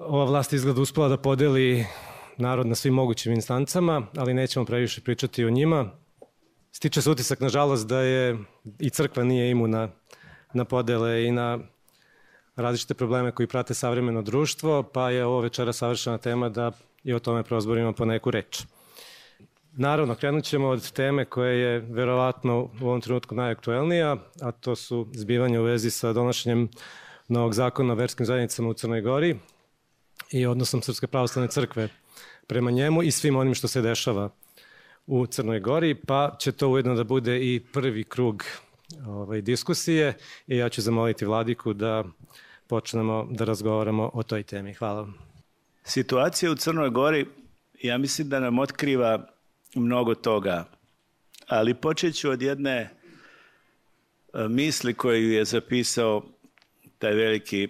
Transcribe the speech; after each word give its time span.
ova 0.00 0.24
vlast 0.24 0.52
izgleda 0.52 0.80
uspela 0.80 1.08
da 1.08 1.16
podeli 1.16 1.86
narod 2.36 2.66
na 2.66 2.74
svim 2.74 2.94
mogućim 2.94 3.32
instancama, 3.32 4.06
ali 4.16 4.34
nećemo 4.34 4.64
previše 4.64 5.00
pričati 5.00 5.44
o 5.44 5.50
njima. 5.50 5.90
Stiče 6.72 7.02
se 7.02 7.10
utisak, 7.10 7.40
nažalost, 7.40 7.88
da 7.88 8.00
je 8.00 8.38
i 8.78 8.90
crkva 8.90 9.24
nije 9.24 9.50
imuna 9.50 9.88
na 10.54 10.64
podele 10.64 11.24
i 11.24 11.32
na 11.32 11.58
različite 12.56 12.94
probleme 12.94 13.32
koji 13.32 13.46
prate 13.46 13.74
savremeno 13.74 14.22
društvo, 14.22 14.82
pa 14.82 15.10
je 15.10 15.24
ovo 15.24 15.40
večera 15.40 15.72
savršena 15.72 16.18
tema 16.18 16.48
da 16.48 16.72
i 17.04 17.12
o 17.12 17.18
tome 17.18 17.42
prozborimo 17.42 17.92
po 17.92 18.04
neku 18.04 18.30
reč. 18.30 18.62
Naravno, 19.72 20.14
krenut 20.14 20.44
ćemo 20.44 20.68
od 20.68 20.92
teme 20.92 21.24
koja 21.24 21.50
je 21.50 21.78
verovatno 21.78 22.70
u 22.80 22.86
ovom 22.86 23.00
trenutku 23.00 23.34
najaktuelnija, 23.34 24.16
a 24.40 24.52
to 24.52 24.76
su 24.76 25.06
zbivanje 25.12 25.60
u 25.60 25.62
vezi 25.62 25.90
sa 25.90 26.12
donošenjem 26.12 26.68
novog 27.28 27.54
zakona 27.54 27.92
o 27.92 27.96
verskim 27.96 28.26
zajednicama 28.26 28.68
u 28.68 28.74
Crnoj 28.74 29.00
Gori 29.00 29.36
i 30.30 30.46
odnosom 30.46 30.82
Srpske 30.82 31.06
pravoslavne 31.06 31.50
crkve 31.50 31.88
prema 32.46 32.70
njemu 32.70 33.02
i 33.02 33.10
svim 33.10 33.36
onim 33.36 33.54
što 33.54 33.68
se 33.68 33.82
dešava 33.82 34.30
u 35.06 35.26
Crnoj 35.26 35.60
Gori, 35.60 35.94
pa 35.94 36.36
će 36.38 36.52
to 36.52 36.68
ujedno 36.68 36.94
da 36.94 37.04
bude 37.04 37.38
i 37.38 37.60
prvi 37.72 38.04
krug 38.04 38.44
ovaj, 39.06 39.40
diskusije 39.40 40.16
i 40.46 40.56
ja 40.56 40.68
ću 40.68 40.82
zamoliti 40.82 41.24
Vladiku 41.24 41.72
da 41.72 42.04
počnemo 42.66 43.28
da 43.30 43.44
razgovaramo 43.44 44.10
o 44.14 44.22
toj 44.22 44.42
temi. 44.42 44.74
Hvala 44.74 45.00
vam. 45.00 45.14
Situacija 45.84 46.52
u 46.52 46.54
Crnoj 46.54 46.90
Gori, 46.90 47.26
ja 47.82 47.98
mislim 47.98 48.28
da 48.28 48.40
nam 48.40 48.58
otkriva 48.58 49.26
mnogo 49.74 50.14
toga, 50.14 50.64
ali 51.46 51.74
počet 51.74 52.14
ću 52.14 52.30
od 52.30 52.42
jedne 52.42 52.76
e, 52.76 52.90
misli 54.48 54.94
koju 54.94 55.32
je 55.32 55.44
zapisao 55.44 56.22
taj 56.98 57.14
veliki 57.14 57.68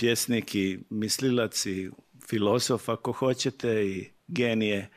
pjesnik 0.00 0.54
i 0.54 0.78
mislilac 0.90 1.66
i 1.66 1.90
filosof, 2.28 2.88
ako 2.88 3.12
hoćete, 3.12 3.86
i 3.86 4.08
genije 4.28 4.88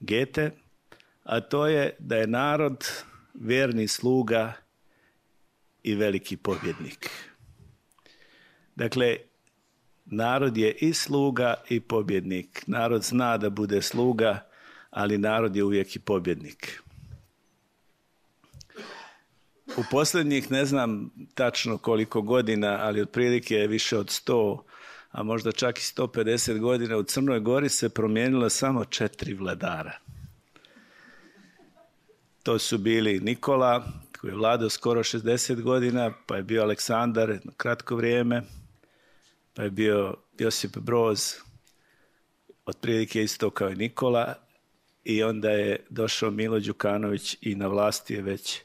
Gete, 0.00 0.50
a 1.22 1.40
to 1.40 1.66
je 1.66 1.96
da 1.98 2.16
je 2.16 2.26
narod 2.26 2.84
verni 3.34 3.88
sluga 3.88 4.52
i 5.82 5.94
veliki 5.94 6.36
pobjednik. 6.36 7.10
Dakle, 8.76 9.16
narod 10.04 10.56
je 10.56 10.72
i 10.72 10.92
sluga 10.92 11.54
i 11.68 11.80
pobjednik. 11.80 12.64
Narod 12.66 13.02
zna 13.02 13.36
da 13.38 13.50
bude 13.50 13.82
sluga, 13.82 14.48
ali 14.90 15.18
narod 15.18 15.56
je 15.56 15.64
uvijek 15.64 15.96
i 15.96 15.98
pobjednik. 15.98 16.82
U 19.76 19.82
posljednjih 19.90 20.50
ne 20.50 20.64
znam 20.64 21.10
tačno 21.34 21.78
koliko 21.78 22.22
godina, 22.22 22.78
ali 22.80 23.02
otprilike 23.02 23.56
više 23.56 23.98
od 23.98 24.10
sto, 24.10 24.64
a 25.10 25.22
možda 25.22 25.52
čak 25.52 25.78
i 25.78 25.82
150 25.82 26.58
godina 26.58 26.96
u 26.96 27.02
Crnoj 27.02 27.40
Gori 27.40 27.68
se 27.68 27.88
promijenilo 27.88 28.48
samo 28.48 28.84
četiri 28.84 29.34
vladara. 29.34 29.98
To 32.42 32.58
su 32.58 32.78
bili 32.78 33.20
Nikola, 33.20 33.84
koji 34.20 34.30
je 34.30 34.36
vladao 34.36 34.70
skoro 34.70 35.02
60 35.02 35.62
godina, 35.62 36.12
pa 36.26 36.36
je 36.36 36.42
bio 36.42 36.62
Aleksandar 36.62 37.30
jedno 37.30 37.52
kratko 37.56 37.96
vrijeme, 37.96 38.42
pa 39.54 39.62
je 39.62 39.70
bio 39.70 40.14
Josip 40.38 40.78
Broz, 40.78 41.34
otprilike 42.66 43.22
isto 43.22 43.50
kao 43.50 43.70
i 43.70 43.76
Nikola, 43.76 44.34
i 45.04 45.22
onda 45.22 45.50
je 45.50 45.86
došao 45.90 46.30
Milo 46.30 46.60
Đukanović 46.60 47.36
i 47.40 47.54
na 47.54 47.66
vlasti 47.66 48.14
je 48.14 48.22
već 48.22 48.60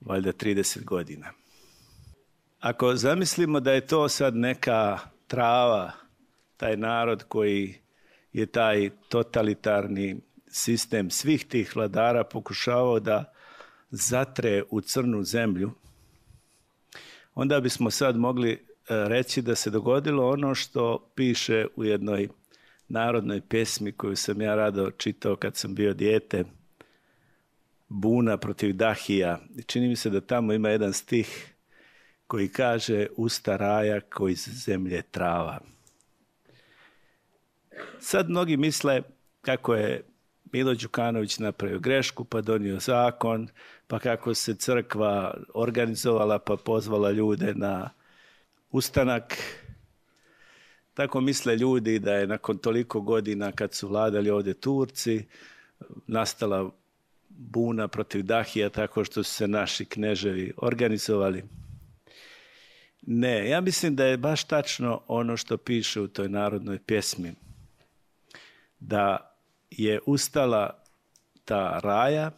valjda 0.00 0.32
30 0.32 0.84
godina. 0.84 1.32
Ako 2.60 2.96
zamislimo 2.96 3.60
da 3.60 3.72
je 3.72 3.86
to 3.86 4.08
sad 4.08 4.36
neka 4.36 4.98
trava, 5.26 5.92
taj 6.56 6.76
narod 6.76 7.24
koji 7.28 7.74
je 8.32 8.46
taj 8.46 8.90
totalitarni 9.08 10.20
sistem 10.46 11.10
svih 11.10 11.44
tih 11.44 11.76
vladara 11.76 12.24
pokušavao 12.24 13.00
da 13.00 13.32
zatre 13.90 14.62
u 14.70 14.80
crnu 14.80 15.24
zemlju, 15.24 15.70
onda 17.34 17.60
bismo 17.60 17.90
sad 17.90 18.16
mogli 18.16 18.52
e, 18.52 18.58
reći 18.88 19.42
da 19.42 19.54
se 19.54 19.70
dogodilo 19.70 20.28
ono 20.28 20.54
što 20.54 21.10
piše 21.14 21.66
u 21.76 21.84
jednoj 21.84 22.28
narodnoj 22.88 23.40
pesmi 23.40 23.92
koju 23.92 24.16
sam 24.16 24.40
ja 24.40 24.54
rado 24.54 24.90
čitao 24.90 25.36
kad 25.36 25.56
sam 25.56 25.74
bio 25.74 25.94
dijete, 25.94 26.44
Buna 27.90 28.36
protiv 28.36 28.72
Dahija. 28.72 29.38
Čini 29.66 29.88
mi 29.88 29.96
se 29.96 30.10
da 30.10 30.20
tamo 30.20 30.52
ima 30.52 30.68
jedan 30.68 30.92
stih 30.92 31.54
koji 32.26 32.48
kaže 32.48 33.06
usta 33.16 33.56
raja 33.56 34.00
koji 34.00 34.32
iz 34.32 34.48
zemlje 34.64 35.02
trava. 35.02 35.60
Sad 37.98 38.30
mnogi 38.30 38.56
misle 38.56 39.02
kako 39.40 39.74
je 39.74 40.02
Milo 40.52 40.74
Đukanović 40.74 41.38
napravio 41.38 41.78
grešku, 41.78 42.24
pa 42.24 42.40
donio 42.40 42.80
zakon, 42.80 43.48
pa 43.86 43.98
kako 43.98 44.34
se 44.34 44.54
crkva 44.54 45.34
organizovala, 45.54 46.38
pa 46.38 46.56
pozvala 46.56 47.10
ljude 47.10 47.54
na 47.54 47.90
ustanak. 48.70 49.36
Tako 50.94 51.20
misle 51.20 51.56
ljudi 51.56 51.98
da 51.98 52.14
je 52.14 52.26
nakon 52.26 52.58
toliko 52.58 53.00
godina 53.00 53.52
kad 53.52 53.74
su 53.74 53.88
vladali 53.88 54.30
ovdje 54.30 54.54
Turci, 54.54 55.26
nastala 56.06 56.70
buna 57.40 57.88
protiv 57.88 58.22
Dahija 58.22 58.68
tako 58.68 59.04
što 59.04 59.22
su 59.22 59.34
se 59.34 59.48
naši 59.48 59.84
kneževi 59.84 60.52
organizovali. 60.56 61.44
Ne, 63.02 63.48
ja 63.48 63.60
mislim 63.60 63.96
da 63.96 64.04
je 64.04 64.16
baš 64.16 64.44
tačno 64.44 65.02
ono 65.06 65.36
što 65.36 65.56
piše 65.56 66.00
u 66.00 66.08
toj 66.08 66.28
narodnoj 66.28 66.78
pjesmi. 66.78 67.32
Da 68.80 69.34
je 69.70 70.00
ustala 70.06 70.82
ta 71.44 71.80
raja 71.82 72.30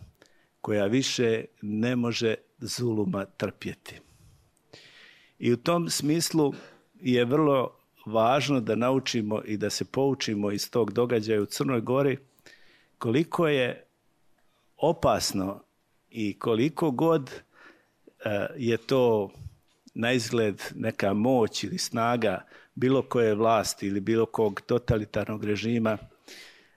koja 0.60 0.86
više 0.86 1.44
ne 1.62 1.96
može 1.96 2.34
zuluma 2.58 3.24
trpjeti. 3.24 4.00
I 5.38 5.52
u 5.52 5.56
tom 5.56 5.88
smislu 5.88 6.54
je 7.00 7.24
vrlo 7.24 7.76
važno 8.06 8.60
da 8.60 8.76
naučimo 8.76 9.42
i 9.44 9.56
da 9.56 9.70
se 9.70 9.84
poučimo 9.84 10.50
iz 10.50 10.70
tog 10.70 10.92
događaja 10.92 11.42
u 11.42 11.46
Crnoj 11.46 11.80
Gori 11.80 12.18
koliko 12.98 13.48
je 13.48 13.86
opasno 14.82 15.62
i 16.10 16.38
koliko 16.38 16.90
god 16.90 17.30
e, 17.30 18.46
je 18.56 18.76
to 18.76 19.30
na 19.94 20.12
izgled 20.12 20.62
neka 20.74 21.14
moć 21.14 21.64
ili 21.64 21.78
snaga 21.78 22.44
bilo 22.74 23.02
koje 23.02 23.34
vlasti 23.34 23.86
ili 23.86 24.00
bilo 24.00 24.26
kog 24.26 24.60
totalitarnog 24.60 25.44
režima 25.44 25.98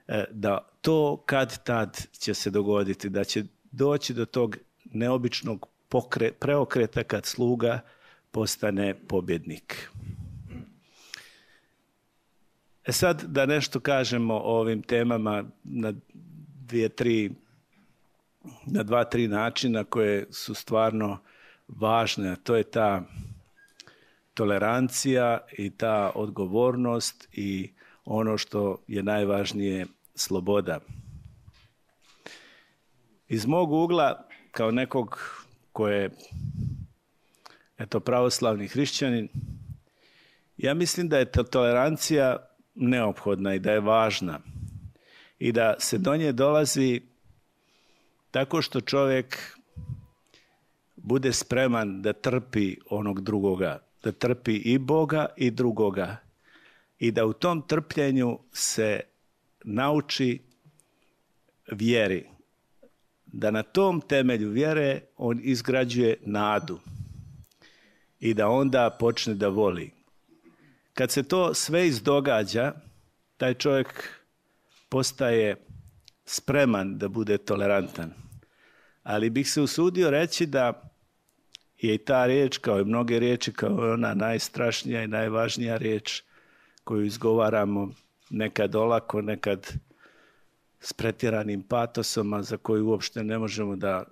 E, 0.08 0.26
da 0.32 0.68
to 0.82 1.24
kad 1.26 1.64
tad 1.64 2.08
će 2.12 2.34
se 2.34 2.50
dogoditi, 2.50 3.10
da 3.10 3.24
će 3.24 3.44
doći 3.72 4.14
do 4.14 4.26
tog 4.26 4.58
neobičnog 4.84 5.68
pokre, 5.90 6.32
preokreta 6.32 7.04
kad 7.04 7.26
sluga 7.26 7.80
postane 8.32 8.94
pobjednik. 9.08 9.90
E 12.86 12.92
sad 12.92 13.24
da 13.24 13.46
nešto 13.46 13.80
kažemo 13.80 14.34
o 14.34 14.60
ovim 14.60 14.82
temama 14.82 15.44
na 15.64 15.94
dvije, 16.68 16.90
tri, 16.90 17.32
na 18.66 18.84
dva, 18.84 19.04
tri 19.04 19.28
načina 19.28 19.84
koje 19.84 20.28
su 20.32 20.54
stvarno 20.54 21.20
važne. 21.68 22.36
To 22.44 22.56
je 22.56 22.64
ta 22.64 23.04
tolerancija 24.34 25.40
i 25.58 25.70
ta 25.70 26.12
odgovornost 26.16 27.28
i 27.32 27.74
ono 28.06 28.38
što 28.38 28.84
je 28.88 29.04
najvažnije 29.04 29.86
sloboda. 30.16 30.80
Iz 33.28 33.46
mog 33.46 33.72
ugla, 33.72 34.28
kao 34.52 34.72
nekog 34.72 35.20
ko 35.72 35.88
je 35.88 36.10
eto, 37.78 38.00
pravoslavni 38.00 38.68
hrišćanin, 38.68 39.30
ja 40.58 40.74
mislim 40.74 41.10
da 41.10 41.18
je 41.18 41.32
ta 41.32 41.44
tolerancija 41.44 42.38
neophodna 42.76 43.54
i 43.54 43.60
da 43.60 43.72
je 43.72 43.80
važna 43.80 44.40
i 45.40 45.52
da 45.52 45.76
se 45.80 45.98
do 45.98 46.16
nje 46.18 46.32
dolazi 46.32 47.02
tako 48.36 48.62
što 48.62 48.82
čovjek 48.82 49.58
bude 50.96 51.34
spreman 51.34 52.02
da 52.02 52.14
trpi 52.14 52.76
onog 52.90 53.22
drugoga, 53.22 53.80
da 54.04 54.12
trpi 54.12 54.56
i 54.56 54.78
Boga 54.78 55.26
i 55.38 55.52
drugoga 55.52 56.18
i 57.00 57.12
da 57.12 57.26
u 57.26 57.34
tom 57.34 57.62
trpljenju 57.62 58.40
se 58.52 59.00
nauči 59.64 60.40
vjeri. 61.72 62.26
Da 63.26 63.52
na 63.52 63.64
tom 63.64 64.02
temelju 64.02 64.50
vjere 64.50 65.02
on 65.18 65.40
izgrađuje 65.44 66.18
nadu 66.26 66.80
i 68.20 68.34
da 68.34 68.50
onda 68.50 68.90
počne 69.00 69.34
da 69.34 69.48
voli. 69.48 69.92
Kad 70.94 71.12
se 71.12 71.24
to 71.24 71.54
sve 71.54 71.88
izdogađa, 71.88 72.74
taj 73.38 73.54
čovjek 73.54 74.10
postaje 74.90 75.56
spreman 76.26 76.98
da 76.98 77.08
bude 77.08 77.38
tolerantan. 77.38 78.25
Ali 79.06 79.30
bih 79.30 79.52
se 79.52 79.62
usudio 79.62 80.10
reći 80.10 80.46
da 80.46 80.92
je 81.78 81.96
i 81.96 81.98
ta 81.98 82.26
riječ, 82.26 82.58
kao 82.58 82.80
i 82.80 82.86
mnoge 82.86 83.20
riječi, 83.20 83.54
kao 83.54 83.94
ona 83.94 84.14
najstrašnija 84.14 85.04
i 85.04 85.08
najvažnija 85.08 85.78
riječ 85.78 86.24
koju 86.84 87.06
izgovaramo 87.06 87.92
nekad 88.30 88.76
olako, 88.76 89.22
nekad 89.22 89.74
s 90.80 90.94
pretjeranim 90.94 91.64
patosom, 91.64 92.34
a 92.34 92.44
za 92.44 92.58
koju 92.58 92.88
uopšte 92.88 93.24
ne 93.24 93.38
možemo 93.38 93.76
da 93.76 94.04
e, 94.04 94.06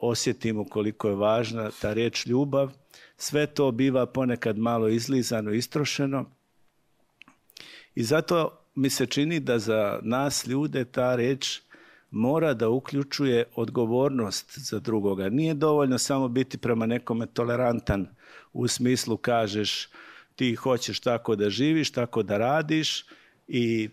osjetimo 0.00 0.64
koliko 0.64 1.08
je 1.08 1.14
važna 1.14 1.70
ta 1.80 1.92
riječ 1.92 2.26
ljubav. 2.26 2.72
Sve 3.16 3.46
to 3.46 3.70
biva 3.70 4.06
ponekad 4.06 4.58
malo 4.58 4.88
izlizano, 4.88 5.52
istrošeno. 5.52 6.30
I 7.94 8.02
zato 8.02 8.58
mi 8.74 8.90
se 8.90 9.06
čini 9.06 9.40
da 9.40 9.58
za 9.58 9.98
nas 10.02 10.46
ljude 10.46 10.84
ta 10.84 11.16
riječ 11.16 11.60
mora 12.10 12.54
da 12.54 12.68
uključuje 12.68 13.44
odgovornost 13.54 14.58
za 14.58 14.80
drugoga. 14.80 15.28
Nije 15.28 15.54
dovoljno 15.54 15.98
samo 15.98 16.28
biti 16.28 16.58
prema 16.58 16.86
nekome 16.86 17.26
tolerantan 17.26 18.06
u 18.52 18.68
smislu 18.68 19.16
kažeš 19.16 19.88
ti 20.40 20.54
hoćeš 20.54 21.00
tako 21.00 21.36
da 21.36 21.50
živiš, 21.50 21.90
tako 21.92 22.22
da 22.22 22.38
radiš 22.38 23.04
i 23.48 23.88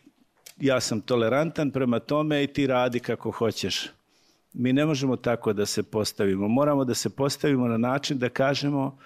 ja 0.57 0.79
sam 0.79 1.01
tolerantan 1.01 1.71
prema 1.71 1.99
tome 1.99 2.43
i 2.43 2.47
ti 2.47 2.67
radi 2.67 2.99
kako 2.99 3.31
hoćeš. 3.31 3.89
Mi 4.53 4.73
ne 4.73 4.85
možemo 4.85 5.15
tako 5.15 5.53
da 5.53 5.65
se 5.65 5.83
postavimo. 5.83 6.47
Moramo 6.47 6.85
da 6.85 6.93
se 6.93 7.09
postavimo 7.09 7.67
na 7.67 7.77
način 7.77 8.17
da 8.17 8.29
kažemo 8.29 8.97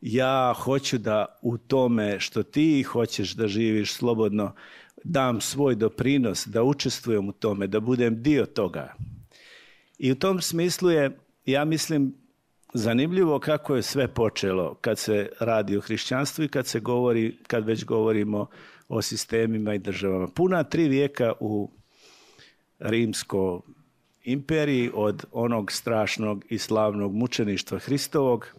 ja 0.00 0.54
hoću 0.56 0.98
da 0.98 1.38
u 1.42 1.58
tome 1.58 2.20
što 2.20 2.42
ti 2.42 2.82
hoćeš 2.82 3.32
da 3.32 3.48
živiš 3.48 3.92
slobodno 3.92 4.52
dam 5.04 5.40
svoj 5.40 5.74
doprinos, 5.74 6.46
da 6.46 6.62
učestvujem 6.62 7.28
u 7.28 7.32
tome, 7.32 7.66
da 7.66 7.80
budem 7.80 8.22
dio 8.22 8.46
toga. 8.46 8.94
I 9.98 10.12
u 10.12 10.14
tom 10.14 10.40
smislu 10.40 10.90
je, 10.90 11.18
ja 11.46 11.64
mislim, 11.64 12.14
zanimljivo 12.74 13.38
kako 13.38 13.76
je 13.76 13.82
sve 13.82 14.08
počelo 14.08 14.74
kad 14.74 14.98
se 14.98 15.28
radi 15.40 15.76
o 15.76 15.80
hrišćanstvu 15.80 16.44
i 16.44 16.48
kad 16.48 16.66
se 16.66 16.80
govori, 16.80 17.36
kad 17.46 17.66
već 17.66 17.84
govorimo 17.84 18.46
o 18.88 19.02
sistemima 19.02 19.74
i 19.74 19.78
državama. 19.78 20.28
Puna 20.28 20.64
tri 20.64 20.88
vijeka 20.88 21.32
u 21.40 21.70
rimsko 22.78 23.62
imperiji 24.24 24.90
od 24.94 25.24
onog 25.32 25.72
strašnog 25.72 26.44
i 26.48 26.58
slavnog 26.58 27.14
mučeništva 27.14 27.78
Hristovog 27.78 28.54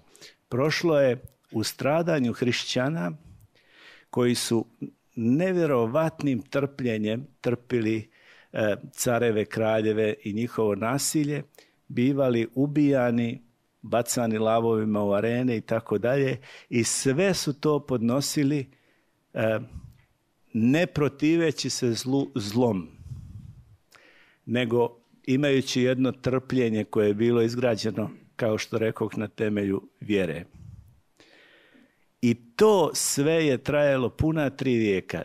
prošlo 0.50 1.00
je 1.00 1.22
u 1.52 1.64
stradanju 1.64 2.34
hrišćana 2.34 3.12
koji 4.10 4.36
su 4.36 4.66
nevjerovatnim 5.16 6.42
trpljenjem 6.42 7.28
trpili 7.42 8.10
e, 8.54 8.76
careve, 8.92 9.46
kraljeve 9.46 10.14
i 10.24 10.34
njihovo 10.34 10.76
nasilje, 10.76 11.44
bivali 11.88 12.48
ubijani, 12.56 13.42
bacani 13.82 14.38
lavovima 14.38 15.04
u 15.04 15.14
arene 15.14 15.58
i 15.58 15.62
tako 15.62 15.98
dalje 15.98 16.38
i 16.70 16.84
sve 16.84 17.34
su 17.34 17.60
to 17.60 17.86
podnosili 17.86 18.70
e, 19.34 19.60
ne 20.54 20.88
protiveći 20.88 21.70
se 21.70 21.94
zlu, 21.94 22.32
zlom, 22.36 22.88
nego 24.46 24.98
imajući 25.28 25.82
jedno 25.82 26.12
trpljenje 26.12 26.84
koje 26.84 27.08
je 27.08 27.14
bilo 27.14 27.42
izgrađeno, 27.42 28.10
kao 28.36 28.58
što 28.58 28.78
rekoh, 28.78 29.18
na 29.18 29.28
temelju 29.28 29.82
vjere. 30.00 30.46
I 32.26 32.34
to 32.56 32.92
sve 32.94 33.46
je 33.46 33.58
trajalo 33.58 34.10
puna 34.10 34.50
tri 34.50 34.78
vijeka. 34.78 35.22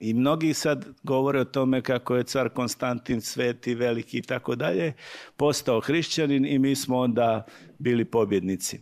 I 0.00 0.14
mnogi 0.14 0.54
sad 0.54 0.86
govore 1.02 1.40
o 1.40 1.44
tome 1.44 1.82
kako 1.82 2.16
je 2.16 2.24
car 2.24 2.48
Konstantin 2.48 3.20
sveti, 3.20 3.74
veliki 3.74 4.18
i 4.18 4.22
tako 4.22 4.54
dalje, 4.54 4.92
postao 5.36 5.80
hrišćanin 5.80 6.46
i 6.46 6.58
mi 6.58 6.76
smo 6.76 6.98
onda 6.98 7.46
bili 7.78 8.04
pobjednici. 8.04 8.80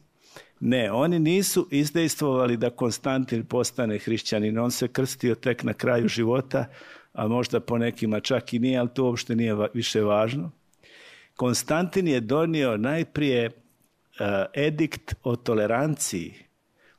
Ne, 0.61 0.93
oni 0.93 1.19
nisu 1.19 1.69
izdejstvovali 1.71 2.57
da 2.57 2.71
Konstantin 2.71 3.45
postane 3.45 3.99
hrišćanin. 3.99 4.59
On 4.59 4.71
se 4.71 4.89
krstio 4.89 5.35
tek 5.35 5.63
na 5.63 5.73
kraju 5.73 6.09
života, 6.09 6.67
a 7.13 7.29
možda 7.29 7.61
po 7.61 7.79
nekima 7.79 8.21
čak 8.21 8.53
i 8.53 8.59
nije, 8.59 8.79
ali 8.79 8.95
to 8.95 9.05
uopšte 9.05 9.37
nije 9.37 9.57
više 9.75 10.03
važno. 10.03 10.51
Konstantin 11.37 12.09
je 12.09 12.21
donio 12.21 12.77
najprije 12.77 13.47
uh, 13.47 13.53
edikt 14.55 15.15
o 15.23 15.37
toleranciji 15.37 16.48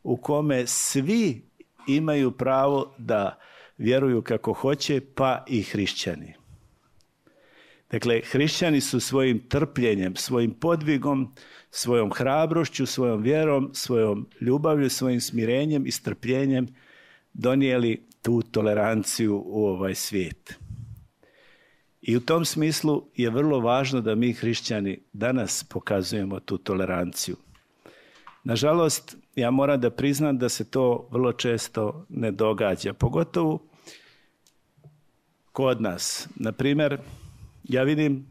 u 0.04 0.18
kome 0.18 0.68
svi 0.68 1.50
imaju 1.88 2.31
pravo 2.31 2.96
da 2.98 3.40
vjeruju 3.78 4.22
kako 4.22 4.54
hoće, 4.54 5.01
pa 5.16 5.44
i 5.48 5.62
hrišćani. 5.62 6.34
Dakle, 7.92 8.22
hrišćani 8.31 8.81
su 8.81 9.00
svojim 9.00 9.50
trpljenjem, 9.50 10.16
svojim 10.16 10.51
podvigom, 10.51 11.34
svojom 11.72 12.12
hrabrošću, 12.12 12.86
svojom 12.86 13.22
vjerom, 13.22 13.69
svojom 13.74 14.30
ljubavlju, 14.42 14.90
svojim 14.90 15.22
smirenjem 15.22 15.88
i 15.88 15.92
strpljenjem 15.92 16.68
donijeli 17.34 18.07
tu 18.22 18.42
toleranciju 18.42 19.44
u 19.45 19.66
ovaj 19.66 19.95
svijet. 19.95 20.60
I 22.02 22.18
u 22.18 22.19
tom 22.19 22.45
smislu 22.45 23.04
je 23.16 23.30
vrlo 23.30 23.60
važno 23.60 24.02
da 24.02 24.16
mi 24.16 24.34
hrišćani 24.34 25.00
danas 25.13 25.63
pokazujemo 25.63 26.40
tu 26.40 26.57
toleranciju. 26.57 27.36
Nažalost, 28.44 29.18
ja 29.40 29.52
moram 29.52 29.82
da 29.82 29.90
priznam 29.90 30.38
da 30.38 30.50
se 30.50 30.72
to 30.72 31.08
vrlo 31.12 31.34
često 31.34 32.06
ne 32.10 32.32
događa, 32.32 32.94
pogotovo 32.94 33.60
kod 35.52 35.82
nas. 35.82 36.28
Na 36.36 36.52
primjer, 36.52 36.98
ja 37.64 37.84
vidim 37.84 38.26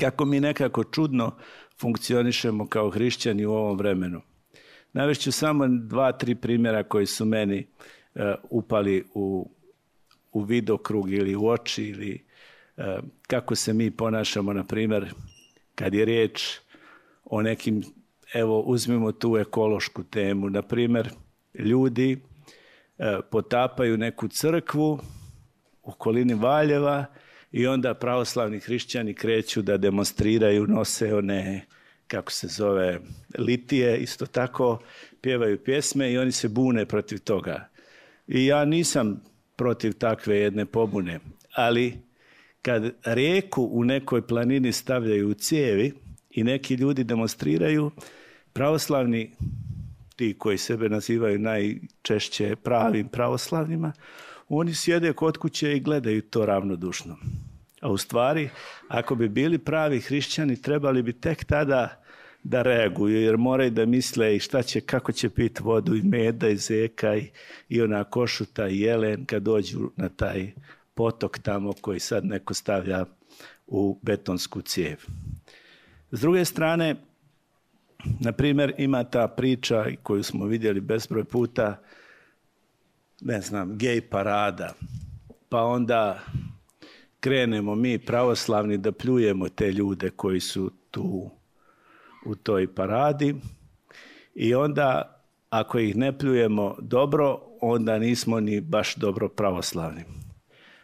kako 0.00 0.24
mi 0.24 0.40
nekako 0.40 0.84
čudno 0.84 1.36
funkcionišemo 1.80 2.66
kao 2.66 2.90
hrišćani 2.90 3.46
u 3.46 3.52
ovom 3.52 3.78
vremenu. 3.78 4.20
Navešću 4.92 5.32
samo 5.32 5.68
dva, 5.68 6.12
tri 6.12 6.34
primjera 6.34 6.82
koji 6.82 7.06
su 7.06 7.24
meni 7.24 7.66
uh, 8.14 8.22
upali 8.50 9.04
u, 9.14 9.50
u 10.32 10.40
vidokrug 10.42 11.12
ili 11.12 11.36
u 11.36 11.46
oči 11.46 11.84
ili 11.84 12.24
uh, 12.76 12.84
kako 13.26 13.54
se 13.54 13.72
mi 13.72 13.90
ponašamo, 13.90 14.52
na 14.52 14.64
primjer, 14.64 15.14
kad 15.74 15.94
je 15.94 16.04
riječ 16.04 16.58
o 17.24 17.42
nekim, 17.42 17.82
evo, 18.34 18.60
uzmimo 18.60 19.12
tu 19.12 19.36
ekološku 19.36 20.02
temu, 20.02 20.50
na 20.50 20.62
primjer, 20.62 21.10
ljudi 21.58 22.16
uh, 22.16 23.06
potapaju 23.30 23.96
neku 23.96 24.28
crkvu 24.28 24.92
u 25.82 25.90
okolini 25.90 26.34
Valjeva 26.34 27.04
i 27.52 27.66
onda 27.66 27.94
pravoslavni 27.94 28.60
hrišćani 28.60 29.14
kreću 29.14 29.62
da 29.62 29.76
demonstriraju, 29.76 30.66
nose 30.66 31.14
one, 31.14 31.66
kako 32.06 32.32
se 32.32 32.46
zove, 32.46 33.00
litije, 33.38 33.98
isto 33.98 34.26
tako 34.26 34.78
pjevaju 35.20 35.58
pjesme 35.64 36.12
i 36.12 36.18
oni 36.18 36.32
se 36.32 36.48
bune 36.48 36.86
protiv 36.86 37.18
toga. 37.18 37.68
I 38.26 38.46
ja 38.46 38.64
nisam 38.64 39.22
protiv 39.56 39.92
takve 39.92 40.36
jedne 40.36 40.66
pobune, 40.66 41.20
ali 41.54 41.94
kad 42.62 42.92
rijeku 43.04 43.68
u 43.72 43.84
nekoj 43.84 44.26
planini 44.26 44.72
stavljaju 44.72 45.28
u 45.28 45.34
cijevi 45.34 45.92
i 46.30 46.44
neki 46.44 46.74
ljudi 46.74 47.04
demonstriraju, 47.04 47.90
pravoslavni, 48.54 49.30
ti 50.16 50.34
koji 50.38 50.58
sebe 50.58 50.88
nazivaju 50.88 51.38
najčešće 51.38 52.56
pravim 52.56 53.08
pravoslavnima, 53.08 53.92
oni 54.48 54.74
sjede 54.74 55.12
kod 55.12 55.36
kuće 55.36 55.76
i 55.76 55.80
gledaju 55.80 56.22
to 56.22 56.46
ravnodušno. 56.46 57.16
A 57.80 57.90
u 57.90 57.98
stvari, 57.98 58.50
ako 58.88 59.14
bi 59.14 59.28
bili 59.28 59.58
pravi 59.58 60.00
hrišćani, 60.00 60.62
trebali 60.62 61.02
bi 61.02 61.12
tek 61.12 61.44
tada 61.44 62.00
da 62.42 62.62
reaguju, 62.62 63.20
jer 63.20 63.36
moraju 63.36 63.70
da 63.70 63.86
misle 63.86 64.36
i 64.36 64.40
šta 64.40 64.62
će, 64.62 64.80
kako 64.80 65.12
će 65.12 65.30
piti 65.30 65.62
vodu 65.62 65.94
i 65.94 66.02
meda 66.02 66.48
i 66.48 66.56
zeka 66.56 67.16
i, 67.16 67.30
i 67.68 67.82
ona 67.82 68.04
košuta 68.04 68.68
i 68.68 68.80
jelen 68.80 69.24
kad 69.24 69.42
dođu 69.42 69.90
na 69.96 70.08
taj 70.08 70.52
potok 70.94 71.38
tamo 71.38 71.72
koji 71.80 72.00
sad 72.00 72.24
neko 72.24 72.54
stavlja 72.54 73.04
u 73.66 73.98
betonsku 74.02 74.62
cijev. 74.62 74.96
S 76.10 76.20
druge 76.20 76.44
strane, 76.44 76.96
na 78.20 78.32
primjer, 78.32 78.74
ima 78.78 79.04
ta 79.04 79.28
priča 79.28 79.86
koju 80.02 80.22
smo 80.22 80.46
vidjeli 80.46 80.80
bezbroj 80.80 81.24
puta, 81.24 81.82
ne 83.20 83.40
znam, 83.40 83.78
gej 83.78 84.00
parada, 84.00 84.74
pa 85.48 85.62
onda 85.62 86.20
krenemo 87.20 87.74
mi 87.74 87.98
pravoslavni 87.98 88.78
da 88.78 88.92
pljujemo 88.92 89.48
te 89.48 89.72
ljude 89.72 90.10
koji 90.10 90.40
su 90.40 90.70
tu 90.90 91.30
u 92.26 92.34
toj 92.34 92.74
paradi 92.74 93.34
i 94.34 94.54
onda 94.54 95.20
ako 95.50 95.78
ih 95.78 95.96
ne 95.96 96.18
pljujemo 96.18 96.76
dobro, 96.80 97.40
onda 97.60 97.98
nismo 97.98 98.40
ni 98.40 98.60
baš 98.60 98.94
dobro 98.96 99.28
pravoslavni. 99.28 100.04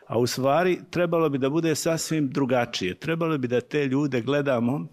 A 0.06 0.18
u 0.18 0.26
stvari 0.26 0.80
trebalo 0.90 1.28
bi 1.28 1.38
da 1.38 1.50
bude 1.50 1.74
sasvim 1.74 2.30
drugačije. 2.30 2.94
Trebalo 2.94 3.38
bi 3.38 3.48
da 3.48 3.60
te 3.60 3.86
ljude 3.86 4.20
gledamo 4.20 4.86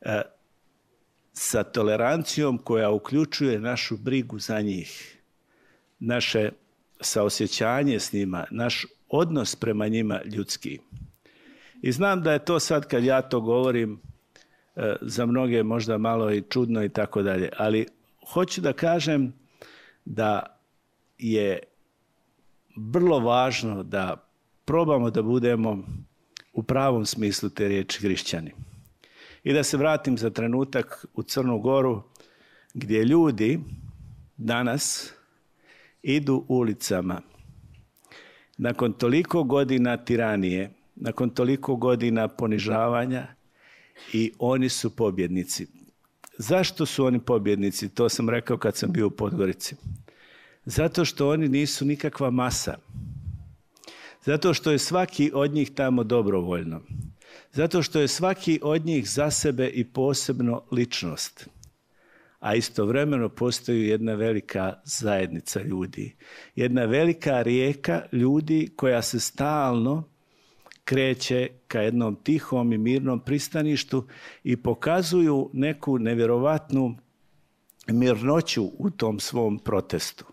e, 0.00 0.22
sa 1.32 1.62
tolerancijom 1.62 2.58
koja 2.58 2.90
uključuje 2.90 3.60
našu 3.60 3.96
brigu 3.96 4.38
za 4.38 4.60
njih 4.60 5.16
naše 5.98 6.50
saosjećanje 7.00 8.00
s 8.00 8.12
njima, 8.12 8.44
naš 8.50 8.86
odnos 9.08 9.56
prema 9.56 9.88
njima 9.88 10.20
ljudski. 10.24 10.78
I 11.82 11.92
znam 11.92 12.22
da 12.22 12.32
je 12.32 12.44
to 12.44 12.60
sad 12.60 12.88
kad 12.88 13.04
ja 13.04 13.22
to 13.22 13.40
govorim 13.40 14.00
e, 14.76 14.96
za 15.00 15.26
mnoge 15.26 15.62
možda 15.62 15.98
malo 15.98 16.32
i 16.32 16.42
čudno 16.42 16.84
i 16.84 16.88
tako 16.88 17.22
dalje, 17.22 17.50
ali 17.56 17.86
hoću 18.32 18.60
da 18.60 18.72
kažem 18.72 19.32
da 20.04 20.60
je 21.18 21.58
vrlo 22.76 23.18
važno 23.18 23.82
da 23.82 24.28
probamo 24.64 25.10
da 25.10 25.22
budemo 25.22 25.84
u 26.52 26.62
pravom 26.62 27.06
smislu 27.06 27.48
te 27.48 27.68
riječi 27.68 28.00
hrišćani. 28.00 28.52
I 29.44 29.52
da 29.52 29.62
se 29.62 29.76
vratim 29.76 30.18
za 30.18 30.30
trenutak 30.30 31.06
u 31.14 31.22
Crnu 31.22 31.58
Goru 31.58 32.02
gdje 32.74 33.04
ljudi 33.04 33.60
danas 34.36 35.12
idu 36.02 36.44
ulicama 36.48 37.20
nakon 38.60 38.92
toliko 38.92 39.44
godina 39.44 39.96
tiranije, 39.96 40.70
nakon 40.96 41.30
toliko 41.30 41.76
godina 41.76 42.28
ponižavanja 42.28 43.26
i 44.12 44.32
oni 44.38 44.68
su 44.68 44.96
pobjednici. 44.96 45.66
Zašto 46.38 46.86
su 46.86 47.04
oni 47.04 47.20
pobjednici? 47.20 47.88
To 47.88 48.08
sam 48.08 48.28
rekao 48.28 48.58
kad 48.58 48.76
sam 48.76 48.92
bio 48.92 49.06
u 49.06 49.10
Podgorici. 49.10 49.76
Zato 50.64 51.04
što 51.04 51.30
oni 51.30 51.48
nisu 51.48 51.84
nikakva 51.84 52.30
masa. 52.30 52.78
Zato 54.24 54.54
što 54.54 54.70
je 54.70 54.78
svaki 54.78 55.30
od 55.34 55.52
njih 55.52 55.70
tamo 55.70 56.04
dobrovoljno. 56.04 56.80
Zato 57.52 57.82
što 57.82 58.00
je 58.00 58.08
svaki 58.08 58.60
od 58.62 58.86
njih 58.86 59.10
za 59.10 59.30
sebe 59.30 59.68
i 59.68 59.84
posebno 59.84 60.62
ličnost. 60.72 61.48
A 62.40 62.54
istovremeno 62.54 63.28
postoji 63.28 63.88
jedna 63.88 64.14
velika 64.14 64.80
zajednica 64.84 65.62
ljudi. 65.62 66.16
Jedna 66.54 66.84
velika 66.84 67.42
rijeka 67.42 68.02
ljudi 68.12 68.68
koja 68.76 69.02
se 69.02 69.20
stalno 69.20 70.10
kreće 70.84 71.48
ka 71.66 71.80
jednom 71.80 72.16
tihom 72.16 72.72
i 72.72 72.78
mirnom 72.78 73.20
pristaništu 73.20 74.06
i 74.44 74.56
pokazuju 74.56 75.50
neku 75.52 75.98
nevjerovatnu 75.98 76.96
mirnoću 77.86 78.64
u 78.78 78.90
tom 78.90 79.20
svom 79.20 79.58
protestu. 79.58 80.24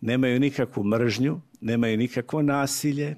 Nemaju 0.00 0.40
nikakvu 0.40 0.84
mržnju, 0.84 1.40
nemaju 1.60 1.96
nikakvo 1.96 2.42
nasilje, 2.42 3.16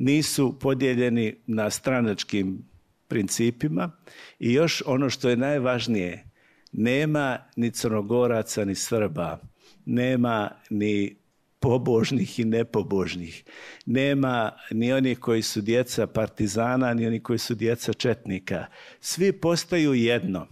nisu 0.00 0.58
podijeljeni 0.58 1.36
na 1.46 1.70
stranačkim 1.70 2.64
principima 3.08 3.90
i 4.38 4.52
još 4.52 4.82
ono 4.86 5.10
što 5.10 5.28
je 5.28 5.36
najvažnije, 5.36 6.24
nema 6.72 7.38
ni 7.56 7.70
crnogoraca 7.70 8.64
ni 8.64 8.74
Srba, 8.74 9.38
nema 9.86 10.50
ni 10.70 11.16
pobožnih 11.60 12.38
i 12.38 12.44
nepobožnih. 12.44 13.44
Nema 13.86 14.52
ni 14.70 14.92
onih 14.92 15.18
koji 15.18 15.42
su 15.42 15.60
djeca 15.60 16.06
partizana, 16.06 16.94
ni 16.94 17.06
oni 17.06 17.22
koji 17.22 17.38
su 17.38 17.54
djeca 17.54 17.92
četnika. 17.92 18.66
Svi 19.00 19.32
postaju 19.32 19.94
jedno. 19.94 20.46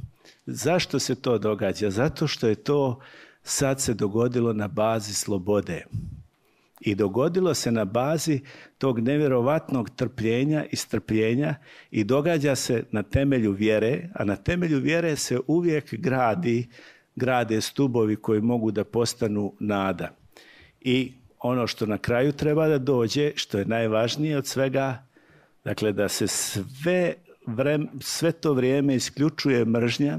Zašto 0.46 0.98
se 0.98 1.14
to 1.14 1.38
događa? 1.38 1.90
Zato 1.90 2.26
što 2.26 2.48
je 2.48 2.54
to 2.54 3.00
sad 3.42 3.80
se 3.80 3.94
dogodilo 3.94 4.52
na 4.52 4.68
bazi 4.68 5.14
slobode. 5.14 5.84
I 6.80 6.94
dogodilo 6.94 7.54
se 7.54 7.72
na 7.72 7.84
bazi 7.84 8.40
tog 8.78 9.00
nevjerovatnog 9.00 9.90
trpljenja 9.90 10.64
i 10.70 10.76
strpljenja 10.76 11.54
i 11.90 12.04
događa 12.04 12.54
se 12.54 12.84
na 12.90 13.02
temelju 13.02 13.52
vjere, 13.52 14.08
a 14.14 14.24
na 14.24 14.36
temelju 14.36 14.78
vjere 14.78 15.16
se 15.16 15.38
uvijek 15.46 15.94
gradi, 15.94 16.68
grade 17.16 17.60
stubovi 17.60 18.16
koji 18.16 18.40
mogu 18.40 18.70
da 18.70 18.84
postanu 18.84 19.52
nada. 19.60 20.10
I 20.80 21.12
ono 21.38 21.66
što 21.66 21.86
na 21.86 21.98
kraju 21.98 22.32
treba 22.32 22.68
da 22.68 22.78
dođe, 22.78 23.32
što 23.34 23.58
je 23.58 23.64
najvažnije 23.64 24.38
od 24.38 24.46
svega, 24.46 25.06
dakle 25.64 25.92
da 25.92 26.08
se 26.08 26.26
sve, 26.26 27.14
vrem, 27.46 27.88
sve 28.00 28.32
to 28.32 28.52
vrijeme 28.52 28.94
isključuje 28.94 29.64
mržnja 29.64 30.18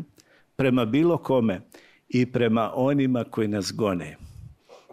prema 0.55 0.85
bilo 0.85 1.17
kome 1.17 1.61
i 2.09 2.31
prema 2.31 2.71
onima 2.75 3.23
koji 3.23 3.47
nas 3.47 3.71
gone. 3.75 4.28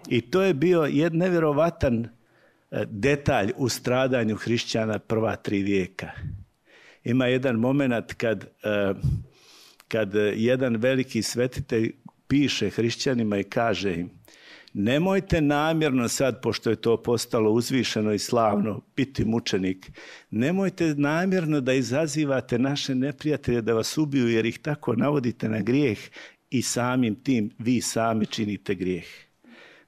I 0.08 0.20
to 0.20 0.42
je 0.42 0.54
bio 0.54 0.82
jedan 0.82 1.18
nevjerovatan 1.18 2.04
e, 2.04 2.08
detalj 2.90 3.52
u 3.56 3.68
stradanju 3.68 4.36
hrišćana 4.36 4.98
prva 4.98 5.36
tri 5.36 5.62
vijeka. 5.62 6.10
Ima 7.04 7.26
jedan 7.26 7.56
moment 7.56 8.12
kad, 8.12 8.44
e, 8.44 8.94
kad 9.88 10.14
jedan 10.34 10.76
veliki 10.76 11.22
svetitelj 11.22 11.92
piše 12.28 12.70
hrišćanima 12.70 13.38
i 13.38 13.44
kaže 13.44 13.94
im 13.94 14.10
Nemojte 14.78 15.40
namjerno 15.40 16.08
sad, 16.08 16.40
pošto 16.42 16.70
je 16.70 16.76
to 16.76 17.02
postalo 17.02 17.50
uzvišeno 17.50 18.12
i 18.12 18.18
slavno, 18.18 18.80
biti 18.96 19.24
mučenik, 19.24 19.90
nemojte 20.30 20.94
namjerno 20.96 21.60
da 21.60 21.72
izazivate 21.72 22.58
naše 22.58 22.94
neprijatelje 22.94 23.62
da 23.62 23.74
vas 23.74 23.98
ubiju, 23.98 24.28
jer 24.28 24.46
ih 24.46 24.58
tako 24.58 24.96
navodite 24.96 25.48
na 25.48 25.60
grijeh 25.60 25.98
i 26.50 26.62
samim 26.62 27.14
tim 27.14 27.50
vi 27.58 27.80
sami 27.80 28.26
činite 28.26 28.74
grijeh. 28.74 29.06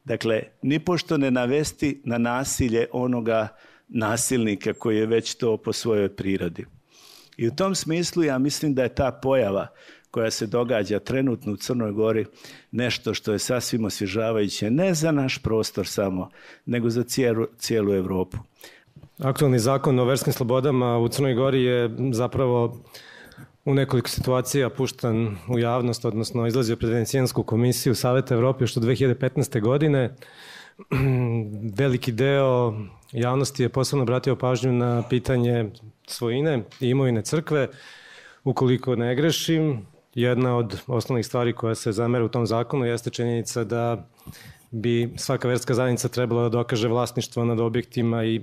Dakle, 0.08 0.42
nipošto 0.62 1.16
ne 1.16 1.30
navesti 1.30 2.00
na 2.04 2.18
nasilje 2.18 2.86
onoga 2.92 3.48
nasilnika 3.88 4.72
koji 4.72 4.96
je 4.96 5.06
već 5.06 5.34
to 5.34 5.56
po 5.56 5.72
svojoj 5.72 6.16
prirodi. 6.16 6.66
I 7.36 7.48
u 7.48 7.54
tom 7.54 7.74
smislu 7.74 8.22
ja 8.22 8.38
mislim 8.38 8.74
da 8.74 8.82
je 8.82 8.94
ta 8.94 9.12
pojava 9.22 9.66
koja 10.10 10.30
se 10.30 10.46
događa 10.46 10.98
trenutno 10.98 11.52
u 11.52 11.56
Crnoj 11.56 11.92
Gori 11.92 12.26
nešto 12.70 13.14
što 13.14 13.32
je 13.32 13.38
sasvim 13.38 13.84
osvježavajuće 13.84 14.70
ne 14.70 14.94
za 14.94 15.12
naš 15.12 15.38
prostor 15.38 15.86
samo, 15.86 16.30
nego 16.66 16.90
za 16.90 17.02
cijelu, 17.02 17.46
cijelu 17.58 17.94
Europu. 17.94 18.38
Aktualni 19.18 19.58
zakon 19.58 19.98
o 19.98 20.04
verskim 20.04 20.32
slobodama 20.32 20.98
u 20.98 21.08
Crnoj 21.08 21.34
Gori 21.34 21.62
je 21.62 21.90
zapravo 22.12 22.84
u 23.68 23.74
nekoliko 23.74 24.08
situacija 24.08 24.70
puštan 24.70 25.36
u 25.48 25.58
javnost, 25.58 26.04
odnosno 26.04 26.46
izlazio 26.46 26.76
pred 26.76 26.90
Venecijansku 26.90 27.42
komisiju 27.42 27.94
Saveta 27.94 28.34
Evrope 28.34 28.64
još 28.64 28.76
od 28.76 28.82
2015. 28.82 29.60
godine. 29.60 30.14
Veliki 31.78 32.12
deo 32.12 32.74
javnosti 33.12 33.62
je 33.62 33.68
posebno 33.68 34.02
obratio 34.02 34.36
pažnju 34.36 34.72
na 34.72 35.02
pitanje 35.10 35.70
svojine 36.06 36.62
i 36.80 36.88
imovine 36.88 37.22
crkve. 37.22 37.68
Ukoliko 38.44 38.96
ne 38.96 39.14
grešim, 39.14 39.86
jedna 40.14 40.56
od 40.56 40.80
osnovnih 40.86 41.26
stvari 41.26 41.52
koja 41.52 41.74
se 41.74 41.92
zamera 41.92 42.24
u 42.24 42.28
tom 42.28 42.46
zakonu 42.46 42.84
jeste 42.84 43.10
činjenica 43.10 43.64
da 43.64 44.08
bi 44.70 45.12
svaka 45.16 45.48
verska 45.48 45.74
zajednica 45.74 46.08
trebala 46.08 46.42
da 46.42 46.48
dokaže 46.48 46.88
vlasništvo 46.88 47.44
nad 47.44 47.60
objektima 47.60 48.24
i 48.24 48.40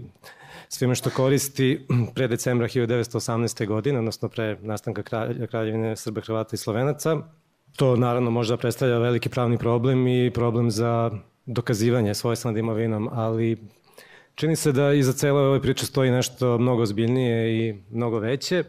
svime 0.70 0.96
što 0.96 1.10
koristi 1.10 1.88
pre 2.16 2.28
decembra 2.28 2.68
1918. 2.68 3.68
godine, 3.68 4.00
odnosno 4.00 4.30
pre 4.30 4.58
nastanka 4.62 5.04
kraljevine 5.50 5.96
Srba, 5.96 6.22
Hrvata 6.22 6.54
i 6.54 6.58
Slovenaca. 6.58 7.18
To 7.76 7.96
naravno 7.96 8.32
možda 8.32 8.58
predstavlja 8.58 8.98
veliki 8.98 9.30
pravni 9.30 9.58
problem 9.58 10.08
i 10.08 10.32
problem 10.34 10.72
za 10.72 11.12
dokazivanje 11.46 12.14
svojstva 12.14 12.52
nad 12.52 12.58
imovinom, 12.58 13.10
ali 13.12 13.58
čini 14.36 14.56
se 14.56 14.72
da 14.72 14.94
iza 14.94 15.14
cele 15.14 15.42
ove 15.42 15.62
priče 15.62 15.86
stoji 15.86 16.12
nešto 16.12 16.58
mnogo 16.58 16.86
zbiljnije 16.86 17.58
i 17.58 17.76
mnogo 17.92 18.20
veće. 18.20 18.64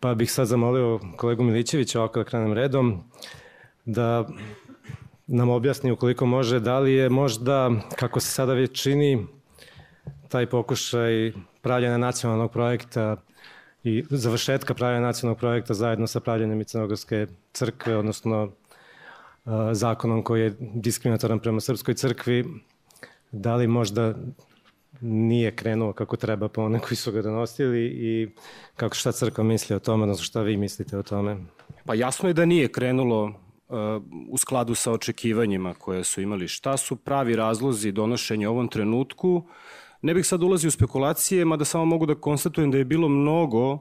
Pa 0.00 0.14
bih 0.14 0.32
sad 0.32 0.46
zamolio 0.46 1.00
kolegu 1.16 1.42
Milićevića, 1.44 1.98
ovako 2.00 2.18
da 2.18 2.24
krenem 2.24 2.52
redom, 2.52 3.02
da 3.84 4.28
nam 5.26 5.50
objasni 5.50 5.90
ukoliko 5.90 6.26
može, 6.26 6.60
da 6.60 6.78
li 6.78 6.92
je 6.92 7.08
možda, 7.08 7.70
kako 7.96 8.20
se 8.20 8.30
sada 8.30 8.54
već 8.54 8.82
čini, 8.82 9.26
taj 10.30 10.46
pokušaj 10.46 11.32
pravljena 11.60 11.98
nacionalnog 11.98 12.52
projekta 12.52 13.16
i 13.84 14.04
završetka 14.10 14.74
pravljena 14.74 15.06
nacionalnog 15.06 15.38
projekta 15.38 15.74
zajedno 15.74 16.06
sa 16.06 16.20
pravljenjem 16.20 16.60
i 16.60 16.64
Crnogorske 16.64 17.26
crkve, 17.52 17.96
odnosno 17.96 18.52
zakonom 19.72 20.22
koji 20.22 20.42
je 20.42 20.54
diskriminatoran 20.60 21.38
prema 21.38 21.60
Srpskoj 21.60 21.94
crkvi, 21.94 22.44
da 23.32 23.56
li 23.56 23.66
možda 23.66 24.14
nije 25.00 25.56
krenuo 25.56 25.92
kako 25.92 26.16
treba 26.16 26.48
po 26.48 26.62
one 26.62 26.78
koji 26.78 26.96
su 26.96 27.12
ga 27.12 27.22
donosili 27.22 27.86
i 27.86 28.28
kako 28.76 28.94
šta 28.94 29.12
crkva 29.12 29.44
misli 29.44 29.76
o 29.76 29.78
tome, 29.78 30.02
odnosno 30.02 30.24
šta 30.24 30.42
vi 30.42 30.56
mislite 30.56 30.98
o 30.98 31.02
tome? 31.02 31.36
Pa 31.84 31.94
jasno 31.94 32.28
je 32.28 32.34
da 32.34 32.44
nije 32.44 32.68
krenulo 32.68 33.24
uh, 33.24 33.32
u 34.28 34.38
skladu 34.38 34.74
sa 34.74 34.92
očekivanjima 34.92 35.74
koje 35.74 36.04
su 36.04 36.20
imali. 36.20 36.48
Šta 36.48 36.76
su 36.76 36.96
pravi 36.96 37.36
razlozi 37.36 37.92
donošenja 37.92 38.50
u 38.50 38.52
ovom 38.52 38.68
trenutku? 38.68 39.46
Ne 40.02 40.14
bih 40.14 40.26
sad 40.26 40.42
ulazio 40.42 40.68
u 40.68 40.70
spekulacije, 40.70 41.44
mada 41.44 41.64
samo 41.64 41.84
mogu 41.84 42.06
da 42.06 42.14
konstatujem 42.14 42.70
da 42.70 42.78
je 42.78 42.84
bilo 42.84 43.08
mnogo 43.08 43.72
uh, 43.72 43.80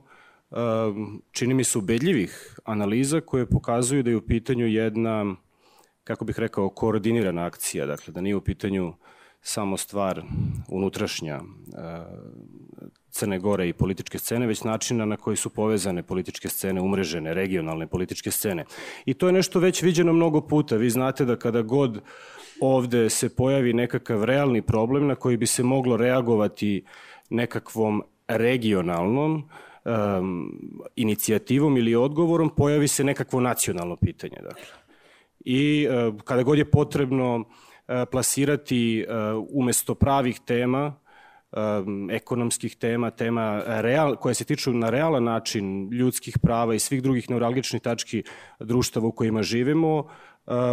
čini 1.32 1.54
mi 1.54 1.64
se 1.64 1.78
ubedljivih 1.78 2.60
analiza 2.66 3.22
koje 3.22 3.46
pokazuju 3.46 4.04
da 4.04 4.10
je 4.10 4.18
u 4.18 4.22
pitanju 4.22 4.68
jedna, 4.68 5.36
kako 6.04 6.26
bih 6.26 6.40
rekao, 6.40 6.70
koordinirana 6.70 7.46
akcija, 7.46 7.86
dakle 7.86 8.14
da 8.14 8.22
nije 8.22 8.36
u 8.36 8.42
pitanju 8.42 8.94
samo 9.42 9.78
stvar 9.78 10.22
unutrašnja 10.68 11.36
e, 11.36 11.42
Crne 13.10 13.40
Gore 13.40 13.70
i 13.70 13.74
političke 13.74 14.20
scene, 14.20 14.48
već 14.48 14.64
načina 14.64 15.06
na 15.06 15.18
koji 15.18 15.38
su 15.38 15.50
povezane 15.50 16.04
političke 16.04 16.50
scene, 16.50 16.82
umrežene, 16.82 17.34
regionalne 17.34 17.88
političke 17.88 18.32
scene. 18.32 18.66
I 19.06 19.14
to 19.14 19.28
je 19.28 19.34
nešto 19.34 19.60
već 19.60 19.82
viđeno 19.82 20.14
mnogo 20.14 20.42
puta. 20.42 20.76
Vi 20.76 20.90
znate 20.90 21.26
da 21.26 21.36
kada 21.36 21.62
god 21.62 22.02
ovde 22.62 23.10
se 23.10 23.36
pojavi 23.36 23.74
nekakav 23.74 24.24
realni 24.24 24.62
problem 24.62 25.08
na 25.08 25.16
koji 25.16 25.38
bi 25.38 25.46
se 25.46 25.64
moglo 25.64 25.98
reagovati 25.98 26.84
nekakvom 27.30 28.04
regionalnom 28.28 29.50
um, 29.86 30.52
inicijativom 30.96 31.78
ili 31.78 31.96
odgovorom, 31.96 32.50
pojavi 32.58 32.88
se 32.88 33.04
nekakvo 33.04 33.40
nacionalno 33.40 33.96
pitanje. 33.96 34.38
Dakle. 34.44 34.64
I 35.40 35.88
uh, 35.88 36.22
kada 36.22 36.44
god 36.44 36.58
je 36.58 36.72
potrebno 36.72 37.36
uh, 37.36 37.46
plasirati 38.12 39.06
umesto 39.50 39.96
pravih 39.96 40.40
tema, 40.46 40.96
ekonomskih 42.12 42.76
tema, 42.76 43.10
tema 43.10 43.64
real, 43.66 44.16
koje 44.16 44.34
se 44.34 44.46
tiču 44.46 44.74
na 44.74 44.90
realan 44.90 45.24
način 45.24 45.90
ljudskih 45.92 46.38
prava 46.40 46.76
i 46.76 46.80
svih 46.80 47.04
drugih 47.04 47.30
neuralgičnih 47.30 47.82
tački 47.82 48.24
društava 48.60 49.08
u 49.08 49.12
kojima 49.12 49.44
živimo, 49.44 50.08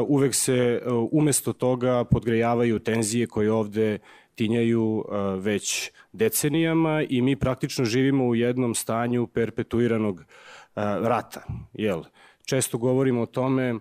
uvek 0.08 0.34
se 0.34 0.82
umesto 1.10 1.52
toga 1.52 2.04
podgrejavaju 2.04 2.78
tenzije 2.78 3.26
koje 3.26 3.52
ovde 3.52 3.98
tinjaju 4.34 5.04
već 5.38 5.90
decenijama 6.12 7.02
i 7.08 7.22
mi 7.22 7.36
praktično 7.36 7.84
živimo 7.84 8.26
u 8.26 8.34
jednom 8.34 8.74
stanju 8.74 9.26
perpetuiranog 9.26 10.24
rata. 11.02 11.42
Jel? 11.72 12.02
Često 12.44 12.78
govorimo 12.78 13.22
o 13.22 13.26
tome, 13.26 13.74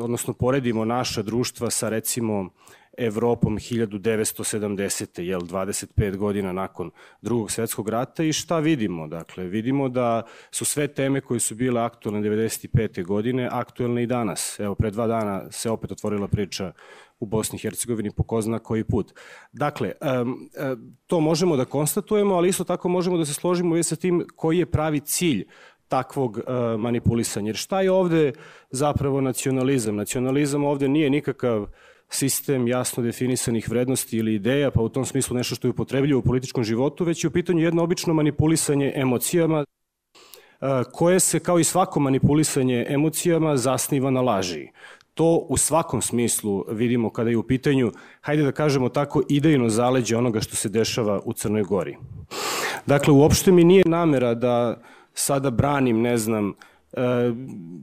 odnosno 0.00 0.34
poredimo 0.34 0.84
naša 0.84 1.22
društva 1.22 1.70
sa 1.70 1.88
recimo 1.88 2.50
Evropom 2.98 3.58
1970. 3.58 5.20
jel 5.20 5.40
25 5.40 6.16
godina 6.16 6.52
nakon 6.52 6.90
drugog 7.22 7.50
svetskog 7.50 7.88
rata 7.88 8.24
i 8.24 8.32
šta 8.32 8.58
vidimo? 8.58 9.08
Dakle, 9.08 9.44
vidimo 9.44 9.88
da 9.88 10.22
su 10.50 10.64
sve 10.64 10.88
teme 10.88 11.20
koje 11.20 11.40
su 11.40 11.54
bile 11.54 11.80
aktualne 11.80 12.30
95. 12.30 13.04
godine 13.04 13.48
aktuelne 13.52 14.02
i 14.02 14.06
danas. 14.06 14.60
Evo, 14.60 14.74
pre 14.74 14.90
dva 14.90 15.06
dana 15.06 15.50
se 15.50 15.70
opet 15.70 15.92
otvorila 15.92 16.28
priča 16.28 16.72
u 17.20 17.26
Bosni 17.26 17.56
i 17.56 17.62
Hercegovini 17.62 18.10
po 18.10 18.22
ko 18.22 18.40
zna 18.40 18.58
koji 18.58 18.84
put. 18.84 19.12
Dakle, 19.52 19.92
to 21.06 21.20
možemo 21.20 21.56
da 21.56 21.64
konstatujemo, 21.64 22.34
ali 22.34 22.48
isto 22.48 22.64
tako 22.64 22.88
možemo 22.88 23.18
da 23.18 23.24
se 23.24 23.34
složimo 23.34 23.76
i 23.76 23.82
sa 23.82 23.96
tim 23.96 24.26
koji 24.36 24.58
je 24.58 24.66
pravi 24.66 25.00
cilj 25.00 25.44
takvog 25.88 26.40
manipulisanja. 26.78 27.48
Jer 27.48 27.56
šta 27.56 27.80
je 27.80 27.90
ovde 27.90 28.32
zapravo 28.70 29.20
nacionalizam? 29.20 29.96
Nacionalizam 29.96 30.64
ovde 30.64 30.88
nije 30.88 31.10
nikakav 31.10 31.66
sistem 32.08 32.68
jasno 32.68 33.02
definisanih 33.02 33.68
vrednosti 33.68 34.16
ili 34.16 34.34
ideja, 34.34 34.70
pa 34.70 34.82
u 34.82 34.88
tom 34.88 35.04
smislu 35.04 35.36
nešto 35.36 35.54
što 35.54 35.68
je 35.68 35.70
upotrebljivo 35.70 36.18
u 36.18 36.22
političkom 36.22 36.64
životu, 36.64 37.04
već 37.04 37.24
je 37.24 37.28
u 37.28 37.30
pitanju 37.30 37.62
jedno 37.62 37.82
obično 37.82 38.14
manipulisanje 38.14 38.92
emocijama, 38.96 39.64
koje 40.92 41.20
se, 41.20 41.40
kao 41.40 41.58
i 41.58 41.64
svako 41.64 42.00
manipulisanje 42.00 42.86
emocijama, 42.88 43.56
zasniva 43.56 44.10
na 44.10 44.20
laži. 44.20 44.68
To 45.14 45.46
u 45.48 45.56
svakom 45.56 46.02
smislu 46.02 46.64
vidimo 46.68 47.10
kada 47.10 47.30
je 47.30 47.36
u 47.36 47.42
pitanju, 47.42 47.92
hajde 48.20 48.42
da 48.42 48.52
kažemo 48.52 48.88
tako, 48.88 49.22
idejno 49.28 49.68
zaleđe 49.68 50.16
onoga 50.16 50.40
što 50.40 50.56
se 50.56 50.68
dešava 50.68 51.20
u 51.24 51.32
Crnoj 51.32 51.62
Gori. 51.62 51.96
Dakle, 52.86 53.12
uopšte 53.12 53.52
mi 53.52 53.64
nije 53.64 53.84
namera 53.86 54.34
da 54.34 54.82
sada 55.14 55.50
branim, 55.50 56.00
ne 56.00 56.18
znam, 56.18 56.54
e, 56.92 57.00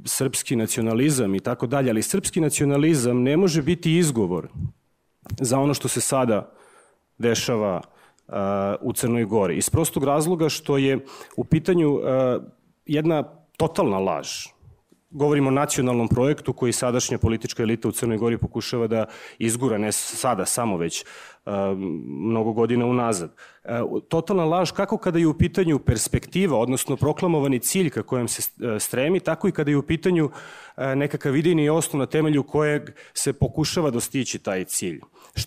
srpski 0.05 0.55
nacionalizam 0.55 1.35
i 1.35 1.39
tako 1.39 1.67
dalje, 1.67 1.89
ali 1.89 2.01
srpski 2.01 2.41
nacionalizam 2.41 3.21
ne 3.21 3.37
može 3.37 3.61
biti 3.61 3.97
izgovor 3.97 4.47
za 5.39 5.59
ono 5.59 5.73
što 5.73 5.87
se 5.87 6.01
sada 6.01 6.51
dešava 7.17 7.81
e, 7.81 8.31
u 8.81 8.93
Crnoj 8.93 9.25
Gori. 9.25 9.57
Iz 9.57 9.69
prostog 9.69 10.03
razloga 10.03 10.49
što 10.49 10.77
je 10.77 11.05
u 11.37 11.43
pitanju 11.43 11.99
e, 11.99 12.39
jedna 12.85 13.23
totalna 13.57 13.99
laž 13.99 14.54
govorimo 15.15 15.47
o 15.47 15.51
nacionalnom 15.51 16.07
projektu 16.07 16.53
koji 16.53 16.73
sadašnja 16.73 17.17
politička 17.17 17.63
elita 17.63 17.87
u 17.87 17.91
Crnoj 17.91 18.17
Gori 18.17 18.37
pokušava 18.37 18.87
da 18.87 19.05
izgura, 19.39 19.77
ne 19.77 19.91
sada 19.91 20.45
samo 20.45 20.77
već 20.77 21.05
uh, 21.45 21.53
mnogo 22.07 22.53
godina 22.53 22.85
unazad. 22.85 23.35
Uh, 23.63 24.01
totalna 24.09 24.45
laž 24.45 24.71
kako 24.71 24.97
kada 24.97 25.19
je 25.19 25.27
u 25.27 25.37
pitanju 25.37 25.79
perspektiva, 25.79 26.57
odnosno 26.57 26.95
proklamovani 26.95 27.59
cilj 27.59 27.89
ka 27.89 28.03
kojem 28.03 28.27
se 28.27 28.41
uh, 28.41 28.81
stremi, 28.81 29.19
tako 29.19 29.47
i 29.47 29.51
kada 29.51 29.71
je 29.71 29.77
u 29.77 29.83
pitanju 29.83 30.29
nekakav 30.77 31.35
idejni 31.35 31.69
osnov 31.69 31.99
na 31.99 32.05
temelju 32.05 32.43
kojeg 32.43 32.89
se 33.13 33.33
pokušava 33.33 33.89
dostići 33.91 34.39
taj 34.39 34.65
cilj. 34.65 34.99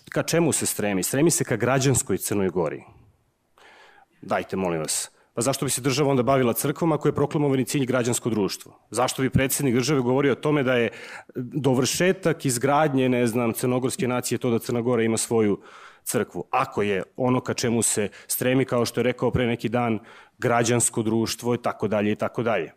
Ka 0.09 0.23
čemu 0.23 0.51
se 0.51 0.65
stremi? 0.65 1.03
Stremi 1.03 1.31
se 1.31 1.43
ka 1.43 1.55
građanskoj 1.55 2.17
Crnoj 2.17 2.49
Gori. 2.49 2.83
Dajte, 4.21 4.55
molim 4.55 4.79
vas 4.79 5.18
Pa 5.33 5.41
zašto 5.41 5.65
bi 5.65 5.71
se 5.71 5.81
država 5.81 6.09
onda 6.09 6.23
bavila 6.23 6.53
crkvom 6.53 6.91
ako 6.91 7.07
je 7.07 7.15
proklamovani 7.15 7.65
cilj 7.65 7.85
građansko 7.85 8.29
društvo? 8.29 8.79
Zašto 8.91 9.21
bi 9.21 9.29
predsednik 9.29 9.75
države 9.75 10.01
govorio 10.01 10.31
o 10.31 10.35
tome 10.35 10.63
da 10.63 10.73
je 10.73 10.89
dovršetak 11.35 12.45
izgradnje, 12.45 13.09
ne 13.09 13.27
znam, 13.27 13.53
crnogorske 13.53 14.07
nacije 14.07 14.37
to 14.37 14.49
da 14.49 14.59
Crna 14.59 14.81
Gora 14.81 15.03
ima 15.03 15.17
svoju 15.17 15.59
crkvu? 16.03 16.43
Ako 16.49 16.81
je 16.81 17.03
ono 17.15 17.41
ka 17.41 17.53
čemu 17.53 17.81
se 17.81 18.09
stremi, 18.27 18.65
kao 18.65 18.85
što 18.85 18.99
je 18.99 19.03
rekao 19.03 19.31
pre 19.31 19.47
neki 19.47 19.69
dan, 19.69 19.99
građansko 20.37 21.01
društvo 21.01 21.55
i 21.55 21.61
tako 21.61 21.87
dalje 21.87 22.11
i 22.11 22.15
tako 22.15 22.43
dalje. 22.43 22.71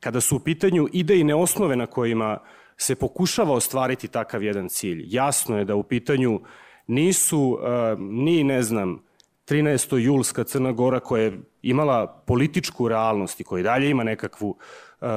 Kada 0.00 0.20
su 0.20 0.36
u 0.36 0.40
pitanju 0.40 0.88
idejne 0.92 1.34
osnove 1.34 1.76
na 1.76 1.86
kojima 1.86 2.38
se 2.76 2.94
pokušava 2.94 3.54
ostvariti 3.54 4.08
takav 4.08 4.42
jedan 4.42 4.68
cilj, 4.68 5.04
jasno 5.06 5.58
je 5.58 5.64
da 5.64 5.74
u 5.74 5.82
pitanju 5.82 6.40
nisu 6.86 7.58
ni, 7.98 8.44
ne 8.44 8.62
znam, 8.62 9.09
13. 9.50 9.96
julska 9.96 10.44
Crna 10.44 10.72
Gora 10.72 11.00
koja 11.00 11.22
je 11.22 11.40
imala 11.62 12.06
političku 12.26 12.88
realnost 12.88 13.40
i 13.40 13.44
koja 13.44 13.62
dalje 13.62 13.90
ima 13.90 14.04
nekakvu 14.04 14.48
uh, 14.48 15.08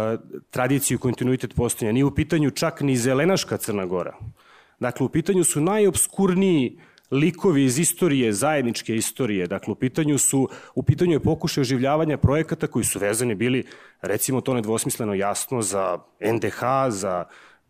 tradiciju 0.49 0.95
i 0.95 0.99
kontinuitet 0.99 1.55
postojanja. 1.55 1.93
Nije 1.93 2.05
u 2.05 2.15
pitanju 2.15 2.51
čak 2.51 2.81
ni 2.81 2.97
zelenaška 2.97 3.57
Crna 3.57 3.85
Gora. 3.85 4.17
Dakle, 4.79 5.05
u 5.05 5.09
pitanju 5.09 5.43
su 5.43 5.61
najobskurniji 5.61 6.79
likovi 7.11 7.63
iz 7.63 7.79
istorije, 7.79 8.33
zajedničke 8.33 8.95
istorije. 8.95 9.47
Dakle, 9.47 9.71
u 9.71 9.75
pitanju 9.75 10.17
su, 10.17 10.49
u 10.75 10.83
pitanju 10.83 11.11
je 11.11 11.19
pokušaj 11.19 11.61
oživljavanja 11.61 12.17
projekata 12.17 12.67
koji 12.67 12.85
su 12.85 12.99
vezani 12.99 13.35
bili, 13.35 13.63
recimo 14.01 14.41
to 14.41 14.53
nedvosmisleno 14.53 15.13
jasno, 15.13 15.61
za 15.61 15.97
NDH, 16.33 16.59
za 16.89 17.25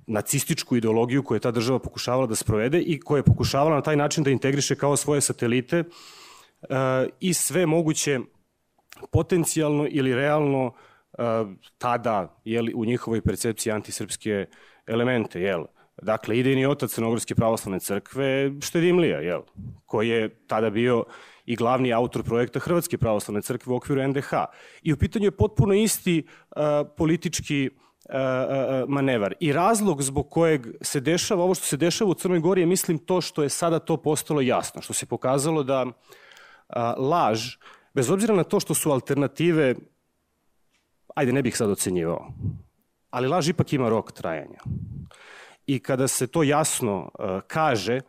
nacističku 0.08 0.76
ideologiju 0.76 1.24
koju 1.24 1.36
je 1.36 1.40
ta 1.40 1.52
država 1.52 1.80
pokušavala 1.80 2.28
da 2.28 2.36
sprovede 2.36 2.80
i 2.80 3.00
koja 3.00 3.20
je 3.20 3.24
pokušavala 3.24 3.76
na 3.76 3.82
taj 3.82 3.96
način 3.96 4.24
da 4.24 4.30
integriše 4.30 4.76
kao 4.76 4.98
svoje 4.98 5.22
satelite 5.22 5.80
uh, 5.80 5.86
i 7.20 7.34
sve 7.34 7.66
moguće 7.66 8.20
potencijalno 9.12 9.88
ili 9.90 10.16
realno 10.16 10.74
tada 11.78 12.40
jeli, 12.46 12.74
u 12.76 12.86
njihovoj 12.86 13.22
percepciji 13.22 13.74
antisrpske 13.74 14.46
elemente. 14.88 15.42
Jel? 15.42 15.64
Dakle, 16.02 16.38
idejni 16.40 16.66
otac 16.66 16.92
Crnogorske 16.92 17.36
pravoslavne 17.36 17.80
crkve 17.80 18.52
Štedimlija, 18.62 19.20
jel? 19.20 19.42
koji 19.86 20.10
je 20.10 20.30
tada 20.48 20.70
bio 20.70 21.06
i 21.46 21.56
glavni 21.56 21.94
autor 21.94 22.24
projekta 22.24 22.60
Hrvatske 22.60 22.98
pravoslavne 22.98 23.42
crkve 23.42 23.74
u 23.74 23.76
okviru 23.76 24.08
NDH. 24.08 24.34
I 24.82 24.94
u 24.94 24.98
pitanju 24.98 25.26
je 25.26 25.32
potpuno 25.32 25.74
isti 25.74 26.26
uh, 26.28 26.62
politički 26.98 27.70
manevar. 28.88 29.34
I 29.40 29.54
razlog 29.54 30.02
zbog 30.02 30.30
kojeg 30.30 30.68
se 30.82 31.00
dešava 31.00 31.44
ovo 31.44 31.56
što 31.56 31.66
se 31.66 31.78
dešava 31.78 32.12
u 32.12 32.14
Crnoj 32.14 32.40
Gori 32.40 32.62
je 32.62 32.66
mislim 32.66 32.98
to 32.98 33.22
što 33.22 33.44
je 33.44 33.50
sada 33.50 33.80
to 33.80 33.98
postalo 33.98 34.42
jasno, 34.42 34.82
što 34.82 34.94
se 34.94 35.06
pokazalo 35.06 35.64
da 35.64 35.86
uh, 35.86 35.92
a, 36.68 36.94
laž, 36.98 37.58
bez 37.94 38.10
obzira 38.10 38.36
na 38.36 38.44
to 38.44 38.60
što 38.60 38.74
su 38.74 38.92
alternative, 38.92 39.76
ajde 41.16 41.34
ne 41.34 41.42
bih 41.42 41.58
sad 41.58 41.70
ocenjivao, 41.70 42.34
ali 43.10 43.28
laž 43.28 43.50
ipak 43.50 43.74
ima 43.74 43.90
rok 43.90 44.12
trajanja. 44.12 44.60
I 45.68 45.80
kada 45.80 46.08
se 46.08 46.28
to 46.28 46.44
jasno 46.44 47.12
a, 47.20 47.42
kaže, 47.48 48.02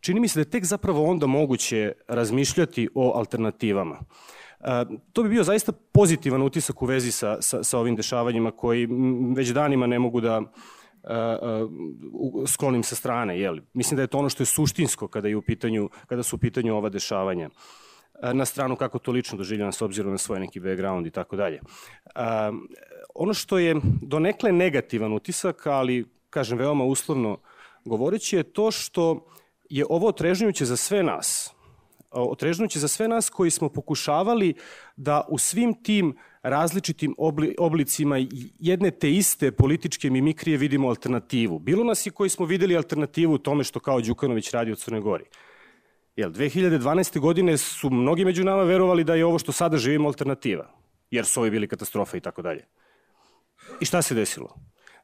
čini 0.00 0.20
mi 0.20 0.28
se 0.28 0.38
da 0.38 0.40
je 0.40 0.50
tek 0.50 0.64
zapravo 0.64 1.04
onda 1.10 1.26
moguće 1.26 1.92
razmišljati 2.08 2.88
o 2.94 3.12
alternativama. 3.16 3.98
A, 4.60 4.84
to 5.12 5.22
bi 5.22 5.28
bio 5.28 5.44
zaista 5.44 5.72
pozitivan 5.72 6.42
utisak 6.42 6.82
u 6.82 6.86
vezi 6.86 7.12
sa, 7.12 7.42
sa, 7.42 7.62
sa 7.62 7.78
ovim 7.78 7.96
dešavanjima 7.96 8.50
koji 8.50 8.88
već 9.36 9.48
danima 9.48 9.86
ne 9.86 9.98
mogu 9.98 10.20
da 10.20 10.42
sklonim 12.46 12.82
sa 12.82 12.94
strane. 12.94 13.40
Jeli. 13.40 13.62
Mislim 13.74 13.96
da 13.96 14.02
je 14.02 14.06
to 14.06 14.18
ono 14.18 14.28
što 14.28 14.42
je 14.42 14.46
suštinsko 14.46 15.08
kada, 15.08 15.28
je 15.28 15.36
u 15.36 15.42
pitanju, 15.42 15.88
kada 16.06 16.22
su 16.22 16.36
u 16.36 16.38
pitanju 16.38 16.76
ova 16.76 16.88
dešavanja. 16.88 17.50
E, 18.22 18.34
na 18.34 18.44
stranu 18.44 18.76
kako 18.76 18.98
to 18.98 19.12
lično 19.12 19.38
doživljam 19.38 19.72
s 19.72 19.82
obzirom 19.82 20.12
na 20.12 20.18
svoj 20.18 20.40
neki 20.40 20.60
background 20.60 21.06
i 21.06 21.10
tako 21.10 21.36
dalje. 21.36 21.60
Ono 23.14 23.34
što 23.34 23.58
je 23.58 23.76
donekle 24.02 24.52
negativan 24.52 25.12
utisak, 25.12 25.66
ali 25.66 26.04
kažem 26.30 26.58
veoma 26.58 26.84
uslovno 26.84 27.38
govoreći 27.84 28.36
je 28.36 28.42
to 28.42 28.70
što 28.70 29.26
je 29.70 29.86
ovo 29.88 30.08
otrežnjuće 30.08 30.64
za 30.64 30.76
sve 30.76 31.02
nas. 31.02 31.54
Otrežnjuće 32.10 32.78
za 32.78 32.88
sve 32.88 33.08
nas 33.08 33.30
koji 33.30 33.50
smo 33.50 33.68
pokušavali 33.68 34.54
da 34.96 35.24
u 35.28 35.38
svim 35.38 35.82
tim 35.82 36.16
različitim 36.42 37.14
obli, 37.18 37.54
oblicima 37.58 38.16
jedne 38.58 38.90
te 38.90 39.10
iste 39.10 39.52
političke 39.52 40.10
mimikrije 40.10 40.58
vidimo 40.58 40.88
alternativu. 40.88 41.58
Bilo 41.58 41.84
nas 41.84 42.06
i 42.06 42.10
koji 42.10 42.30
smo 42.30 42.46
videli 42.46 42.76
alternativu 42.76 43.32
u 43.34 43.38
tome 43.38 43.64
što 43.64 43.80
kao 43.80 44.00
Đukanović 44.00 44.50
radi 44.50 44.72
u 44.72 44.76
Crnoj 44.76 45.00
Gori. 45.00 45.24
Jel, 46.16 46.30
2012. 46.30 47.20
godine 47.20 47.56
su 47.56 47.90
mnogi 47.90 48.24
među 48.24 48.44
nama 48.44 48.62
verovali 48.62 49.04
da 49.04 49.14
je 49.14 49.24
ovo 49.24 49.38
što 49.38 49.52
sada 49.52 49.76
živimo 49.76 50.08
alternativa, 50.08 50.70
jer 51.10 51.26
su 51.26 51.40
ovi 51.40 51.50
bili 51.50 51.68
katastrofa 51.68 52.16
i 52.16 52.20
tako 52.20 52.42
dalje. 52.42 52.64
I 53.80 53.84
šta 53.84 54.02
se 54.02 54.14
desilo? 54.14 54.56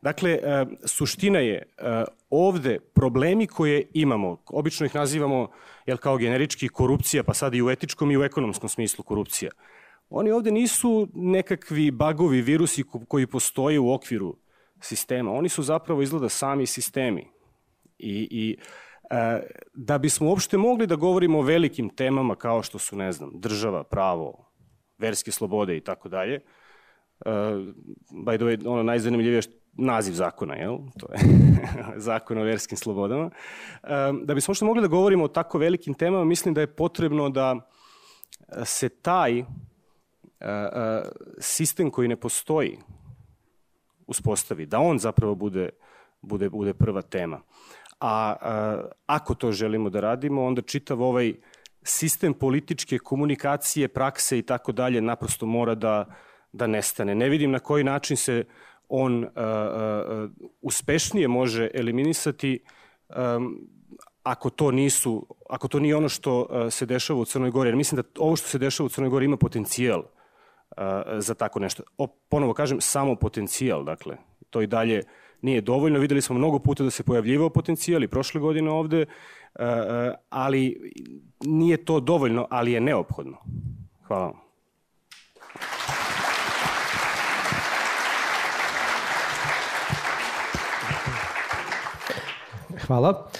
Dakle, 0.03 0.31
e, 0.31 0.67
suština 0.85 1.39
je 1.39 1.57
e, 1.57 2.05
ovde 2.31 2.79
problemi 2.95 3.47
koje 3.47 3.87
imamo, 3.93 4.43
obično 4.47 4.87
ih 4.87 4.95
nazivamo 4.95 5.51
jel, 5.87 5.97
kao 5.97 6.17
generički 6.17 6.69
korupcija, 6.69 7.23
pa 7.23 7.35
sad 7.35 7.55
i 7.55 7.63
u 7.63 7.71
etičkom 7.71 8.11
i 8.11 8.17
u 8.17 8.23
ekonomskom 8.23 8.69
smislu 8.69 9.05
korupcija. 9.05 9.51
Oni 10.11 10.31
ovde 10.31 10.51
nisu 10.51 11.09
nekakvi 11.15 11.91
bagovi, 11.91 12.43
virusi 12.43 12.85
koji 13.09 13.27
postoje 13.27 13.79
u 13.79 13.93
okviru 13.93 14.37
sistema. 14.81 15.33
Oni 15.33 15.49
su 15.49 15.63
zapravo 15.63 16.03
izgleda 16.03 16.29
sami 16.29 16.67
sistemi 16.67 17.27
I, 17.99 18.29
i 18.31 18.57
e, 18.59 18.88
da 19.75 19.99
bismo 19.99 20.29
uopšte 20.29 20.57
mogli 20.57 20.87
da 20.87 20.97
govorimo 20.97 21.39
o 21.39 21.43
velikim 21.43 21.89
temama 21.89 22.35
kao 22.35 22.63
što 22.63 22.79
su, 22.79 22.97
ne 22.97 23.13
znam, 23.13 23.31
država, 23.35 23.85
pravo, 23.85 24.51
verske 24.99 25.33
slobode 25.33 25.77
i 25.77 25.81
tako 25.81 26.09
dalje, 26.09 26.41
Uh, 27.27 27.33
by 28.25 28.37
the 28.37 28.45
way, 28.45 28.67
ono 28.67 28.83
najzanimljivije 28.83 29.43
naziv 29.73 30.13
zakona, 30.13 30.55
jel? 30.55 30.79
To 30.99 31.07
je 31.13 31.19
zakon 32.09 32.39
o 32.39 32.43
verskim 32.43 32.79
slobodama. 32.79 33.25
Uh, 33.25 33.91
da 34.23 34.35
bismo 34.35 34.55
što 34.55 34.65
mogli 34.65 34.83
da 34.83 34.89
govorimo 34.89 35.25
o 35.25 35.29
tako 35.29 35.59
velikim 35.59 35.95
temama, 35.95 36.25
mislim 36.25 36.55
da 36.55 36.61
je 36.61 36.67
potrebno 36.67 37.31
da 37.31 37.71
se 38.65 38.89
taj 38.89 39.41
uh, 39.41 39.47
uh, 39.47 41.09
sistem 41.39 41.91
koji 41.91 42.09
ne 42.09 42.17
postoji 42.17 42.79
uspostavi, 44.07 44.67
da 44.67 44.79
on 44.79 44.99
zapravo 44.99 45.35
bude, 45.35 45.71
bude, 46.23 46.51
bude 46.51 46.75
prva 46.75 47.03
tema. 47.03 47.41
A, 48.01 48.37
a 48.41 48.83
ako 49.07 49.35
to 49.35 49.53
želimo 49.53 49.91
da 49.91 50.01
radimo, 50.01 50.45
onda 50.45 50.63
čitav 50.63 51.03
ovaj 51.03 51.35
sistem 51.83 52.35
političke 52.35 52.99
komunikacije, 52.99 53.89
prakse 53.89 54.39
i 54.39 54.43
tako 54.43 54.73
dalje 54.73 55.01
naprosto 55.01 55.47
mora 55.47 55.75
da, 55.75 56.05
da 56.53 56.67
nestane. 56.67 57.15
Ne 57.15 57.29
vidim 57.29 57.51
na 57.51 57.59
koji 57.59 57.85
način 57.85 58.17
se 58.17 58.45
on 58.89 59.25
a, 59.25 59.29
a, 59.35 60.29
uspešnije 60.61 61.29
može 61.29 61.71
eliminisati 61.75 62.61
um, 63.09 63.69
ako 64.23 64.51
to 64.51 64.71
nisu, 64.71 65.27
ako 65.49 65.69
to 65.69 65.81
nije 65.81 65.97
ono 65.97 66.09
što 66.09 66.47
se 66.71 66.87
dešava 66.87 67.21
u 67.21 67.25
Crnoj 67.25 67.51
Gori. 67.51 67.69
Jer 67.69 67.77
mislim 67.77 67.97
da 67.97 68.09
ovo 68.19 68.37
što 68.37 68.49
se 68.49 68.59
dešava 68.59 68.87
u 68.87 68.89
Crnoj 68.89 69.11
Gori 69.11 69.25
ima 69.25 69.37
potencijal 69.37 70.03
za 71.19 71.35
tako 71.35 71.61
nešto. 71.61 71.83
O, 71.99 72.07
ponovo 72.07 72.55
kažem, 72.55 72.81
samo 72.81 73.15
potencijal, 73.15 73.85
dakle. 73.85 74.17
To 74.51 74.63
i 74.63 74.67
dalje 74.67 75.03
nije 75.43 75.61
dovoljno. 75.61 75.99
Videli 75.99 76.23
smo 76.23 76.39
mnogo 76.39 76.59
puta 76.59 76.85
da 76.85 76.91
se 76.91 77.03
pojavljivao 77.03 77.51
potencijal 77.51 78.03
i 78.03 78.09
prošle 78.09 78.41
godine 78.41 78.71
ovde, 78.71 79.03
uh, 79.03 79.65
ali 80.29 80.93
nije 81.45 81.85
to 81.85 82.01
dovoljno, 82.01 82.47
ali 82.51 82.73
je 82.73 82.81
neophodno. 82.81 83.37
Hvala 84.07 84.25
vam. 84.25 84.49
Hvala. 92.87 93.31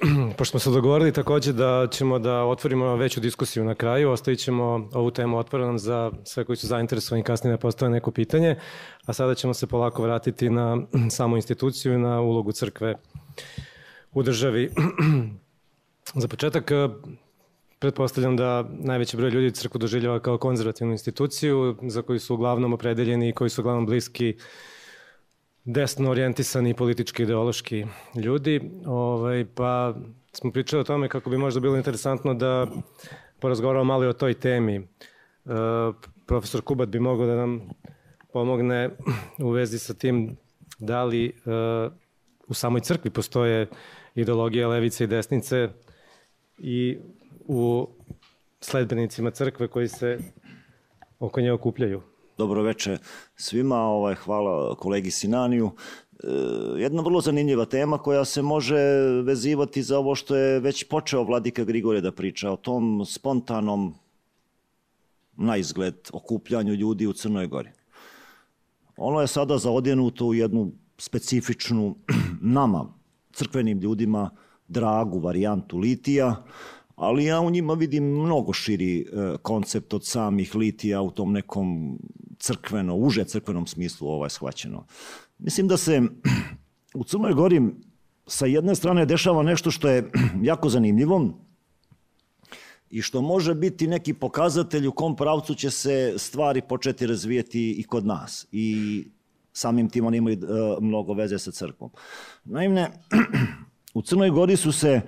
Pošto 0.38 0.58
smo 0.58 0.60
se 0.60 0.70
dogovorili 0.70 1.12
takođe 1.12 1.52
da 1.52 1.88
ćemo 1.90 2.18
da 2.18 2.44
otvorimo 2.44 2.96
veću 2.96 3.20
diskusiju 3.20 3.64
na 3.64 3.74
kraju, 3.74 4.10
ostavit 4.10 4.38
ćemo 4.38 4.88
ovu 4.92 5.10
temu 5.10 5.38
otvorenom 5.38 5.78
za 5.78 6.10
sve 6.24 6.44
koji 6.44 6.56
su 6.56 6.66
zainteresovani 6.66 7.24
kasnije 7.24 7.52
da 7.52 7.58
postave 7.58 7.90
neko 7.90 8.10
pitanje, 8.10 8.56
a 9.06 9.12
sada 9.12 9.34
ćemo 9.34 9.54
se 9.54 9.66
polako 9.66 10.02
vratiti 10.02 10.50
na 10.50 10.78
samu 11.16 11.36
instituciju 11.36 11.94
i 11.94 11.98
na 11.98 12.20
ulogu 12.20 12.52
crkve 12.52 12.94
u 14.12 14.22
državi. 14.22 14.70
za 16.22 16.28
početak, 16.28 16.70
pretpostavljam 17.78 18.36
da 18.36 18.68
najveći 18.70 19.16
broj 19.16 19.30
ljudi 19.30 19.50
crkvu 19.50 19.78
doživljava 19.78 20.20
kao 20.20 20.38
konzervativnu 20.38 20.92
instituciju 20.92 21.76
za 21.82 22.02
koju 22.02 22.20
su 22.20 22.34
uglavnom 22.34 22.72
opredeljeni 22.72 23.28
i 23.28 23.32
koji 23.32 23.50
su 23.50 23.62
uglavnom 23.62 23.86
bliski 23.86 24.34
uh, 24.36 24.42
desno 25.64 26.10
orijentisani 26.10 26.74
politički 26.74 27.22
ideološki 27.22 27.86
ljudi, 28.14 28.60
ovaj, 28.86 29.46
pa 29.54 29.94
smo 30.32 30.52
pričali 30.52 30.80
o 30.80 30.84
tome 30.84 31.08
kako 31.08 31.30
bi 31.30 31.38
možda 31.38 31.60
bilo 31.60 31.76
interesantno 31.76 32.34
da 32.34 32.66
porazgovaramo 33.40 33.84
malo 33.84 34.04
i 34.04 34.08
o 34.08 34.12
toj 34.12 34.34
temi. 34.34 34.76
E, 34.76 34.82
profesor 36.26 36.60
Kubat 36.62 36.88
bi 36.88 37.00
mogao 37.00 37.26
da 37.26 37.36
nam 37.36 37.60
pomogne 38.32 38.90
u 39.38 39.50
vezi 39.50 39.78
sa 39.78 39.94
tim 39.94 40.36
da 40.78 41.04
li 41.04 41.26
e, 41.26 41.30
u 42.48 42.54
samoj 42.54 42.80
crkvi 42.80 43.10
postoje 43.10 43.66
ideologije 44.14 44.66
levice 44.66 45.04
i 45.04 45.06
desnice 45.06 45.68
i 46.58 46.98
u 47.46 47.88
sledbenicima 48.60 49.30
crkve 49.30 49.68
koji 49.68 49.88
se 49.88 50.18
oko 51.18 51.40
nje 51.40 51.52
okupljaju. 51.52 52.02
Dobro 52.38 52.62
veče 52.62 52.98
svima, 53.36 53.76
ovaj, 53.76 54.14
hvala 54.14 54.74
kolegi 54.74 55.10
Sinaniju. 55.10 55.70
E, 56.24 56.28
jedna 56.78 57.02
vrlo 57.02 57.20
zanimljiva 57.20 57.64
tema 57.64 57.98
koja 57.98 58.24
se 58.24 58.42
može 58.42 58.78
vezivati 59.24 59.82
za 59.82 59.98
ovo 59.98 60.14
što 60.14 60.36
je 60.36 60.60
već 60.60 60.84
počeo 60.84 61.24
Vladika 61.24 61.64
Grigore 61.64 62.00
da 62.00 62.12
priča, 62.12 62.50
o 62.50 62.56
tom 62.56 63.04
spontanom 63.06 63.94
na 65.36 65.56
izgled 65.56 65.94
okupljanju 66.12 66.74
ljudi 66.74 67.06
u 67.06 67.12
Crnoj 67.12 67.46
Gori. 67.46 67.70
Ono 68.96 69.20
je 69.20 69.26
sada 69.26 69.58
zaodjenuto 69.58 70.26
u 70.26 70.34
jednu 70.34 70.72
specifičnu 70.98 71.96
nama, 72.58 72.94
crkvenim 73.32 73.78
ljudima, 73.78 74.30
dragu 74.68 75.18
varijantu 75.18 75.78
litija, 75.78 76.44
ali 76.96 77.24
ja 77.24 77.40
u 77.40 77.50
njima 77.50 77.74
vidim 77.74 78.04
mnogo 78.04 78.52
širi 78.52 79.00
e, 79.00 79.04
koncept 79.42 79.94
od 79.94 80.06
samih 80.06 80.54
litija 80.54 81.00
u 81.02 81.10
tom 81.10 81.32
nekom 81.32 81.98
crkveno, 82.42 82.96
uže 82.96 83.24
crkvenom 83.24 83.66
smislu 83.66 84.08
ovaj 84.08 84.30
shvaćeno. 84.30 84.86
Mislim 85.38 85.68
da 85.68 85.76
se 85.76 86.02
u 87.00 87.04
Crnoj 87.04 87.34
Gori 87.34 87.62
sa 88.26 88.46
jedne 88.46 88.74
strane 88.74 89.06
dešava 89.06 89.42
nešto 89.42 89.70
što 89.70 89.88
je 89.88 90.10
jako 90.50 90.68
zanimljivo 90.68 91.38
i 92.90 93.02
što 93.02 93.22
može 93.22 93.54
biti 93.54 93.86
neki 93.86 94.14
pokazatelj 94.14 94.86
u 94.86 94.92
kom 94.92 95.16
pravcu 95.16 95.54
će 95.54 95.70
se 95.70 96.14
stvari 96.18 96.62
početi 96.68 97.06
razvijeti 97.06 97.70
i 97.78 97.82
kod 97.82 98.06
nas. 98.06 98.46
I 98.52 99.04
samim 99.52 99.88
tim 99.88 100.06
oni 100.06 100.18
imaju 100.18 100.38
uh, 100.38 100.82
mnogo 100.82 101.14
veze 101.14 101.38
sa 101.38 101.50
crkvom. 101.50 101.90
Naime, 102.44 102.90
u 103.94 104.02
Crnoj 104.02 104.30
Gori 104.30 104.56
su 104.56 104.72
se 104.72 105.00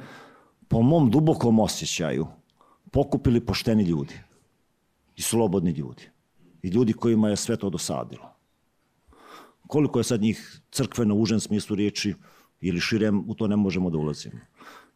po 0.68 0.82
mom 0.82 1.10
dubokom 1.10 1.60
osjećaju 1.60 2.26
pokupili 2.90 3.40
pošteni 3.40 3.82
ljudi 3.82 4.14
i 5.16 5.22
slobodni 5.22 5.70
ljudi 5.70 6.13
i 6.64 6.68
ljudi 6.68 6.92
kojima 6.92 7.28
je 7.28 7.36
sve 7.36 7.56
to 7.56 7.70
dosadilo. 7.70 8.30
Koliko 9.66 10.00
je 10.00 10.04
sad 10.04 10.20
njih 10.20 10.60
crkveno 10.70 11.14
u 11.14 11.20
užem 11.20 11.40
smislu 11.40 11.76
riječi 11.76 12.14
ili 12.60 12.80
širem, 12.80 13.24
u 13.28 13.34
to 13.34 13.46
ne 13.46 13.56
možemo 13.56 13.90
da 13.90 13.98
ulazimo. 13.98 14.40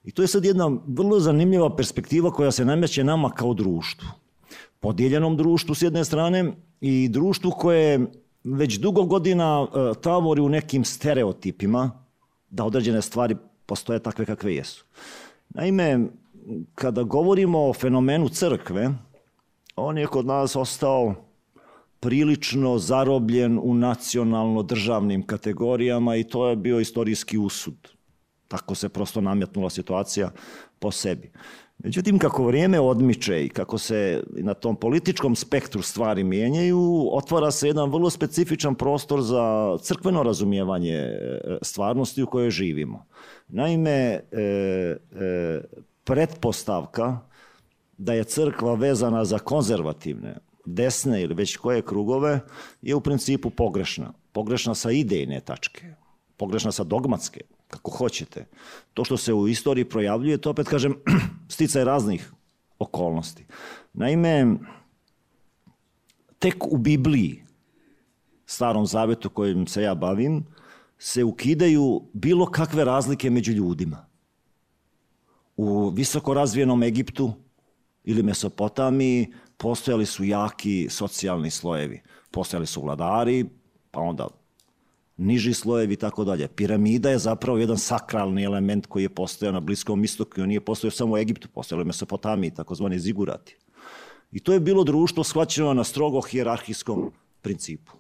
I 0.05 0.13
to 0.13 0.23
je 0.23 0.29
sad 0.29 0.45
jedna 0.45 0.71
vrlo 0.87 1.21
zanimljiva 1.21 1.77
perspektiva 1.77 2.31
koja 2.31 2.51
se 2.51 2.65
nameće 2.65 3.05
nama 3.05 3.31
kao 3.31 3.55
društvu. 3.55 4.09
Podijeljenom 4.81 5.37
društvu 5.37 5.75
s 5.75 5.83
jedne 5.83 6.05
strane 6.05 6.53
i 6.81 7.09
društvu 7.09 7.51
koje 7.51 8.07
već 8.45 8.79
dugo 8.79 9.05
godina 9.05 9.67
e, 9.67 10.01
tavori 10.01 10.41
u 10.41 10.49
nekim 10.49 10.85
stereotipima 10.85 11.91
da 12.51 12.65
određene 12.65 13.03
stvari 13.03 13.37
postoje 13.67 14.03
takve 14.03 14.25
kakve 14.25 14.55
jesu. 14.55 14.85
Naime, 15.49 16.07
kada 16.75 17.03
govorimo 17.03 17.69
o 17.69 17.75
fenomenu 17.75 18.29
crkve, 18.29 18.91
on 19.77 19.99
je 19.99 20.07
kod 20.07 20.27
nas 20.27 20.57
ostao 20.57 21.28
prilično 22.01 22.79
zarobljen 22.79 23.59
u 23.63 23.75
nacionalno 23.75 24.63
državnim 24.63 25.27
kategorijama 25.27 26.17
i 26.17 26.25
to 26.25 26.49
je 26.49 26.57
bio 26.57 26.81
istorijski 26.81 27.39
usud. 27.39 27.89
Tako 28.49 28.75
se 28.75 28.89
prosto 28.89 29.21
nametnula 29.21 29.71
situacija 29.71 30.31
po 30.79 30.91
sebi. 30.91 31.33
Međutim, 31.79 32.19
kako 32.19 32.47
vrijeme 32.47 32.81
odmiče 32.81 33.45
i 33.45 33.49
kako 33.49 33.79
se 33.79 34.23
na 34.29 34.55
tom 34.55 34.77
političkom 34.77 35.37
spektru 35.37 35.83
stvari 35.83 36.25
mijenjaju, 36.25 37.09
otvara 37.13 37.51
se 37.51 37.67
jedan 37.67 37.91
vrlo 37.91 38.11
specifičan 38.11 38.75
prostor 38.75 39.23
za 39.23 39.77
crkveno 39.83 40.23
razumijevanje 40.23 40.95
e, 40.95 41.39
stvarnosti 41.63 42.23
u 42.23 42.27
kojoj 42.27 42.51
živimo. 42.51 43.07
Naime, 43.49 43.91
e, 43.91 44.21
e, 44.33 45.61
pretpostavka 46.05 47.19
da 47.99 48.13
je 48.13 48.25
crkva 48.25 48.75
vezana 48.75 49.25
za 49.25 49.39
konzervativne, 49.39 50.37
desne 50.75 51.23
ili 51.23 51.35
već 51.35 51.57
koje 51.57 51.83
krugove 51.83 52.41
je 52.83 52.95
u 52.95 53.01
principu 53.01 53.51
pogrešna. 53.51 54.13
Pogrešna 54.33 54.75
sa 54.75 54.91
idejne 54.91 55.41
tačke, 55.41 55.95
pogrešna 56.37 56.73
sa 56.73 56.85
dogmatske, 56.85 57.41
kako 57.69 57.91
hoćete. 57.91 58.47
To 58.95 59.05
što 59.05 59.17
se 59.17 59.33
u 59.33 59.49
istoriji 59.49 59.85
projavljuje, 59.85 60.39
to 60.39 60.51
opet 60.51 60.69
kažem, 60.69 60.97
sticaj 61.49 61.85
raznih 61.85 62.33
okolnosti. 62.79 63.47
Naime, 63.93 64.57
tek 66.39 66.65
u 66.71 66.77
Bibliji, 66.77 67.45
starom 68.47 68.87
zavetu 68.87 69.31
kojim 69.31 69.67
se 69.67 69.83
ja 69.83 69.95
bavim, 69.95 70.47
se 70.99 71.25
ukidaju 71.25 72.03
bilo 72.13 72.47
kakve 72.47 72.85
razlike 72.85 73.31
među 73.31 73.53
ljudima. 73.53 74.07
U 75.57 75.89
visoko 75.89 76.35
razvijenom 76.35 76.83
Egiptu 76.83 77.33
ili 78.05 78.23
Mesopotamiji 78.23 79.33
postojali 79.59 80.07
su 80.07 80.25
jaki 80.25 80.87
socijalni 80.91 81.51
slojevi. 81.51 82.03
Postojali 82.31 82.67
su 82.67 82.83
vladari, 82.83 83.45
pa 83.91 84.01
onda 84.01 84.29
niži 85.17 85.55
slojevi 85.55 85.95
i 85.95 85.97
tako 85.97 86.25
dalje. 86.25 86.49
Piramida 86.49 87.11
je 87.11 87.19
zapravo 87.19 87.59
jedan 87.59 87.79
sakralni 87.79 88.45
element 88.45 88.87
koji 88.87 89.03
je 89.03 89.09
postojao 89.09 89.53
na 89.53 89.61
Bliskom 89.61 90.05
istoku 90.05 90.41
i 90.41 90.43
on 90.43 90.49
nije 90.49 90.61
postojao 90.61 90.91
samo 90.91 91.15
u 91.15 91.19
Egiptu, 91.19 91.49
postojao 91.49 91.83
u 91.83 91.85
Mesopotamiji, 91.85 92.55
takozvani 92.55 92.99
zigurati. 92.99 93.57
I 94.33 94.41
to 94.41 94.53
je 94.53 94.61
bilo 94.61 94.85
društvo 94.85 95.25
shvaćeno 95.25 95.75
na 95.75 95.85
strogo 95.85 96.21
hijerarhijskom 96.21 97.13
principu. 97.43 97.93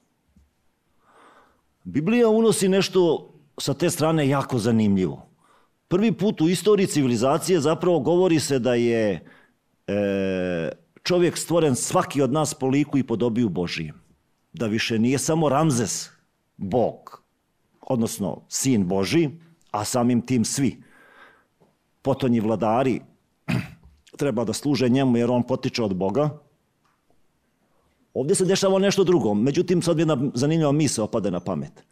Biblija 1.84 2.28
unosi 2.28 2.68
nešto 2.68 3.32
sa 3.58 3.74
te 3.74 3.90
strane 3.90 4.28
jako 4.28 4.58
zanimljivo. 4.58 5.28
Prvi 5.88 6.12
put 6.12 6.40
u 6.40 6.48
istoriji 6.48 6.86
civilizacije 6.86 7.60
zapravo 7.60 8.00
govori 8.00 8.40
se 8.40 8.58
da 8.58 8.74
je 8.74 9.26
e, 9.86 10.70
čovjek 11.08 11.38
stvoren 11.38 11.74
svaki 11.74 12.22
od 12.22 12.32
nas 12.32 12.54
po 12.54 12.68
liku 12.68 12.98
i 12.98 13.02
podobiju 13.02 13.48
Božijem. 13.48 13.94
Da 14.52 14.66
više 14.66 14.98
nije 14.98 15.18
samo 15.18 15.48
Ramzes, 15.48 16.08
Bog, 16.56 17.22
odnosno 17.80 18.42
sin 18.48 18.84
Boži, 18.86 19.30
a 19.70 19.84
samim 19.84 20.20
tim 20.20 20.44
svi. 20.44 20.82
Potonji 22.02 22.40
vladari 22.40 23.00
treba 24.20 24.44
da 24.44 24.52
služe 24.52 24.88
njemu 24.88 25.16
jer 25.16 25.30
on 25.30 25.42
potiče 25.42 25.82
od 25.82 25.96
Boga. 25.96 26.28
Ovdje 28.14 28.34
se 28.34 28.44
dešava 28.44 28.78
nešto 28.78 29.04
drugo, 29.04 29.34
međutim 29.34 29.82
sad 29.82 29.96
mi 29.96 30.02
jedna 30.02 30.18
zanimljiva 30.34 30.72
misa 30.72 31.04
opade 31.04 31.30
na 31.30 31.40
pamet. 31.40 31.84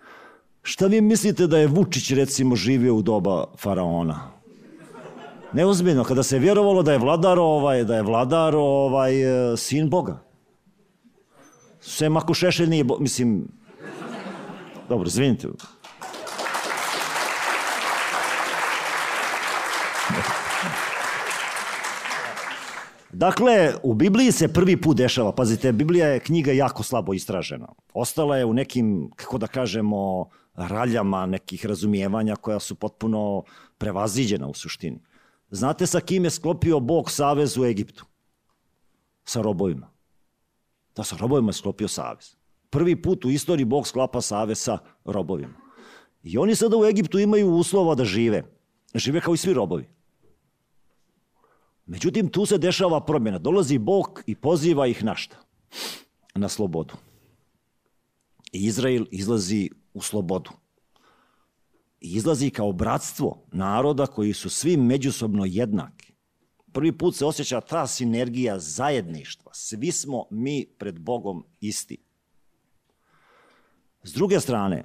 Šta 0.62 0.86
vi 0.86 1.00
mislite 1.00 1.46
da 1.46 1.58
je 1.58 1.66
Vučić 1.66 2.10
recimo 2.10 2.56
živio 2.56 2.94
u 2.94 3.02
doba 3.02 3.44
faraona? 3.56 4.35
Neozbiljno, 5.52 6.04
kada 6.04 6.22
se 6.22 6.38
vjerovalo 6.38 6.82
da 6.82 6.92
je 6.92 6.98
vladar 6.98 7.38
ovaj, 7.38 7.84
da 7.84 7.96
je 7.96 8.02
vladar 8.02 8.54
ovaj, 8.56 9.52
e, 9.52 9.56
sin 9.56 9.90
Boga. 9.90 10.18
Sem 11.80 12.16
ako 12.16 12.34
Šešelj 12.34 12.68
nije, 12.68 12.84
bo... 12.84 12.98
mislim, 12.98 13.48
dobro, 14.88 15.06
izvinite. 15.06 15.48
Dakle, 23.12 23.74
u 23.82 23.94
Bibliji 23.94 24.32
se 24.32 24.52
prvi 24.52 24.76
put 24.80 24.96
dešava, 24.96 25.32
pazite, 25.32 25.72
Biblija 25.72 26.08
je 26.08 26.20
knjiga 26.20 26.52
jako 26.52 26.82
slabo 26.82 27.14
istražena. 27.14 27.68
Ostala 27.94 28.36
je 28.36 28.44
u 28.44 28.52
nekim, 28.52 29.10
kako 29.16 29.38
da 29.38 29.46
kažemo, 29.46 30.28
raljama 30.54 31.26
nekih 31.26 31.66
razumijevanja 31.66 32.36
koja 32.36 32.60
su 32.60 32.74
potpuno 32.74 33.42
prevaziđena 33.78 34.46
u 34.46 34.54
suštini. 34.54 35.00
Znate 35.50 35.86
sa 35.86 36.00
kim 36.00 36.24
je 36.24 36.30
sklopio 36.30 36.80
Bog 36.80 37.10
savez 37.10 37.56
u 37.58 37.64
Egiptu? 37.64 38.04
Sa 39.24 39.42
robovima. 39.42 39.90
Da, 40.96 41.04
sa 41.04 41.16
robovima 41.16 41.48
je 41.48 41.52
sklopio 41.52 41.88
savez. 41.88 42.34
Prvi 42.70 43.02
put 43.02 43.24
u 43.24 43.30
istoriji 43.30 43.64
Bog 43.64 43.86
sklapa 43.86 44.20
savez 44.20 44.58
sa 44.58 44.78
robovima. 45.04 45.54
I 46.22 46.38
oni 46.38 46.54
sada 46.54 46.76
u 46.76 46.84
Egiptu 46.84 47.18
imaju 47.18 47.50
uslova 47.50 47.94
da 47.94 48.04
žive. 48.04 48.42
Žive 48.94 49.20
kao 49.20 49.34
i 49.34 49.36
svi 49.36 49.54
robovi. 49.54 49.88
Međutim, 51.86 52.28
tu 52.28 52.46
se 52.46 52.58
dešava 52.58 53.00
promjena. 53.04 53.38
Dolazi 53.38 53.78
Bog 53.78 54.22
i 54.26 54.34
poziva 54.34 54.86
ih 54.86 55.04
na 55.04 55.14
šta? 55.14 55.36
Na 56.34 56.48
slobodu. 56.48 56.94
I 58.52 58.66
Izrael 58.66 59.04
izlazi 59.10 59.70
u 59.94 60.02
slobodu. 60.02 60.50
Izlazi 62.00 62.50
kao 62.50 62.72
bratstvo 62.72 63.46
naroda 63.52 64.06
koji 64.06 64.32
su 64.32 64.50
svi 64.50 64.76
međusobno 64.76 65.44
jednaki. 65.44 66.12
Prvi 66.72 66.98
put 66.98 67.16
se 67.16 67.24
osjeća 67.24 67.60
ta 67.60 67.86
sinergija 67.86 68.58
zajedništva. 68.58 69.52
Svi 69.54 69.92
smo 69.92 70.24
mi 70.30 70.66
pred 70.78 71.00
Bogom 71.00 71.44
isti. 71.60 71.98
S 74.02 74.12
druge 74.12 74.40
strane, 74.40 74.84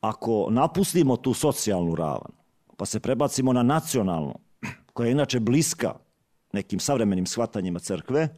ako 0.00 0.48
napustimo 0.50 1.16
tu 1.16 1.34
socijalnu 1.34 1.94
ravan, 1.94 2.32
pa 2.76 2.86
se 2.86 3.00
prebacimo 3.00 3.52
na 3.52 3.62
nacionalnu, 3.62 4.34
koja 4.92 5.06
je 5.06 5.12
inače 5.12 5.40
bliska 5.40 5.94
nekim 6.52 6.80
savremenim 6.80 7.26
shvatanjima 7.26 7.78
crkve, 7.78 8.28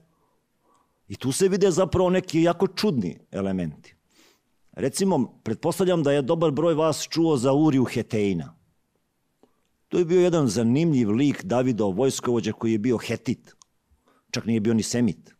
i 1.09 1.16
tu 1.16 1.33
se 1.33 1.49
vide 1.49 1.71
zapravo 1.71 2.11
neki 2.11 2.42
jako 2.42 2.66
čudni 2.66 3.18
elementi. 3.31 3.98
Recimo, 4.79 5.41
pretpostavljam 5.43 6.03
da 6.03 6.12
je 6.12 6.23
dobar 6.23 6.51
broj 6.51 6.75
vas 6.75 7.09
čuo 7.11 7.37
za 7.37 7.53
Uriju 7.53 7.85
Heteina. 7.85 8.55
To 9.88 9.99
je 9.99 10.05
bio 10.05 10.21
jedan 10.21 10.49
zanimljiv 10.49 11.11
lik 11.11 11.43
Davidov 11.45 11.91
vojskovođa 11.91 12.53
koji 12.53 12.73
je 12.73 12.79
bio 12.79 12.97
Hetit. 12.99 13.57
Čak 14.31 14.47
nije 14.47 14.61
bio 14.61 14.75
ni 14.75 14.83
Semit. 14.83 15.35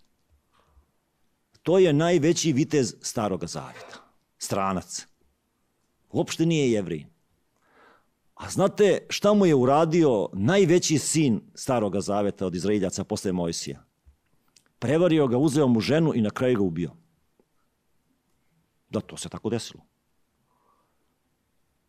To 1.62 1.79
je 1.79 1.92
najveći 1.92 2.53
vitez 2.53 2.94
staroga 3.03 3.46
zavjeta. 3.46 4.03
Stranac. 4.38 5.07
Uopšte 6.12 6.46
nije 6.46 6.72
jevrin. 6.72 7.07
A 8.35 8.51
znate 8.51 9.07
šta 9.09 9.35
mu 9.35 9.46
je 9.46 9.55
uradio 9.55 10.29
najveći 10.33 10.98
sin 10.98 11.40
staroga 11.55 12.01
zaveta 12.01 12.46
od 12.46 12.55
Izraeljaca 12.55 13.05
posle 13.05 13.33
Mojsija? 13.33 13.85
Prevario 14.79 15.27
ga, 15.27 15.37
uzeo 15.37 15.66
mu 15.66 15.81
ženu 15.81 16.12
i 16.14 16.20
na 16.20 16.31
kraju 16.31 16.57
ga 16.57 16.62
ubio. 16.62 17.08
Da, 18.90 19.01
to 19.01 19.16
se 19.16 19.29
tako 19.29 19.51
desilo. 19.51 19.83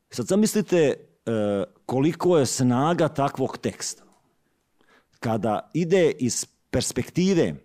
Sad 0.10 0.26
zamislite 0.26 0.78
e, 0.78 0.96
koliko 1.86 2.38
je 2.38 2.46
snaga 2.46 3.08
takvog 3.08 3.58
teksta. 3.58 4.04
Kada 5.20 5.70
ide 5.74 6.12
iz 6.12 6.46
perspektive 6.70 7.56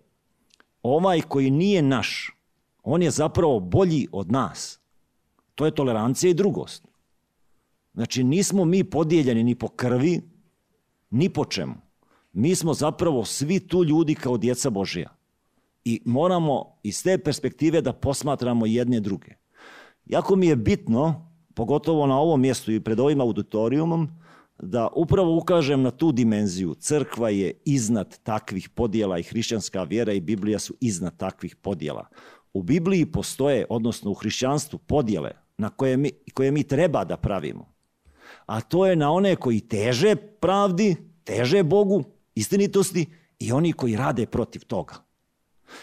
ovaj 0.83 1.21
koji 1.21 1.51
nije 1.51 1.81
naš, 1.81 2.31
on 2.83 3.01
je 3.01 3.11
zapravo 3.11 3.59
bolji 3.59 4.07
od 4.11 4.31
nas. 4.31 4.79
To 5.55 5.65
je 5.65 5.75
tolerancija 5.75 6.31
i 6.31 6.33
drugost. 6.33 6.87
Znači, 7.93 8.23
nismo 8.23 8.65
mi 8.65 8.83
podijeljeni 8.83 9.43
ni 9.43 9.55
po 9.55 9.67
krvi, 9.67 10.21
ni 11.09 11.29
po 11.29 11.45
čemu. 11.45 11.75
Mi 12.33 12.55
smo 12.55 12.73
zapravo 12.73 13.25
svi 13.25 13.67
tu 13.67 13.83
ljudi 13.83 14.15
kao 14.15 14.37
djeca 14.37 14.69
Božija. 14.69 15.15
I 15.85 16.01
moramo 16.05 16.79
iz 16.83 17.03
te 17.03 17.17
perspektive 17.17 17.81
da 17.81 17.93
posmatramo 17.93 18.65
jedne 18.65 18.99
druge. 18.99 19.35
Jako 20.05 20.35
mi 20.35 20.47
je 20.47 20.55
bitno, 20.55 21.31
pogotovo 21.55 22.07
na 22.07 22.19
ovom 22.19 22.41
mjestu 22.41 22.71
i 22.71 22.79
pred 22.79 22.99
ovim 22.99 23.21
auditorijumom, 23.21 24.09
da 24.59 24.87
upravo 24.95 25.37
ukažem 25.37 25.81
na 25.81 25.91
tu 25.91 26.11
dimenziju. 26.11 26.73
Crkva 26.73 27.29
je 27.29 27.53
iznad 27.65 28.19
takvih 28.23 28.69
podjela 28.69 29.19
i 29.19 29.23
hrišćanska 29.23 29.83
vjera 29.83 30.13
i 30.13 30.19
Biblija 30.19 30.59
su 30.59 30.75
iznad 30.81 31.17
takvih 31.17 31.55
podjela. 31.55 32.07
U 32.53 32.63
Bibliji 32.63 33.05
postoje, 33.05 33.65
odnosno 33.69 34.11
u 34.11 34.13
hrišćanstvu, 34.13 34.79
podjele 34.79 35.31
na 35.57 35.69
koje 35.69 35.97
mi, 35.97 36.11
koje 36.33 36.51
mi 36.51 36.63
treba 36.63 37.03
da 37.03 37.17
pravimo. 37.17 37.73
A 38.45 38.61
to 38.61 38.85
je 38.85 38.95
na 38.95 39.11
one 39.11 39.35
koji 39.35 39.59
teže 39.59 40.15
pravdi, 40.15 40.95
teže 41.23 41.63
Bogu, 41.63 42.03
istinitosti 42.35 43.05
i 43.39 43.51
oni 43.51 43.73
koji 43.73 43.95
rade 43.95 44.25
protiv 44.25 44.65
toga. 44.65 45.04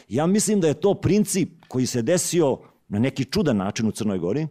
Ja 0.09 0.27
mislim 0.27 0.61
da 0.61 0.68
je 0.68 0.81
to 0.81 0.95
princip 0.95 1.64
koji 1.68 1.87
se 1.87 2.03
desio 2.03 2.59
na 2.88 2.99
neki 2.99 3.25
čudan 3.25 3.57
način 3.57 3.88
u 3.88 3.92
Crnoj 3.92 4.18
Gori 4.18 4.47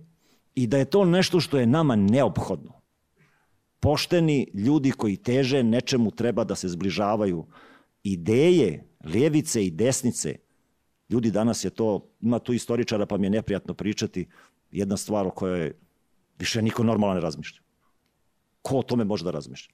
i 0.55 0.67
da 0.67 0.77
je 0.77 0.85
to 0.85 1.05
nešto 1.05 1.39
što 1.39 1.59
je 1.59 1.65
nama 1.65 1.95
neophodno. 1.95 2.81
Pošteni 3.79 4.47
ljudi 4.53 4.91
koji 4.91 5.17
teže 5.17 5.63
nečemu 5.63 6.11
treba 6.11 6.43
da 6.43 6.55
se 6.55 6.69
zbližavaju. 6.69 7.45
Ideje, 8.03 8.87
ljevice 9.13 9.65
i 9.65 9.71
desnice, 9.71 10.35
ljudi 11.09 11.31
danas 11.31 11.63
je 11.63 11.69
to, 11.69 12.09
ima 12.21 12.39
tu 12.39 12.53
istoričara 12.53 13.05
pa 13.05 13.17
mi 13.17 13.25
je 13.25 13.29
neprijatno 13.29 13.73
pričati, 13.73 14.27
jedna 14.71 14.97
stvar 14.97 15.27
o 15.27 15.31
kojoj 15.31 15.73
više 16.39 16.61
niko 16.61 16.83
normalno 16.83 17.15
ne 17.15 17.21
razmišlja. 17.21 17.59
Ko 18.61 18.77
o 18.77 18.83
tome 18.83 19.03
može 19.03 19.25
da 19.25 19.31
razmišlja? 19.31 19.73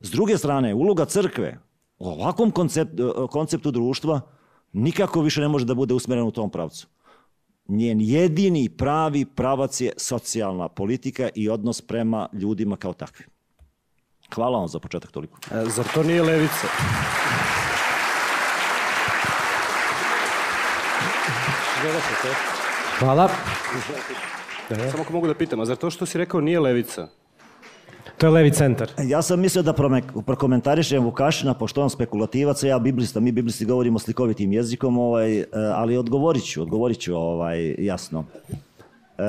S 0.00 0.10
druge 0.10 0.38
strane, 0.38 0.74
uloga 0.74 1.04
crkve 1.04 1.58
u 1.98 2.08
ovakvom 2.08 2.50
konceptu, 2.50 3.28
konceptu 3.30 3.70
društva 3.70 4.20
nikako 4.72 5.20
više 5.20 5.40
ne 5.40 5.48
može 5.48 5.64
da 5.64 5.74
bude 5.74 5.94
usmjerena 5.94 6.26
u 6.26 6.30
tom 6.30 6.50
pravcu. 6.50 6.86
Njen 7.68 8.00
jedini 8.00 8.68
pravi 8.68 9.24
pravac 9.24 9.80
je 9.80 9.92
socijalna 9.96 10.68
politika 10.68 11.28
i 11.34 11.48
odnos 11.48 11.80
prema 11.80 12.28
ljudima 12.32 12.76
kao 12.76 12.92
takvim. 12.92 13.28
Hvala 14.34 14.58
vam 14.58 14.68
za 14.68 14.78
početak 14.78 15.10
toliko. 15.10 15.38
E, 15.54 15.64
zar 15.64 15.84
to 15.94 16.02
nije 16.02 16.22
levica? 16.22 16.66
Hvala. 22.98 23.28
Samo 24.68 25.02
ako 25.02 25.12
mogu 25.12 25.26
da 25.26 25.34
pitam, 25.34 25.60
a 25.60 25.64
zar 25.64 25.76
to 25.76 25.90
što 25.90 26.06
si 26.06 26.18
rekao 26.18 26.40
nije 26.40 26.60
levica? 26.60 27.08
To 28.18 28.26
je 28.26 28.30
levi 28.30 28.50
centar. 28.50 28.90
Ja 29.04 29.22
sam 29.22 29.40
mislio 29.40 29.62
da 29.62 29.74
prokomentarišem 30.26 31.04
Vukašina, 31.04 31.54
pošto 31.54 31.82
on 31.82 31.90
spekulativac, 31.90 32.62
ja 32.62 32.78
biblista, 32.78 33.20
mi 33.20 33.32
biblisti 33.32 33.64
govorimo 33.64 33.98
slikovitim 33.98 34.52
jezikom, 34.52 34.98
ovaj, 34.98 35.38
e, 35.38 35.46
ali 35.74 35.96
odgovorit 35.96 36.44
ću, 36.44 36.62
odgovorit 36.62 36.98
ću 36.98 37.16
ovaj, 37.16 37.74
jasno. 37.78 38.24
E, 39.18 39.24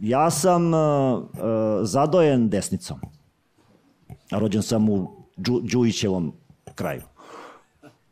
ja 0.00 0.30
sam 0.30 0.74
e, 0.74 0.78
zadojen 1.82 2.48
desnicom. 2.48 3.00
Rođen 4.30 4.62
sam 4.62 4.88
u 4.88 5.08
Đu, 5.36 5.60
Đujićevom 5.60 6.32
kraju. 6.74 7.02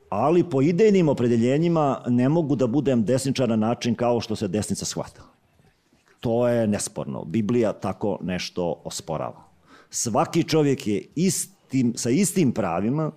Ali 0.08 0.44
po 0.44 0.62
idejnim 0.62 1.08
opredeljenjima 1.08 2.02
ne 2.06 2.28
mogu 2.28 2.56
da 2.56 2.66
budem 2.66 3.04
desničar 3.04 3.48
na 3.48 3.56
način 3.56 3.94
kao 3.94 4.20
što 4.20 4.36
se 4.36 4.48
desnica 4.48 4.84
shvata. 4.84 5.22
To 6.20 6.48
je 6.48 6.66
nesporno. 6.66 7.24
Biblija 7.24 7.72
tako 7.72 8.18
nešto 8.22 8.80
osporava. 8.84 9.45
Svaki 9.90 10.44
čovjek 10.44 10.86
je 10.86 11.06
istim, 11.14 11.92
sa 11.96 12.10
istim 12.10 12.52
pravima, 12.52 13.10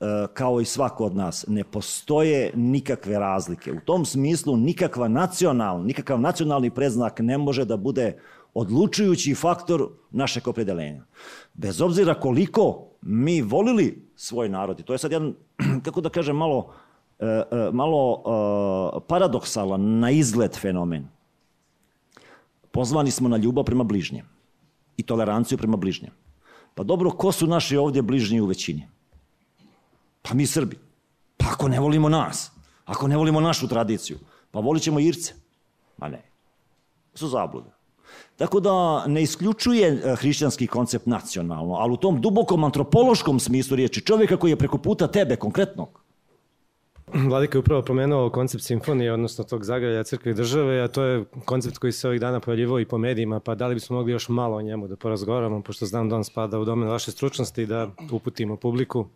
e, 0.00 0.26
kao 0.34 0.60
i 0.60 0.64
svako 0.64 1.04
od 1.04 1.16
nas. 1.16 1.44
Ne 1.48 1.64
postoje 1.64 2.52
nikakve 2.54 3.18
razlike. 3.18 3.72
U 3.72 3.80
tom 3.84 4.04
smislu 4.04 4.56
nikakva 4.56 5.08
nacionalna, 5.08 5.84
nikakav 5.84 6.20
nacionalni 6.20 6.70
preznak 6.70 7.20
ne 7.20 7.38
može 7.38 7.64
da 7.64 7.76
bude 7.76 8.18
odlučujući 8.54 9.34
faktor 9.34 9.88
našeg 10.10 10.48
opredelenja. 10.48 11.04
Bez 11.54 11.80
obzira 11.80 12.14
koliko 12.14 12.84
mi 13.02 13.42
volili 13.42 14.08
svoj 14.16 14.48
narod, 14.48 14.80
i 14.80 14.82
to 14.82 14.92
je 14.92 14.98
sad 14.98 15.12
jedan, 15.12 15.34
kako 15.84 16.00
da 16.00 16.08
kažem, 16.08 16.36
malo, 16.36 16.72
e, 17.18 17.26
e, 17.26 17.70
malo 17.72 18.22
paradoksalan 19.08 19.98
na 19.98 20.10
izgled 20.10 20.56
fenomen. 20.56 21.08
Pozvani 22.70 23.10
smo 23.10 23.28
na 23.28 23.36
ljubav 23.36 23.64
prema 23.64 23.84
bližnjem 23.84 24.37
i 24.98 25.02
toleranciju 25.02 25.58
prema 25.58 25.76
bližnjem. 25.76 26.12
Pa 26.74 26.82
dobro, 26.82 27.10
ko 27.10 27.32
su 27.32 27.46
naši 27.46 27.76
ovdje 27.76 28.02
bližnji 28.02 28.40
u 28.40 28.46
većini? 28.46 28.88
Pa 30.22 30.34
mi 30.34 30.46
Srbi. 30.46 30.78
Pa 31.36 31.46
ako 31.52 31.68
ne 31.68 31.80
volimo 31.80 32.08
nas, 32.08 32.50
ako 32.84 33.08
ne 33.08 33.16
volimo 33.16 33.40
našu 33.40 33.68
tradiciju, 33.68 34.18
pa 34.50 34.60
volit 34.60 34.82
ćemo 34.82 35.00
Irce. 35.00 35.34
Ma 35.96 36.08
ne. 36.08 36.22
Su 37.14 37.28
zablude. 37.28 37.70
Tako 38.36 38.60
da 38.60 39.06
ne 39.06 39.22
isključuje 39.22 39.88
e, 39.88 40.16
hrišćanski 40.16 40.66
koncept 40.66 41.06
nacionalno, 41.06 41.74
ali 41.74 41.92
u 41.92 41.96
tom 41.96 42.20
dubokom 42.20 42.64
antropološkom 42.64 43.40
smislu 43.40 43.76
riječi 43.76 44.00
čovjeka 44.00 44.36
koji 44.36 44.50
je 44.50 44.56
preko 44.56 44.78
puta 44.78 45.06
tebe 45.06 45.36
konkretnog. 45.36 46.00
Vladika 47.14 47.58
je 47.58 47.60
upravo 47.60 47.82
pomenuo 47.82 48.30
koncept 48.30 48.64
simfonije, 48.64 49.12
odnosno 49.12 49.44
tog 49.44 49.64
zagralja 49.64 50.04
crkve 50.04 50.30
i 50.30 50.34
države, 50.34 50.80
a 50.80 50.88
to 50.88 51.02
je 51.02 51.24
koncept 51.44 51.78
koji 51.78 51.92
se 51.92 52.08
ovih 52.08 52.20
dana 52.20 52.40
pojavljivao 52.40 52.80
i 52.80 52.84
po 52.84 52.98
medijima, 52.98 53.40
pa 53.40 53.54
da 53.54 53.66
li 53.66 53.74
bismo 53.74 53.96
mogli 53.96 54.12
još 54.12 54.28
malo 54.28 54.56
o 54.56 54.62
njemu 54.62 54.88
da 54.88 54.96
porazgovaramo, 54.96 55.62
pošto 55.62 55.86
znam 55.86 56.08
da 56.08 56.16
on 56.16 56.24
spada 56.24 56.58
u 56.58 56.64
domen 56.64 56.88
vaše 56.88 57.10
stručnosti 57.10 57.66
da 57.66 57.90
uputimo 58.12 58.56
publiku. 58.56 59.06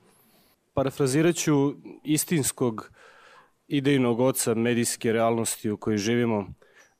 Parafrazirat 0.74 1.34
ću 1.34 1.74
istinskog 2.04 2.90
idejnog 3.68 4.20
oca 4.20 4.54
medijske 4.54 5.12
realnosti 5.12 5.70
u 5.70 5.76
kojoj 5.76 5.98
živimo, 5.98 6.46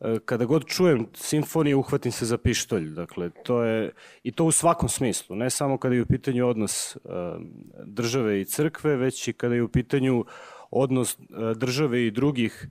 E, 0.03 0.19
kada 0.25 0.45
god 0.45 0.65
čujem 0.67 1.07
simfoniju, 1.15 1.79
uhvatim 1.79 2.13
se 2.13 2.27
za 2.27 2.39
pištolj. 2.39 2.89
Dakle, 2.91 3.31
to 3.43 3.63
je, 3.63 3.91
i 4.23 4.33
to 4.33 4.45
u 4.45 4.53
svakom 4.53 4.89
smislu, 4.89 5.37
ne 5.37 5.51
samo 5.51 5.79
kada 5.79 5.95
je 5.95 6.03
u 6.03 6.07
pitanju 6.07 6.49
odnos 6.49 6.97
uh, 6.97 7.13
države 7.87 8.41
i 8.41 8.45
crkve, 8.45 8.97
već 8.97 9.29
i 9.29 9.33
kada 9.33 9.55
je 9.55 9.63
u 9.63 9.69
pitanju 9.69 10.25
odnos 10.73 11.19
uh, 11.19 11.51
države 11.57 12.07
i 12.07 12.11
drugih 12.11 12.69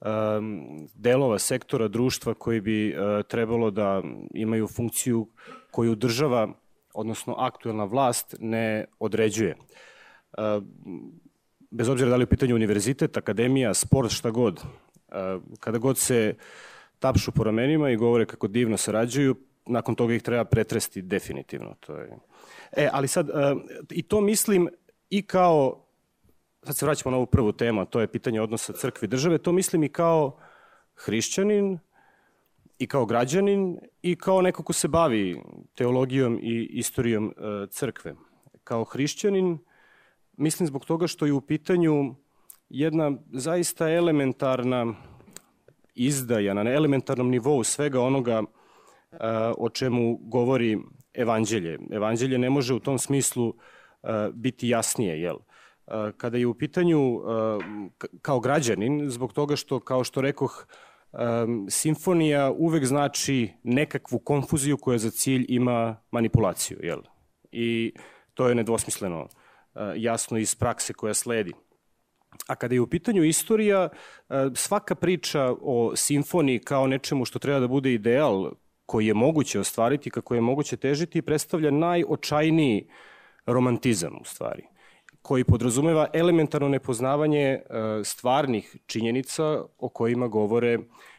um, 0.00 0.88
delova 0.94 1.38
sektora 1.38 1.88
društva 1.88 2.34
koji 2.34 2.60
bi 2.60 2.94
uh, 2.94 3.26
trebalo 3.28 3.70
da 3.70 4.02
imaju 4.34 4.66
funkciju 4.68 5.26
koju 5.70 5.94
država, 5.94 6.48
odnosno 6.94 7.34
aktuelna 7.38 7.84
vlast, 7.84 8.34
ne 8.40 8.84
određuje. 8.98 9.56
Bez 11.70 11.88
obzira 11.88 12.10
da 12.10 12.16
li 12.16 12.22
je 12.22 12.24
u 12.24 12.28
pitanju 12.28 12.54
univerzitet, 12.54 13.16
akademija, 13.16 13.74
sport, 13.74 14.10
šta 14.10 14.30
god, 14.30 14.60
kada 15.60 15.78
god 15.78 15.98
se 15.98 16.34
tapšu 16.98 17.32
po 17.32 17.44
ramenima 17.44 17.90
i 17.90 17.96
govore 17.96 18.26
kako 18.26 18.48
divno 18.48 18.76
sarađuju, 18.76 19.36
nakon 19.66 19.94
toga 19.94 20.14
ih 20.14 20.22
treba 20.22 20.44
pretresti 20.44 21.02
definitivno. 21.02 21.74
To 21.80 21.96
je... 21.96 22.18
E, 22.76 22.88
ali 22.92 23.08
sad, 23.08 23.28
i 23.90 24.02
to 24.02 24.20
mislim 24.20 24.68
i 25.10 25.22
kao, 25.22 25.87
sad 26.62 26.76
se 26.76 26.86
vraćamo 26.86 27.10
na 27.10 27.16
ovu 27.16 27.26
prvu 27.26 27.52
temu, 27.52 27.86
to 27.86 28.00
je 28.00 28.12
pitanje 28.12 28.40
odnosa 28.40 28.72
crkve 28.72 29.06
i 29.06 29.08
države, 29.08 29.38
to 29.38 29.52
mislim 29.52 29.82
i 29.82 29.88
kao 29.88 30.38
hrišćanin, 30.94 31.78
i 32.78 32.86
kao 32.86 33.06
građanin 33.06 33.78
i 34.02 34.16
kao 34.16 34.42
neko 34.42 34.62
ko 34.62 34.72
se 34.72 34.88
bavi 34.88 35.42
teologijom 35.74 36.38
i 36.42 36.68
istorijom 36.70 37.34
crkve. 37.70 38.14
Kao 38.64 38.84
hrišćanin 38.84 39.58
mislim 40.36 40.66
zbog 40.66 40.84
toga 40.84 41.06
što 41.06 41.26
je 41.26 41.32
u 41.32 41.40
pitanju 41.40 42.14
jedna 42.68 43.12
zaista 43.32 43.90
elementarna 43.90 44.94
izdaja 45.94 46.54
na 46.54 46.72
elementarnom 46.72 47.30
nivou 47.30 47.64
svega 47.64 48.00
onoga 48.00 48.38
uh, 48.40 49.18
o 49.58 49.68
čemu 49.68 50.16
govori 50.16 50.78
evanđelje. 51.14 51.78
Evanđelje 51.90 52.38
ne 52.38 52.50
može 52.50 52.74
u 52.74 52.80
tom 52.80 52.98
smislu 52.98 53.48
uh, 53.48 53.54
biti 54.32 54.68
jasnije, 54.68 55.20
jel? 55.20 55.36
Kada 56.16 56.38
je 56.38 56.46
u 56.46 56.54
pitanju 56.54 57.20
kao 58.22 58.40
građanin, 58.40 59.10
zbog 59.10 59.32
toga 59.32 59.56
što, 59.56 59.80
kao 59.80 60.04
što 60.04 60.20
rekoh, 60.20 60.66
simfonija 61.68 62.50
uvek 62.50 62.84
znači 62.84 63.50
nekakvu 63.62 64.18
konfuziju 64.18 64.76
koja 64.76 64.98
za 64.98 65.10
cilj 65.10 65.46
ima 65.48 65.96
manipulaciju, 66.10 66.78
jel? 66.82 66.98
I 67.52 67.92
to 68.34 68.48
je 68.48 68.54
nedvosmisleno 68.54 69.28
jasno 69.96 70.38
iz 70.38 70.54
prakse 70.54 70.92
koja 70.92 71.14
sledi. 71.14 71.52
A 72.46 72.54
kada 72.54 72.74
je 72.74 72.80
u 72.80 72.86
pitanju 72.86 73.24
istorija, 73.24 73.88
svaka 74.54 74.94
priča 74.94 75.54
o 75.60 75.96
simfoniji 75.96 76.58
kao 76.58 76.86
nečemu 76.86 77.24
što 77.24 77.38
treba 77.38 77.60
da 77.60 77.68
bude 77.68 77.92
ideal 77.92 78.50
koji 78.86 79.06
je 79.06 79.14
moguće 79.14 79.60
ostvariti, 79.60 80.10
kako 80.10 80.34
je 80.34 80.40
moguće 80.40 80.76
težiti, 80.76 81.22
predstavlja 81.22 81.70
najočajniji 81.70 82.88
romantizam 83.46 84.16
u 84.20 84.24
stvari 84.24 84.77
koji 85.22 85.44
podrazumeva 85.44 86.06
elementarno 86.12 86.68
nepoznavanje 86.68 87.42
e, 87.42 87.60
stvarnih 88.04 88.76
činjenica 88.86 89.62
o 89.78 89.88
kojima 89.88 90.28
govore 90.28 90.78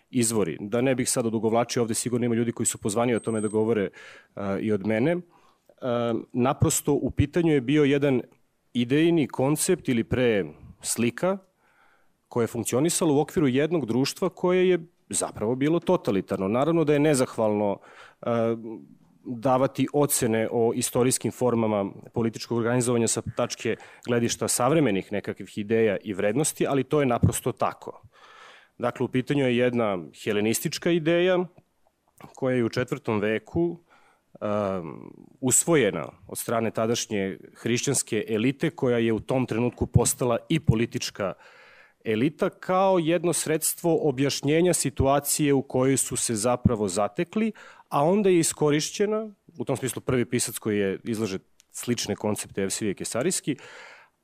izvori. 0.10 0.58
Da 0.60 0.82
ne 0.82 0.96
bih 0.96 1.10
sad 1.10 1.26
odugovlačio, 1.26 1.82
ovde 1.82 1.94
sigurno 1.94 2.26
ima 2.26 2.36
ljudi 2.36 2.52
koji 2.52 2.68
su 2.68 2.78
pozvani 2.78 3.16
o 3.16 3.20
tome 3.20 3.42
da 3.42 3.48
govore 3.48 3.90
e, 4.36 4.60
i 4.62 4.72
od 4.72 4.88
mene. 4.88 5.18
Naprosto 6.34 6.94
u 6.94 7.12
pitanju 7.12 7.54
je 7.54 7.62
bio 7.62 7.84
jedan 7.84 8.22
idejni 8.74 9.28
koncept 9.28 9.90
ili 9.90 10.04
pre 10.04 10.46
slika 10.82 11.38
koja 12.28 12.44
je 12.44 12.48
funkcionisala 12.48 13.14
u 13.14 13.20
okviru 13.20 13.48
jednog 13.48 13.86
društva 13.86 14.30
koje 14.30 14.70
je 14.70 14.80
zapravo 15.10 15.56
bilo 15.56 15.80
totalitarno. 15.80 16.48
Naravno 16.48 16.84
da 16.84 16.94
je 16.94 17.00
nezahvalno 17.00 17.80
davati 19.30 19.88
ocene 19.94 20.48
o 20.52 20.72
istorijskim 20.76 21.32
formama 21.32 21.92
političkog 22.13 22.58
organizovanja 22.58 23.08
sa 23.08 23.22
tačke 23.22 23.76
gledišta 24.08 24.48
savremenih 24.48 25.12
nekakvih 25.12 25.58
ideja 25.58 25.98
i 26.04 26.13
vrednosti, 26.13 26.68
ali 26.68 26.84
to 26.84 27.00
je 27.00 27.06
naprosto 27.06 27.52
tako. 27.52 28.02
Dakle, 28.78 29.04
u 29.04 29.08
pitanju 29.08 29.46
je 29.46 29.58
jedna 29.58 29.98
helenistička 30.24 30.92
ideja 30.92 31.46
koja 32.36 32.56
je 32.56 32.63
u 32.63 32.70
četvrtom 32.70 33.20
veku 33.20 33.80
um, 34.42 35.13
usvojena 35.42 36.08
od 36.28 36.38
strane 36.38 36.72
tadašnje 36.72 37.38
hrišćanske 37.56 38.26
elite 38.28 38.70
koja 38.70 38.98
je 38.98 39.13
u 39.13 39.20
tom 39.20 39.46
trenutku 39.46 39.88
postala 39.88 40.38
i 40.50 40.60
politička 40.60 41.34
elita 42.06 42.50
kao 42.50 43.00
jedno 43.00 43.34
sredstvo 43.34 44.00
objašnjenja 44.10 44.74
situacije 44.74 45.54
u 45.54 45.62
kojoj 45.62 45.98
su 45.98 46.15
se 46.15 46.36
zapravo 46.36 46.88
zatekli, 46.88 47.52
a 47.89 48.04
onda 48.04 48.30
je 48.30 48.39
iskorišćena, 48.39 49.30
u 49.60 49.65
tom 49.65 49.78
smislu 49.78 50.02
prvi 50.02 50.25
pisac 50.25 50.58
koji 50.58 50.78
je 50.78 50.99
izlaže 51.04 51.39
slične 51.71 52.15
koncepte 52.15 52.62
Evsivije 52.62 52.93
Kesarijski, 52.93 53.56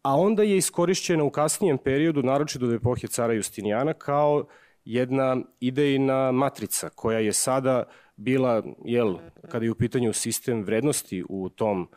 a 0.02 0.16
onda 0.16 0.44
je 0.44 0.58
iskorišćena 0.58 1.24
u 1.24 1.30
kasnijem 1.30 1.78
periodu, 1.78 2.24
naročito 2.24 2.68
do 2.68 2.74
epohe 2.74 3.08
cara 3.08 3.34
Justinijana, 3.34 3.94
kao 3.94 4.46
jedna 4.86 5.38
idejna 5.60 6.32
matrica 6.32 6.90
koja 6.90 7.20
je 7.20 7.34
sada 7.34 7.84
bila, 8.16 8.64
jel, 8.86 9.16
kada 9.52 9.66
je 9.66 9.72
u 9.72 9.76
pitanju 9.76 10.14
sistem 10.14 10.64
vrednosti 10.64 11.24
u 11.30 11.50
tom 11.50 11.90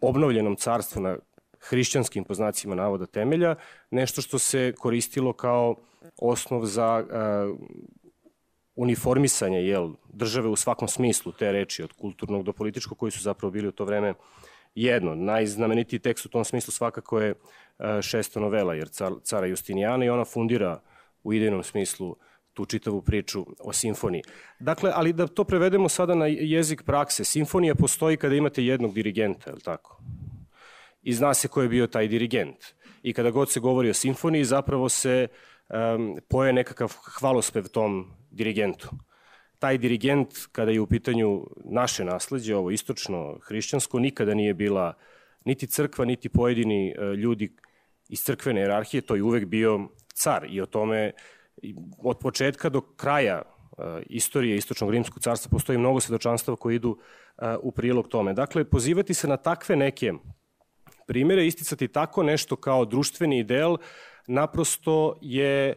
obnovljenom 0.00 0.56
carstvu 0.56 1.02
na 1.02 1.16
hrišćanskim 1.60 2.24
poznacima 2.24 2.74
navoda 2.74 3.06
temelja, 3.06 3.54
nešto 3.90 4.22
što 4.22 4.38
se 4.38 4.72
koristilo 4.78 5.32
kao 5.32 5.76
osnov 6.18 6.64
za 6.64 7.04
uniformisanje 8.76 9.58
jel, 9.58 9.90
države 10.12 10.48
u 10.48 10.56
svakom 10.56 10.88
smislu 10.88 11.32
te 11.32 11.52
reči, 11.52 11.82
od 11.82 11.92
kulturnog 11.92 12.44
do 12.44 12.52
političkog, 12.52 12.98
koji 12.98 13.12
su 13.12 13.20
zapravo 13.20 13.50
bili 13.50 13.68
u 13.68 13.72
to 13.72 13.84
vreme 13.84 14.14
jedno. 14.74 15.14
Najznamenitiji 15.14 15.98
tekst 15.98 16.26
u 16.26 16.28
tom 16.28 16.44
smislu 16.44 16.72
svakako 16.72 17.20
je 17.20 17.30
uh, 17.32 17.86
šesta 18.02 18.40
novela, 18.40 18.74
jer 18.74 18.88
car, 18.88 19.12
cara 19.22 19.46
Justinijana 19.46 20.04
i 20.04 20.08
ona 20.10 20.24
fundira 20.24 20.80
u 21.22 21.32
idejnom 21.32 21.62
smislu 21.62 22.16
tu 22.52 22.64
čitavu 22.64 23.02
priču 23.02 23.46
o 23.60 23.72
simfoniji. 23.72 24.22
Dakle, 24.60 24.92
ali 24.94 25.12
da 25.12 25.26
to 25.26 25.44
prevedemo 25.44 25.88
sada 25.88 26.14
na 26.14 26.26
jezik 26.26 26.82
prakse. 26.82 27.24
Simfonija 27.24 27.74
postoji 27.74 28.16
kada 28.16 28.34
imate 28.34 28.64
jednog 28.64 28.94
dirigenta, 28.94 29.50
je 29.50 29.54
li 29.54 29.60
tako? 29.60 30.00
I 31.02 31.12
zna 31.12 31.34
se 31.34 31.48
ko 31.48 31.62
je 31.62 31.68
bio 31.68 31.86
taj 31.86 32.08
dirigent. 32.08 32.56
I 33.02 33.12
kada 33.12 33.30
god 33.30 33.50
se 33.50 33.60
govori 33.60 33.90
o 33.90 33.94
simfoniji, 33.94 34.44
zapravo 34.44 34.88
se 34.88 35.28
um, 35.68 36.18
poje 36.28 36.52
nekakav 36.52 36.92
hvalospev 37.18 37.68
tom 37.68 38.16
dirigentu. 38.36 38.88
Taj 39.58 39.78
dirigent, 39.78 40.28
kada 40.52 40.70
je 40.70 40.80
u 40.80 40.86
pitanju 40.86 41.46
naše 41.64 42.04
nasledđe, 42.04 42.56
ovo 42.56 42.70
istočno 42.70 43.38
hrišćansko, 43.42 43.98
nikada 43.98 44.34
nije 44.34 44.54
bila 44.54 44.94
niti 45.44 45.66
crkva, 45.66 46.04
niti 46.04 46.28
pojedini 46.28 46.94
uh, 46.98 47.14
ljudi 47.14 47.56
iz 48.08 48.22
crkvene 48.22 48.60
jerarhije, 48.60 49.00
to 49.00 49.14
je 49.16 49.22
uvek 49.22 49.44
bio 49.44 49.88
car 50.14 50.46
i 50.50 50.60
o 50.60 50.66
tome 50.66 51.12
od 51.98 52.18
početka 52.18 52.68
do 52.68 52.80
kraja 52.80 53.42
uh, 53.42 53.84
istorije 54.06 54.56
Istočnog 54.56 54.90
rimskog 54.90 55.22
carstva 55.22 55.50
postoji 55.50 55.78
mnogo 55.78 56.00
svedočanstava 56.00 56.56
koji 56.56 56.76
idu 56.76 56.90
uh, 56.90 57.48
u 57.62 57.72
prilog 57.72 58.08
tome. 58.08 58.34
Dakle, 58.34 58.64
pozivati 58.64 59.14
se 59.14 59.28
na 59.28 59.36
takve 59.36 59.76
neke 59.76 60.12
primere, 61.06 61.46
isticati 61.46 61.88
tako 61.88 62.22
nešto 62.22 62.56
kao 62.56 62.84
društveni 62.84 63.38
ideal, 63.38 63.78
naprosto 64.26 65.18
je 65.22 65.74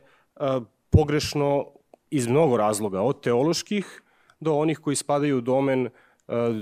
pogrešno 0.90 1.79
iz 2.12 2.28
mnogo 2.28 2.58
razloga, 2.58 3.02
od 3.02 3.24
teoloških 3.24 4.02
do 4.40 4.54
onih 4.54 4.80
koji 4.80 4.96
spadaju 4.96 5.38
u 5.38 5.42
domen 5.42 5.86
e, 5.86 5.92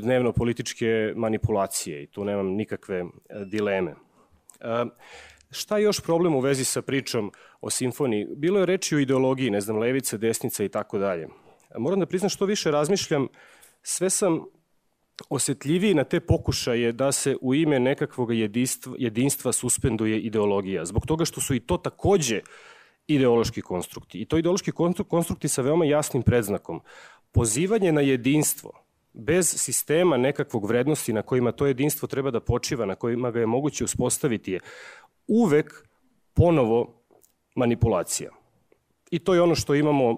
dnevno 0.02 0.32
političke 0.32 1.14
manipulacije 1.16 2.04
i 2.04 2.08
tu 2.08 2.26
nemam 2.26 2.48
nikakve 2.48 2.98
e, 3.00 3.06
dileme. 3.45 3.95
Šta 5.52 5.78
je 5.78 5.84
još 5.84 6.00
problem 6.02 6.36
u 6.36 6.39
vezi 6.39 6.66
sa 6.66 6.82
pričom 6.82 7.32
o 7.62 7.70
simfoniji? 7.70 8.28
Bilo 8.36 8.60
je 8.60 8.66
reči 8.66 8.95
o 8.95 9.00
ideologiji, 9.00 9.50
ne 9.50 9.62
znam, 9.62 9.78
levice, 9.78 10.18
desnice 10.18 10.66
i 10.66 10.70
tako 10.70 10.98
dalje. 10.98 11.28
Moram 11.78 12.00
da 12.00 12.06
priznam 12.06 12.30
što 12.30 12.45
više 12.45 12.72
razmišljam, 12.72 13.28
sve 13.82 14.10
sam 14.10 14.45
osetljiviji 15.30 15.93
na 15.93 16.04
te 16.04 16.20
pokušaje 16.20 16.91
da 16.91 17.12
se 17.12 17.36
u 17.41 17.56
ime 17.56 17.80
nekakvog 17.80 18.34
jedinstva, 18.34 18.93
jedinstva 18.98 19.52
suspenduje 19.52 20.20
ideologija. 20.20 20.86
Zbog 20.86 21.06
toga 21.06 21.26
što 21.26 21.41
su 21.41 21.56
i 21.56 21.60
to 21.60 21.78
takođe 21.78 22.41
ideološki 23.08 23.62
konstrukti. 23.62 24.22
I 24.22 24.26
to 24.26 24.38
ideološki 24.38 24.72
konstrukti 25.10 25.47
sa 25.47 25.62
veoma 25.62 25.86
jasnim 25.86 26.24
predznakom. 26.24 26.82
Pozivanje 27.32 27.91
na 27.91 28.01
jedinstvo 28.01 28.72
bez 29.14 29.53
sistema 29.58 30.18
nekakvog 30.18 30.68
vrednosti 30.68 31.14
na 31.14 31.22
kojima 31.22 31.51
to 31.51 31.66
jedinstvo 31.66 32.08
treba 32.08 32.32
da 32.32 32.39
počiva, 32.39 32.86
na 32.86 32.95
kojima 32.95 33.32
ga 33.32 33.39
je 33.39 33.45
moguće 33.45 33.84
uspostaviti 33.84 34.51
je 34.51 34.60
uvek 35.28 35.88
ponovo 36.34 37.03
manipulacija. 37.55 38.32
I 39.12 39.20
to 39.20 39.34
je 39.34 39.41
ono 39.41 39.55
što 39.55 39.76
imamo 39.76 40.18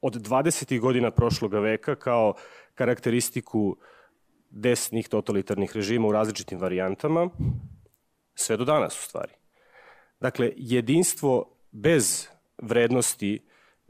od 0.00 0.14
20. 0.14 0.80
godina 0.80 1.10
prošloga 1.10 1.58
veka 1.58 1.94
kao 1.94 2.34
karakteristiku 2.74 3.76
desnih 4.50 5.08
totalitarnih 5.08 5.76
režima 5.76 6.08
u 6.08 6.12
različitim 6.12 6.58
varijantama, 6.58 7.28
sve 8.34 8.56
do 8.56 8.64
danas 8.64 8.98
u 8.98 9.02
stvari. 9.02 9.39
Dakle, 10.20 10.52
jedinstvo 10.56 11.56
bez 11.72 12.28
vrednosti 12.62 13.42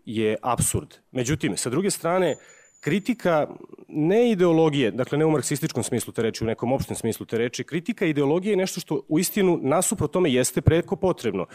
je 0.05 0.37
absurd. 0.43 0.97
Međutim, 1.11 1.57
sa 1.57 1.71
druge 1.71 1.91
strane, 1.91 2.37
kritika 2.81 3.49
ne 3.89 4.31
ideologije, 4.31 4.91
dakle 4.91 5.19
ne 5.19 5.25
u 5.25 5.31
marksističkom 5.31 5.83
smislu 5.83 6.13
te 6.13 6.23
reči, 6.23 6.45
u 6.45 6.47
nekom 6.47 6.73
opštem 6.73 6.97
smislu 6.97 7.27
te 7.27 7.39
reči, 7.39 7.65
kritika 7.65 8.07
ideologije 8.07 8.53
je 8.53 8.57
nešto 8.57 8.81
što 8.81 9.03
u 9.09 9.19
istinu 9.19 9.59
nasupro 9.63 10.07
tome 10.07 10.33
jeste 10.33 10.61
preko 10.61 10.97
potrebno. 10.97 11.47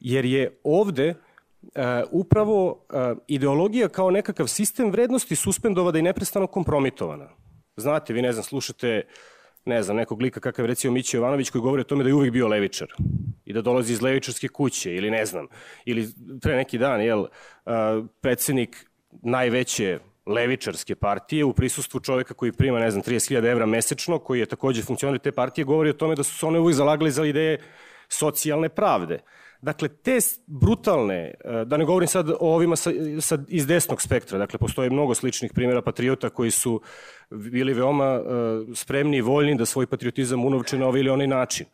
Jer 0.00 0.24
je 0.24 0.60
ovde 0.64 1.10
uh, 1.10 1.18
upravo 2.10 2.70
uh, 2.70 3.18
ideologija 3.26 3.88
kao 3.88 4.10
nekakav 4.10 4.46
sistem 4.46 4.90
vrednosti 4.90 5.36
suspendovana 5.36 5.98
i 5.98 6.02
neprestano 6.02 6.46
kompromitovana. 6.46 7.28
Znate, 7.76 8.12
vi 8.12 8.22
ne 8.22 8.32
znam, 8.32 8.44
slušate 8.44 9.02
ne 9.64 9.82
znam, 9.82 9.96
nekog 9.96 10.22
lika 10.22 10.40
kakav 10.40 10.66
recimo 10.66 10.94
Mići 10.94 11.16
Jovanović 11.16 11.50
koji 11.50 11.62
govori 11.62 11.80
o 11.80 11.84
tome 11.84 12.04
da 12.04 12.10
je 12.10 12.14
uvek 12.14 12.32
bio 12.32 12.48
levičar 12.48 12.88
i 13.44 13.52
da 13.52 13.62
dolazi 13.62 13.92
iz 13.92 14.02
levičarske 14.02 14.48
kuće 14.48 14.94
ili 14.94 15.10
ne 15.10 15.26
znam, 15.26 15.46
ili 15.84 16.08
pre 16.42 16.56
neki 16.56 16.78
dan, 16.78 17.00
jel, 17.00 17.26
predsednik 18.20 18.90
najveće 19.22 19.98
levičarske 20.26 20.94
partije 20.94 21.44
u 21.44 21.52
prisustvu 21.52 22.00
čoveka 22.00 22.34
koji 22.34 22.52
prima, 22.52 22.78
ne 22.78 22.90
znam, 22.90 23.02
30.000 23.02 23.50
evra 23.50 23.66
mesečno, 23.66 24.18
koji 24.18 24.40
je 24.40 24.46
takođe 24.46 24.82
funkcioner 24.82 25.18
te 25.18 25.32
partije, 25.32 25.64
govori 25.64 25.90
o 25.90 25.92
tome 25.92 26.14
da 26.14 26.22
su 26.22 26.38
se 26.38 26.46
one 26.46 26.58
uvijek 26.58 26.76
zalagali 26.76 27.10
za 27.10 27.24
ideje 27.24 27.60
socijalne 28.08 28.68
pravde. 28.68 29.18
Dakle, 29.64 29.88
te 29.88 30.18
brutalne, 30.46 31.34
e, 31.44 31.64
da 31.64 31.76
ne 31.76 31.84
govorim 31.84 32.08
sad 32.08 32.30
o 32.30 32.36
ovima 32.40 32.76
sa, 32.76 32.90
sa, 33.20 33.38
iz 33.48 33.66
desnog 33.66 34.02
spektra, 34.02 34.38
dakle, 34.38 34.58
postoje 34.58 34.90
mnogo 34.90 35.14
sličnih 35.14 35.52
primjera 35.54 35.82
patriota 35.82 36.30
koji 36.30 36.50
su 36.50 36.80
bili 37.30 37.74
veoma 37.74 38.20
uh, 38.20 38.74
spremni 38.74 39.16
i 39.16 39.20
voljni 39.20 39.56
da 39.56 39.66
svoj 39.66 39.86
patriotizam 39.86 40.44
unovče 40.44 40.78
na 40.78 40.86
ovaj 40.86 41.00
ili 41.00 41.10
onaj 41.10 41.26
način. 41.26 41.66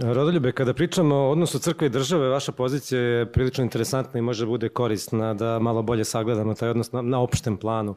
Rodoljube, 0.14 0.52
kada 0.52 0.74
pričamo 0.74 1.14
o 1.14 1.30
odnosu 1.30 1.58
crkve 1.58 1.86
i 1.86 1.90
države, 1.90 2.28
vaša 2.28 2.52
pozicija 2.52 3.00
je 3.00 3.32
prilično 3.32 3.64
interesantna 3.64 4.18
i 4.18 4.22
može 4.22 4.46
bude 4.46 4.68
korisna 4.68 5.34
da 5.34 5.58
malo 5.58 5.82
bolje 5.82 6.04
sagledamo 6.04 6.54
taj 6.54 6.68
odnos 6.68 6.92
na, 6.92 7.02
na 7.02 7.20
opštem 7.20 7.56
planu. 7.56 7.94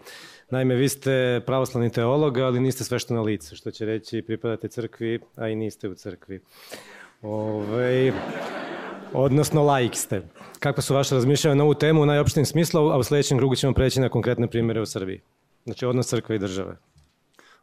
Naime, 0.49 0.75
vi 0.75 0.89
ste 0.89 1.41
pravoslavni 1.45 1.91
teolog, 1.91 2.37
ali 2.37 2.59
niste 2.59 2.83
svešteno 2.83 3.23
lice, 3.23 3.55
što 3.55 3.71
će 3.71 3.85
reći 3.85 4.21
pripadate 4.21 4.67
crkvi, 4.67 5.19
a 5.35 5.47
i 5.47 5.55
niste 5.55 5.89
u 5.89 5.93
crkvi. 5.93 6.39
Ove, 7.21 7.73
ovaj, 7.73 8.11
odnosno 9.13 9.63
laik 9.63 9.95
ste. 9.95 10.21
Kako 10.59 10.81
su 10.81 10.93
vaše 10.93 11.15
razmišljanja 11.15 11.55
na 11.55 11.63
ovu 11.63 11.73
temu 11.73 12.01
u 12.01 12.05
najopštim 12.05 12.45
smislu, 12.45 12.81
a 12.81 12.97
u 12.97 13.03
sledećem 13.03 13.37
krugu 13.37 13.55
ćemo 13.55 13.73
preći 13.73 14.01
na 14.01 14.09
konkretne 14.09 14.47
primere 14.47 14.81
u 14.81 14.85
Srbiji. 14.85 15.21
Znači, 15.65 15.85
odnos 15.85 16.07
crkve 16.07 16.35
i 16.35 16.39
države. 16.39 16.77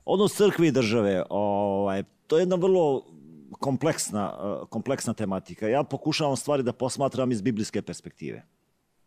Odnos 0.04 0.34
crkve 0.34 0.68
i 0.68 0.72
države, 0.72 1.22
ovaj, 1.30 2.02
to 2.26 2.36
je 2.36 2.42
jedna 2.42 2.56
vrlo 2.56 3.04
kompleksna, 3.58 4.34
kompleksna 4.68 5.14
tematika. 5.14 5.68
Ja 5.68 5.82
pokušavam 5.82 6.36
stvari 6.36 6.62
da 6.62 6.72
posmatram 6.72 7.32
iz 7.32 7.42
biblijske 7.42 7.82
perspektive. 7.82 8.42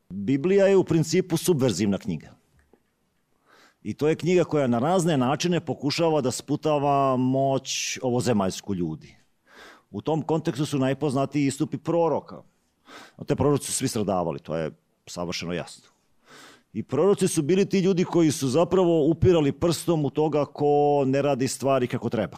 Biblija 0.09 0.67
je 0.67 0.77
u 0.77 0.83
principu 0.83 1.37
subverzivna 1.37 1.97
knjiga. 1.97 2.35
I 3.83 3.93
to 3.93 4.07
je 4.07 4.15
knjiga 4.15 4.43
koja 4.43 4.67
na 4.67 4.79
razne 4.79 5.17
načine 5.17 5.59
pokušava 5.59 6.21
da 6.21 6.31
sputava 6.31 7.17
moć 7.17 7.99
ovozemaljsku 8.01 8.75
ljudi. 8.75 9.22
U 9.93 10.01
tom 10.01 10.21
kontekstu 10.21 10.65
su 10.65 10.79
najpoznatiji 10.79 11.45
istupi 11.45 11.77
proroka. 11.77 12.41
A 13.15 13.23
te 13.23 13.35
proroci 13.35 13.65
su 13.65 13.73
svi 13.73 13.87
stradavali, 13.87 14.39
to 14.39 14.55
je 14.55 14.71
savršeno 15.05 15.53
jasno. 15.53 15.89
I 16.73 16.83
proroci 16.83 17.27
su 17.27 17.41
bili 17.41 17.69
ti 17.69 17.79
ljudi 17.79 18.03
koji 18.03 18.31
su 18.31 18.47
zapravo 18.47 19.05
upirali 19.05 19.51
prstom 19.51 20.05
u 20.05 20.09
toga 20.09 20.45
ko 20.45 21.03
ne 21.05 21.21
radi 21.21 21.47
stvari 21.47 21.87
kako 21.87 22.09
treba. 22.09 22.37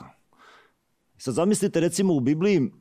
Sad 1.18 1.34
zamislite 1.34 1.80
recimo 1.80 2.14
u 2.14 2.20
Bibliji 2.20 2.72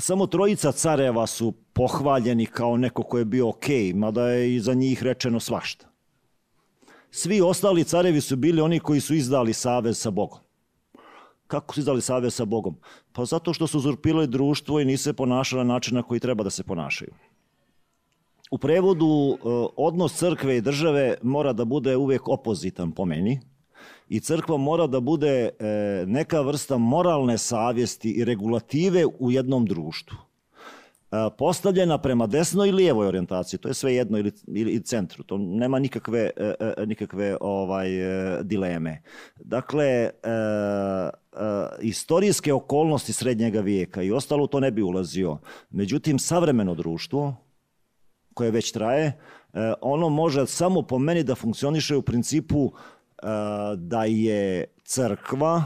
samo 0.00 0.26
trojica 0.26 0.72
careva 0.72 1.26
su 1.26 1.52
pohvaljeni 1.72 2.46
kao 2.46 2.76
neko 2.76 3.02
ko 3.02 3.18
je 3.18 3.24
bio 3.24 3.48
okej, 3.48 3.92
okay, 3.92 3.94
mada 3.94 4.28
je 4.28 4.54
i 4.54 4.60
za 4.60 4.74
njih 4.74 5.02
rečeno 5.02 5.40
svašta. 5.40 5.86
Svi 7.10 7.40
ostali 7.40 7.84
carevi 7.84 8.20
su 8.20 8.36
bili 8.36 8.60
oni 8.60 8.80
koji 8.80 9.00
su 9.00 9.14
izdali 9.14 9.52
savez 9.52 9.98
sa 9.98 10.10
Bogom. 10.10 10.43
Kako 11.54 11.74
su 11.74 11.80
izdali 11.80 12.00
savez 12.00 12.34
sa 12.34 12.44
Bogom? 12.44 12.76
Pa 13.12 13.24
zato 13.24 13.52
što 13.52 13.66
su 13.66 13.78
uzurpili 13.78 14.26
društvo 14.26 14.80
i 14.80 14.84
nisu 14.84 15.04
se 15.04 15.12
ponašali 15.12 15.64
na 15.64 15.72
način 15.74 15.94
na 15.94 16.02
koji 16.02 16.20
treba 16.20 16.44
da 16.44 16.50
se 16.50 16.62
ponašaju. 16.62 17.12
U 18.50 18.58
prevodu 18.58 19.06
e, 19.06 19.36
odnos 19.76 20.16
crkve 20.18 20.56
i 20.56 20.60
države 20.60 21.14
mora 21.22 21.52
da 21.52 21.64
bude 21.64 21.96
uvek 21.96 22.28
opozitan 22.28 22.92
po 22.92 23.04
meni 23.04 23.40
i 24.08 24.20
crkva 24.20 24.56
mora 24.56 24.86
da 24.86 25.00
bude 25.00 25.28
e, 25.28 25.50
neka 26.06 26.40
vrsta 26.40 26.78
moralne 26.78 27.38
savjesti 27.38 28.10
i 28.10 28.24
regulative 28.24 29.06
u 29.18 29.30
jednom 29.30 29.66
društvu 29.66 30.18
postavljena 31.38 31.98
prema 31.98 32.26
desnoj 32.26 32.68
i 32.68 32.72
lijevoj 32.72 33.06
orijentaciji, 33.06 33.60
to 33.60 33.68
je 33.68 33.74
sve 33.74 33.94
jedno 33.94 34.18
ili, 34.18 34.32
ili 34.46 34.82
centru, 34.82 35.24
to 35.24 35.38
nema 35.38 35.78
nikakve, 35.78 36.30
e, 36.36 36.54
e, 36.60 36.86
nikakve 36.86 37.36
ovaj, 37.40 37.88
e, 38.38 38.42
dileme. 38.42 39.02
Dakle, 39.40 39.84
e, 39.86 40.10
e, 40.12 41.10
istorijske 41.80 42.52
okolnosti 42.52 43.12
srednjega 43.12 43.60
vijeka 43.60 44.02
i 44.02 44.12
ostalo 44.12 44.46
to 44.46 44.60
ne 44.60 44.70
bi 44.70 44.82
ulazio. 44.82 45.38
Međutim, 45.70 46.18
savremeno 46.18 46.74
društvo, 46.74 47.36
koje 48.34 48.50
već 48.50 48.72
traje, 48.72 49.06
e, 49.06 49.72
ono 49.80 50.08
može 50.08 50.46
samo 50.46 50.82
po 50.82 50.98
meni 50.98 51.22
da 51.22 51.34
funkcioniše 51.34 51.96
u 51.96 52.02
principu 52.02 52.72
e, 52.72 53.26
da 53.76 54.04
je 54.04 54.64
crkva 54.84 55.64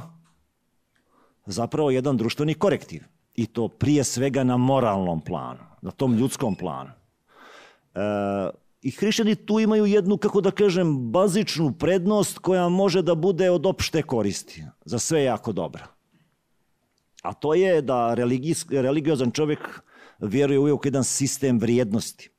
zapravo 1.47 1.91
jedan 1.91 2.17
društveni 2.17 2.55
korektiv 2.55 3.03
i 3.39 3.47
to 3.47 3.69
prije 3.69 4.05
svega 4.05 4.45
na 4.45 4.57
moralnom 4.57 5.21
planu, 5.21 5.63
na 5.83 5.91
tom 5.91 6.17
ljudskom 6.17 6.55
planu. 6.55 6.91
E, 7.95 8.01
I 8.83 8.91
hrišćani 8.91 9.35
tu 9.35 9.61
imaju 9.61 9.87
jednu, 9.87 10.17
kako 10.17 10.41
da 10.41 10.51
kažem, 10.51 11.11
bazičnu 11.13 11.73
prednost 11.79 12.39
koja 12.39 12.69
može 12.69 13.03
da 13.03 13.15
bude 13.15 13.51
od 13.51 13.67
opšte 13.67 14.03
koristi, 14.03 14.65
za 14.85 14.99
sve 14.99 15.23
jako 15.23 15.53
dobra. 15.53 15.87
A 17.23 17.33
to 17.33 17.55
je 17.55 17.83
da 17.83 18.15
religiozan 18.71 19.31
čovjek 19.31 19.83
vjeruje 20.19 20.59
uvijek 20.59 20.85
u 20.85 20.87
jedan 20.87 21.05
sistem 21.05 21.59
vrijednosti. 21.59 22.31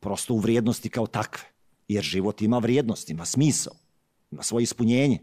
Prosto 0.00 0.34
u 0.34 0.38
vrijednosti 0.38 0.88
kao 0.88 1.06
takve. 1.06 1.44
Jer 1.88 2.04
život 2.04 2.42
ima 2.42 2.58
vrijednost, 2.58 3.10
ima 3.10 3.24
smisao, 3.24 3.74
ima 4.30 4.42
svoje 4.42 4.62
ispunjenje. 4.62 5.18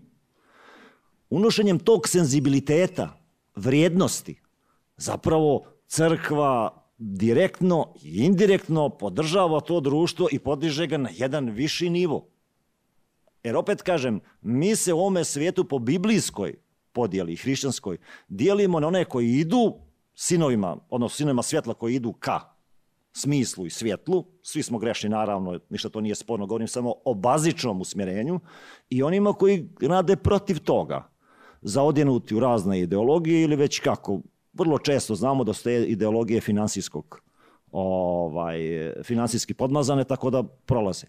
Unošenjem 1.29 1.79
tog 1.79 2.07
senzibiliteta, 2.07 3.17
vrijednosti, 3.55 4.35
zapravo 4.99 5.65
crkva 5.87 6.83
direktno 6.97 7.93
i 8.03 8.25
indirektno 8.25 8.89
podržava 8.89 9.59
to 9.59 9.79
društvo 9.79 10.27
i 10.31 10.39
podiže 10.39 10.87
ga 10.87 10.97
na 10.97 11.09
jedan 11.13 11.49
viši 11.49 11.89
nivo. 11.89 12.27
Jer 13.43 13.55
opet 13.55 13.81
kažem, 13.81 14.19
mi 14.41 14.75
se 14.75 14.93
u 14.93 14.99
ovome 14.99 15.23
svijetu 15.23 15.63
po 15.63 15.79
biblijskoj 15.79 16.55
podijeli, 16.91 17.35
hrišćanskoj, 17.35 17.97
dijelimo 18.27 18.79
na 18.79 18.87
one 18.87 19.05
koji 19.05 19.31
idu 19.31 19.73
sinovima, 20.15 20.77
odnosno 20.89 21.15
sinovima 21.15 21.43
svjetla 21.43 21.73
koji 21.73 21.95
idu 21.95 22.13
ka 22.13 22.39
smislu 23.11 23.65
i 23.65 23.69
svjetlu, 23.69 24.25
svi 24.41 24.63
smo 24.63 24.79
grešni 24.79 25.09
naravno, 25.09 25.59
ništa 25.69 25.89
to 25.89 26.01
nije 26.01 26.15
sporno, 26.15 26.45
govorim 26.45 26.67
samo 26.67 26.93
o 27.05 27.13
bazičnom 27.13 27.81
usmjerenju, 27.81 28.39
i 28.89 29.03
onima 29.03 29.33
koji 29.33 29.69
rade 29.81 30.15
protiv 30.15 30.59
toga, 30.59 31.11
zaodjenuti 31.61 32.35
u 32.35 32.39
razne 32.39 32.79
ideologije 32.79 33.41
ili 33.41 33.55
već 33.55 33.79
kako 33.79 34.21
vrlo 34.59 34.79
često 34.79 35.15
znamo 35.15 35.43
da 35.43 35.53
su 35.53 35.63
te 35.63 35.83
ideologije 35.83 36.41
finansijskog 36.41 37.21
ovaj, 37.71 38.59
finansijski 39.03 39.53
podmazane, 39.53 40.03
tako 40.03 40.29
da 40.29 40.43
prolaze. 40.43 41.07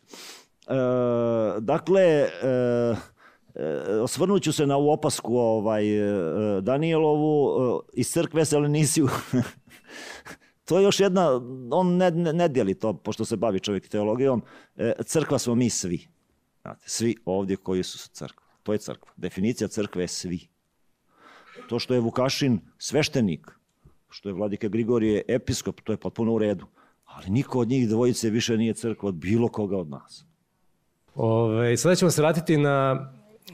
dakle, 1.61 2.03
e, 2.03 2.29
osvrnut 4.03 4.43
ću 4.43 4.53
se 4.53 4.67
na 4.67 4.77
ovu 4.77 4.91
opasku 4.91 5.37
ovaj, 5.37 5.85
Danielovu, 6.61 7.83
iz 7.93 8.11
crkve 8.13 8.45
se 8.45 8.61
nisi 8.61 9.03
to 10.65 10.79
je 10.79 10.85
još 10.85 11.01
jedna, 11.01 11.41
on 11.71 11.97
ne, 11.97 12.11
ne, 12.11 12.33
ne 12.33 12.49
dijeli 12.49 12.75
to, 12.75 12.93
pošto 12.93 13.25
se 13.25 13.37
bavi 13.37 13.61
čovjek 13.61 13.89
teologijom, 13.89 14.43
crkva 15.05 15.39
smo 15.39 15.55
mi 15.55 15.71
svi. 15.71 16.07
Znate, 16.63 16.85
svi 16.89 17.17
ovdje 17.25 17.57
koji 17.57 17.83
su 17.83 18.09
crkva. 18.09 18.47
To 18.63 18.73
je 18.73 18.79
crkva. 18.79 19.13
Definicija 19.17 19.69
crkve 19.69 20.03
je 20.03 20.09
svi. 20.09 20.49
To 21.71 21.79
što 21.79 21.95
je 21.95 22.01
Vukašin 22.01 22.59
sveštenik, 22.79 23.51
što 24.09 24.29
je 24.29 24.33
vladika 24.33 24.69
Grigorije 24.69 25.23
episkop, 25.29 25.81
to 25.81 25.93
je 25.93 25.97
potpuno 25.97 26.33
u 26.33 26.39
redu. 26.39 26.67
Ali 27.05 27.31
niko 27.31 27.61
od 27.61 27.69
njih 27.69 27.89
dvojice 27.89 28.31
više 28.31 28.57
nije 28.57 28.75
crkva 28.75 29.09
od 29.09 29.15
bilo 29.15 29.49
koga 29.49 29.77
od 29.79 29.91
nas. 29.91 30.25
Ove, 31.15 31.77
sada 31.77 31.95
ćemo 31.95 32.11
se 32.11 32.23
vratiti 32.23 32.57
na 32.57 33.07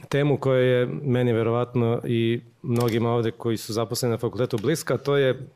temu 0.09 0.37
koja 0.37 0.59
je 0.59 0.85
meni 0.85 1.33
verovatno 1.33 2.01
i 2.05 2.41
mnogima 2.61 3.09
ovde 3.09 3.31
koji 3.31 3.57
su 3.57 3.73
zaposleni 3.73 4.11
na 4.11 4.17
fakultetu 4.17 4.57
bliska, 4.57 4.97
to 4.97 5.17
je 5.17 5.49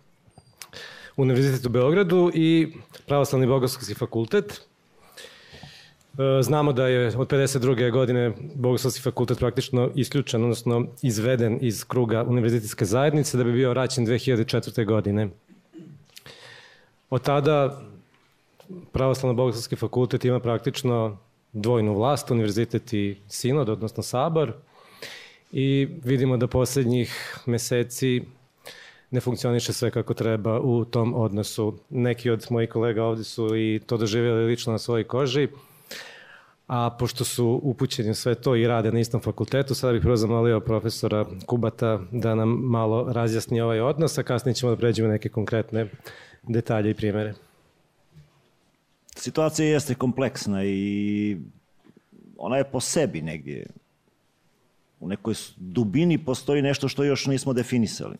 Univerzitet 1.17 1.65
u 1.65 1.69
Beogradu 1.69 2.31
i 2.33 2.73
Pravoslavni 3.07 3.47
Bogoslovski 3.47 3.93
fakultet. 3.93 4.61
E, 6.17 6.41
znamo 6.43 6.73
da 6.73 6.87
je 6.87 7.17
od 7.17 7.27
52. 7.27 7.91
godine 7.91 8.31
Bogoslovski 8.55 9.01
fakultet 9.01 9.39
praktično 9.39 9.89
isključen, 9.95 10.43
odnosno 10.43 10.87
izveden 11.01 11.57
iz 11.61 11.83
kruga 11.83 12.23
univerzitetske 12.23 12.85
zajednice 12.85 13.37
da 13.37 13.43
bi 13.43 13.51
bio 13.51 13.69
vraćen 13.69 14.05
2004. 14.05 14.85
godine. 14.85 15.29
Od 17.09 17.21
tada 17.21 17.81
Pravoslavno 18.91 19.33
Bogoslovski 19.33 19.75
fakultet 19.75 20.25
ima 20.25 20.39
praktično 20.39 21.17
dvojnu 21.53 21.95
vlast, 21.95 22.31
univerzitet 22.31 22.93
i 22.93 23.17
sinod, 23.27 23.69
odnosno 23.69 24.03
sabor. 24.03 24.53
I 25.51 25.87
vidimo 26.03 26.37
da 26.37 26.47
poslednjih 26.47 27.37
meseci 27.45 28.21
ne 29.11 29.19
funkcioniše 29.19 29.73
sve 29.73 29.91
kako 29.91 30.13
treba 30.13 30.59
u 30.59 30.85
tom 30.85 31.15
odnosu. 31.15 31.77
Neki 31.89 32.29
od 32.29 32.47
mojih 32.49 32.69
kolega 32.69 33.03
ovde 33.03 33.23
su 33.23 33.55
i 33.55 33.81
to 33.85 33.97
doživjeli 33.97 34.45
lično 34.45 34.71
na 34.71 34.79
svojoj 34.79 35.03
koži. 35.03 35.47
A 36.71 36.89
pošto 36.99 37.23
su 37.23 37.59
upućeni 37.63 38.15
sve 38.15 38.35
to 38.35 38.55
i 38.55 38.67
rade 38.67 38.91
na 38.91 38.99
istom 38.99 39.21
fakultetu, 39.21 39.75
sada 39.75 39.93
bih 39.93 40.01
prvo 40.01 40.15
zamolio 40.15 40.59
profesora 40.59 41.25
Kubata 41.45 41.99
da 42.11 42.35
nam 42.35 42.49
malo 42.49 43.13
razjasni 43.13 43.61
ovaj 43.61 43.79
odnos, 43.79 44.17
a 44.17 44.23
kasnije 44.23 44.55
ćemo 44.55 44.69
da 44.69 44.77
pređemo 44.77 45.09
neke 45.09 45.29
konkretne 45.29 45.89
detalje 46.43 46.91
i 46.91 46.93
primere. 46.93 47.33
Situacija 49.15 49.67
jeste 49.67 49.95
kompleksna 49.95 50.63
i 50.65 51.37
ona 52.37 52.57
je 52.57 52.71
po 52.71 52.79
sebi 52.79 53.21
negdje. 53.21 53.65
U 54.99 55.07
nekoj 55.07 55.33
dubini 55.57 56.17
postoji 56.17 56.61
nešto 56.61 56.87
što 56.87 57.03
još 57.03 57.25
nismo 57.25 57.53
definisali. 57.53 58.15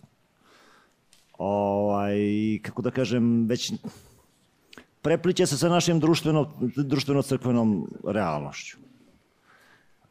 Ovaj, 1.37 2.19
kako 2.61 2.81
da 2.81 2.91
kažem, 2.91 3.47
već 3.47 3.73
prepliče 5.01 5.45
se 5.45 5.57
sa 5.57 5.69
našim 5.69 5.99
društveno, 5.99 6.51
društveno-crkvenom 6.77 7.87
realnošću. 8.05 8.77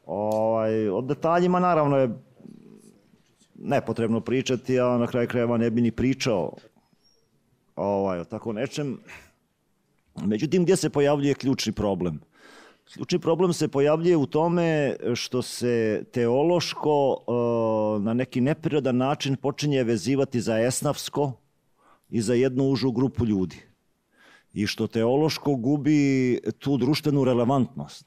Ovaj, 0.06 0.88
o 0.88 1.00
detaljima 1.00 1.60
naravno 1.60 1.96
je 1.96 2.10
nepotrebno 3.54 4.20
pričati, 4.20 4.80
a 4.80 4.98
na 4.98 5.06
kraju 5.06 5.28
krajeva 5.28 5.56
ne 5.56 5.70
bi 5.70 5.80
ni 5.80 5.90
pričao 5.90 6.52
ovaj, 7.76 8.20
o 8.20 8.24
tako 8.24 8.52
nečem. 8.52 8.98
Međutim, 10.24 10.62
gdje 10.62 10.76
se 10.76 10.90
pojavljuje 10.90 11.34
ključni 11.34 11.72
problem? 11.72 12.20
Ključni 12.94 13.18
problem 13.18 13.52
se 13.52 13.68
pojavljuje 13.68 14.16
u 14.16 14.26
tome 14.26 14.96
što 15.14 15.42
se 15.42 16.04
teološko 16.12 17.16
na 18.00 18.14
neki 18.14 18.40
neprirodan 18.40 18.96
način 18.96 19.36
počinje 19.36 19.84
vezivati 19.84 20.40
za 20.40 20.58
esnavsko 20.58 21.32
i 22.10 22.20
za 22.20 22.34
jednu 22.34 22.64
užu 22.64 22.92
grupu 22.92 23.26
ljudi 23.26 23.69
i 24.52 24.66
što 24.66 24.86
teološko 24.86 25.56
gubi 25.56 26.38
tu 26.58 26.76
društvenu 26.76 27.24
relevantnost. 27.24 28.06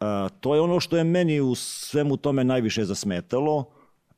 A, 0.00 0.28
to 0.40 0.54
je 0.54 0.60
ono 0.60 0.80
što 0.80 0.96
je 0.96 1.04
meni 1.04 1.40
u 1.40 1.54
svemu 1.54 2.16
tome 2.16 2.44
najviše 2.44 2.84
zasmetalo, 2.84 3.64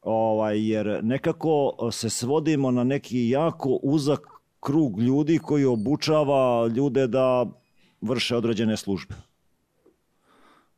ovaj, 0.02 0.68
jer 0.70 1.00
nekako 1.02 1.72
se 1.92 2.10
svodimo 2.10 2.70
na 2.70 2.84
neki 2.84 3.28
jako 3.28 3.78
uzak 3.82 4.20
krug 4.60 5.00
ljudi 5.00 5.38
koji 5.38 5.64
obučava 5.64 6.66
ljude 6.66 7.06
da 7.06 7.46
vrše 8.00 8.36
određene 8.36 8.76
službe. 8.76 9.14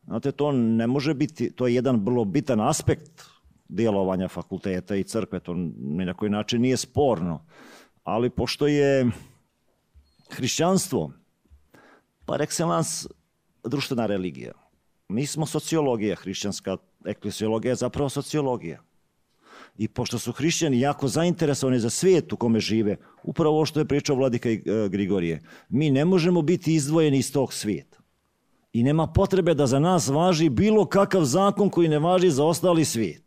Znate, 0.05 0.33
to 0.33 0.53
ne 0.53 0.87
može 0.87 1.15
biti, 1.15 1.53
to 1.53 1.67
je 1.67 1.75
jedan 1.75 2.05
vrlo 2.05 2.25
bitan 2.25 2.61
aspekt 2.61 3.25
djelovanja 3.69 4.29
fakulteta 4.29 4.97
i 4.97 5.05
crkve, 5.05 5.41
to 5.41 5.55
ni 5.79 6.05
na 6.05 6.15
koji 6.15 6.31
način 6.31 6.61
nije 6.63 6.77
sporno. 6.77 7.45
Ali 8.05 8.31
pošto 8.31 8.67
je 8.67 9.11
hrišćanstvo 10.31 11.13
par 12.25 12.41
excellence 12.41 13.07
društvena 13.65 14.07
religija. 14.07 14.53
Mi 15.09 15.27
smo 15.27 15.47
sociologija, 15.47 16.17
hrišćanska 16.17 16.77
eklesiologija 17.07 17.73
je 17.73 17.77
zapravo 17.77 18.09
sociologija. 18.09 18.83
I 19.79 19.89
pošto 19.89 20.19
su 20.19 20.33
hrišćani 20.33 20.81
jako 20.81 21.09
zainteresovani 21.09 21.81
za 21.81 21.91
svijet 21.91 22.33
u 22.33 22.37
kome 22.37 22.61
žive, 22.61 22.97
upravo 23.23 23.55
ovo 23.55 23.67
što 23.67 23.81
je 23.81 23.89
pričao 23.89 24.17
Vladika 24.17 24.49
e, 24.51 24.61
Grigorije, 24.91 25.43
mi 25.69 25.91
ne 25.91 26.05
možemo 26.05 26.43
biti 26.43 26.75
izdvojeni 26.75 27.19
iz 27.19 27.33
tog 27.33 27.53
svijeta. 27.53 27.99
I 28.73 28.83
nema 28.83 29.07
potrebe 29.07 29.55
da 29.55 29.67
za 29.67 29.79
nas 29.79 30.09
važi 30.09 30.49
bilo 30.49 30.87
kakav 30.87 31.25
zakon 31.25 31.71
koji 31.71 31.89
ne 31.89 31.99
važi 31.99 32.31
za 32.31 32.45
ostali 32.45 32.85
svijet. 32.85 33.23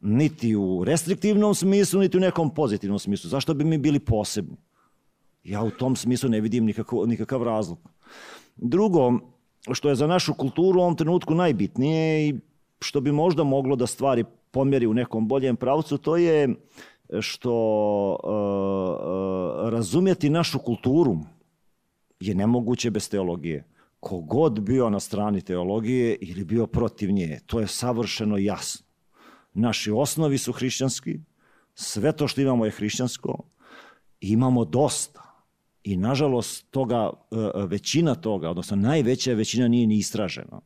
Niti 0.00 0.56
u 0.56 0.84
restriktivnom 0.84 1.54
smislu, 1.54 2.00
niti 2.00 2.16
u 2.16 2.20
nekom 2.20 2.54
pozitivnom 2.54 2.98
smislu. 2.98 3.30
Zašto 3.30 3.54
bi 3.54 3.64
mi 3.64 3.78
bili 3.78 3.98
posebni? 3.98 4.56
Ja 5.48 5.62
u 5.62 5.70
tom 5.70 5.96
smislu 5.96 6.28
ne 6.28 6.40
vidim 6.40 6.64
nikakav, 6.64 7.06
nikakav 7.06 7.42
razlog. 7.42 7.78
Drugo, 8.56 9.12
što 9.72 9.88
je 9.88 9.94
za 9.94 10.06
našu 10.06 10.34
kulturu 10.34 10.78
u 10.78 10.82
ovom 10.82 10.96
trenutku 10.96 11.34
najbitnije 11.34 12.28
i 12.28 12.34
što 12.80 13.00
bi 13.00 13.12
možda 13.12 13.44
moglo 13.44 13.76
da 13.76 13.86
stvari 13.86 14.24
pomjeri 14.50 14.86
u 14.86 14.94
nekom 14.94 15.28
boljem 15.28 15.56
pravcu, 15.56 15.98
to 15.98 16.16
je 16.16 16.48
što 17.20 17.52
uh, 18.24 18.30
uh, 18.30 19.70
razumjeti 19.70 20.30
našu 20.30 20.58
kulturu 20.58 21.16
je 22.20 22.34
nemoguće 22.34 22.90
bez 22.90 23.08
teologije. 23.10 23.64
Kogod 24.00 24.60
bio 24.60 24.90
na 24.90 25.00
strani 25.00 25.40
teologije 25.40 26.16
ili 26.20 26.44
bio 26.44 26.66
protiv 26.66 27.10
nje, 27.10 27.40
to 27.46 27.60
je 27.60 27.66
savršeno 27.66 28.38
jasno. 28.38 28.86
Naši 29.54 29.90
osnovi 29.90 30.38
su 30.38 30.52
hrišćanski, 30.52 31.20
sve 31.74 32.12
to 32.12 32.28
što 32.28 32.40
imamo 32.40 32.64
je 32.64 32.70
hrišćansko, 32.70 33.38
imamo 34.20 34.64
dosta. 34.64 35.27
I 35.88 35.96
nažalost 35.96 36.70
toga, 36.70 37.10
e, 37.30 37.36
većina 37.66 38.14
toga, 38.14 38.50
odnosno 38.50 38.76
najveća 38.76 39.32
većina 39.32 39.68
nije 39.68 39.86
ni 39.86 39.96
istražena. 39.96 40.60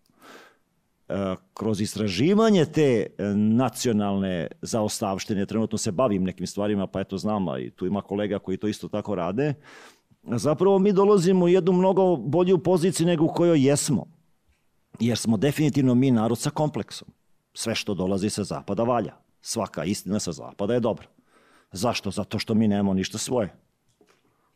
E, 1.08 1.34
kroz 1.54 1.80
istraživanje 1.80 2.64
te 2.64 3.06
e, 3.06 3.24
nacionalne 3.34 4.46
zaostavštine, 4.62 5.46
trenutno 5.46 5.78
se 5.78 5.92
bavim 5.92 6.24
nekim 6.24 6.46
stvarima, 6.46 6.86
pa 6.86 7.00
eto 7.00 7.18
znam, 7.18 7.48
a 7.48 7.58
i 7.58 7.70
tu 7.70 7.86
ima 7.86 8.02
kolega 8.02 8.38
koji 8.38 8.56
to 8.56 8.68
isto 8.68 8.88
tako 8.88 9.14
rade, 9.14 9.54
zapravo 10.22 10.78
mi 10.78 10.92
dolazimo 10.92 11.44
u 11.44 11.48
jednu 11.48 11.72
mnogo 11.72 12.16
bolju 12.16 12.58
poziciju 12.58 13.06
nego 13.06 13.24
u 13.24 13.32
kojoj 13.32 13.66
jesmo. 13.66 14.06
Jer 15.00 15.18
smo 15.18 15.36
definitivno 15.36 15.94
mi 15.94 16.10
narod 16.10 16.38
sa 16.38 16.50
kompleksom. 16.50 17.08
Sve 17.54 17.74
što 17.74 17.94
dolazi 17.94 18.30
sa 18.30 18.44
zapada 18.44 18.82
valja. 18.82 19.14
Svaka 19.40 19.84
istina 19.84 20.20
sa 20.20 20.32
zapada 20.32 20.74
je 20.74 20.80
dobra. 20.80 21.06
Zašto? 21.72 22.10
Zato 22.10 22.38
što 22.38 22.54
mi 22.54 22.68
nemamo 22.68 22.94
ništa 22.94 23.18
svoje. 23.18 23.61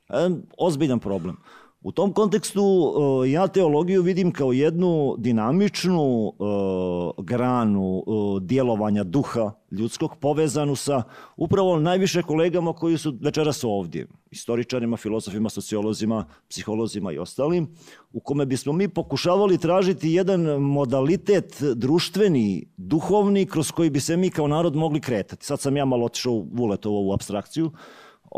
E, 0.08 0.30
ozbiljan 0.58 0.98
problem. 0.98 1.36
U 1.82 1.92
tom 1.92 2.12
kontekstu 2.12 2.62
e, 2.62 3.30
ja 3.30 3.46
teologiju 3.46 4.02
vidim 4.02 4.32
kao 4.32 4.52
jednu 4.52 5.14
dinamičnu 5.18 6.32
e, 6.32 7.22
granu 7.22 8.04
djelovanja 8.40 9.04
duha 9.04 9.52
ljudskog 9.70 10.16
povezanu 10.20 10.76
sa 10.76 11.02
upravo 11.36 11.78
najviše 11.78 12.22
kolegama 12.22 12.72
koji 12.72 12.98
su 12.98 13.14
večeras 13.20 13.64
ovdje, 13.64 14.06
istoričarima, 14.30 14.96
filozofima, 14.96 15.48
sociolozima, 15.48 16.24
psiholozima 16.48 17.12
i 17.12 17.18
ostalim, 17.18 17.68
u 18.12 18.20
kome 18.20 18.46
bismo 18.46 18.72
mi 18.72 18.88
pokušavali 18.88 19.58
tražiti 19.58 20.12
jedan 20.12 20.40
modalitet 20.60 21.62
društveni, 21.74 22.66
duhovni, 22.76 23.46
kroz 23.46 23.70
koji 23.70 23.90
bi 23.90 24.00
se 24.00 24.16
mi 24.16 24.30
kao 24.30 24.48
narod 24.48 24.76
mogli 24.76 25.00
kretati. 25.00 25.46
Sad 25.46 25.60
sam 25.60 25.76
ja 25.76 25.84
malo 25.84 26.04
otišao 26.04 26.32
u 26.32 26.48
Vuletovu 26.52 27.12
abstrakciju, 27.12 27.70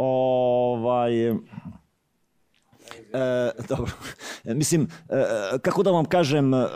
Ovaj, 0.01 1.29
e, 1.29 1.35
dobro. 3.69 3.93
Mislim, 4.45 4.89
e, 5.09 5.25
kako 5.63 5.83
da 5.83 5.91
vam 5.91 6.05
kažem, 6.05 6.55
e, 6.55 6.57
e, 6.57 6.61
e, 6.61 6.67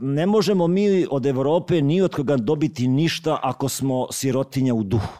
ne 0.00 0.26
možemo 0.26 0.66
mi 0.66 1.06
od 1.10 1.26
Evrope 1.26 1.80
ni 1.82 2.02
od 2.02 2.14
koga 2.14 2.36
dobiti 2.36 2.88
ništa 2.88 3.38
ako 3.42 3.68
smo 3.68 4.06
sirotinja 4.10 4.74
u 4.74 4.82
duhu. 4.82 5.18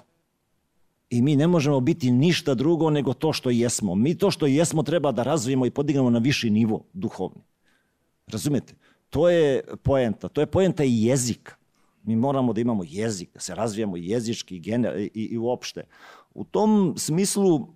I 1.11 1.23
mi 1.23 1.37
ne 1.37 1.47
možemo 1.47 1.81
biti 1.81 2.11
ništa 2.11 2.55
drugo 2.55 2.91
nego 2.91 3.13
to 3.13 3.33
što 3.33 3.51
jesmo. 3.51 3.95
Mi 3.95 4.19
to 4.19 4.31
što 4.31 4.47
jesmo 4.47 4.83
treba 4.83 5.13
da 5.13 5.23
razvijemo 5.23 5.67
i 5.67 5.71
podignemo 5.71 6.11
na 6.11 6.19
viši 6.19 6.51
nivo 6.51 6.85
duhovni. 6.93 7.43
Razumete? 8.27 8.75
To 9.11 9.29
je 9.29 9.63
poenta. 9.83 10.29
To 10.29 10.41
je 10.41 10.47
poenta 10.47 10.85
i 10.85 11.05
jezika. 11.05 11.60
Mi 12.03 12.17
moramo 12.17 12.53
da 12.53 12.61
imamo 12.61 12.85
jezik, 12.87 13.33
da 13.35 13.41
se 13.41 13.55
razvijamo 13.55 13.97
jezički 13.97 14.57
i, 14.57 14.61
i, 15.15 15.25
i 15.25 15.39
uopšte. 15.39 15.85
U 16.35 16.45
tom 16.45 16.95
smislu, 16.97 17.75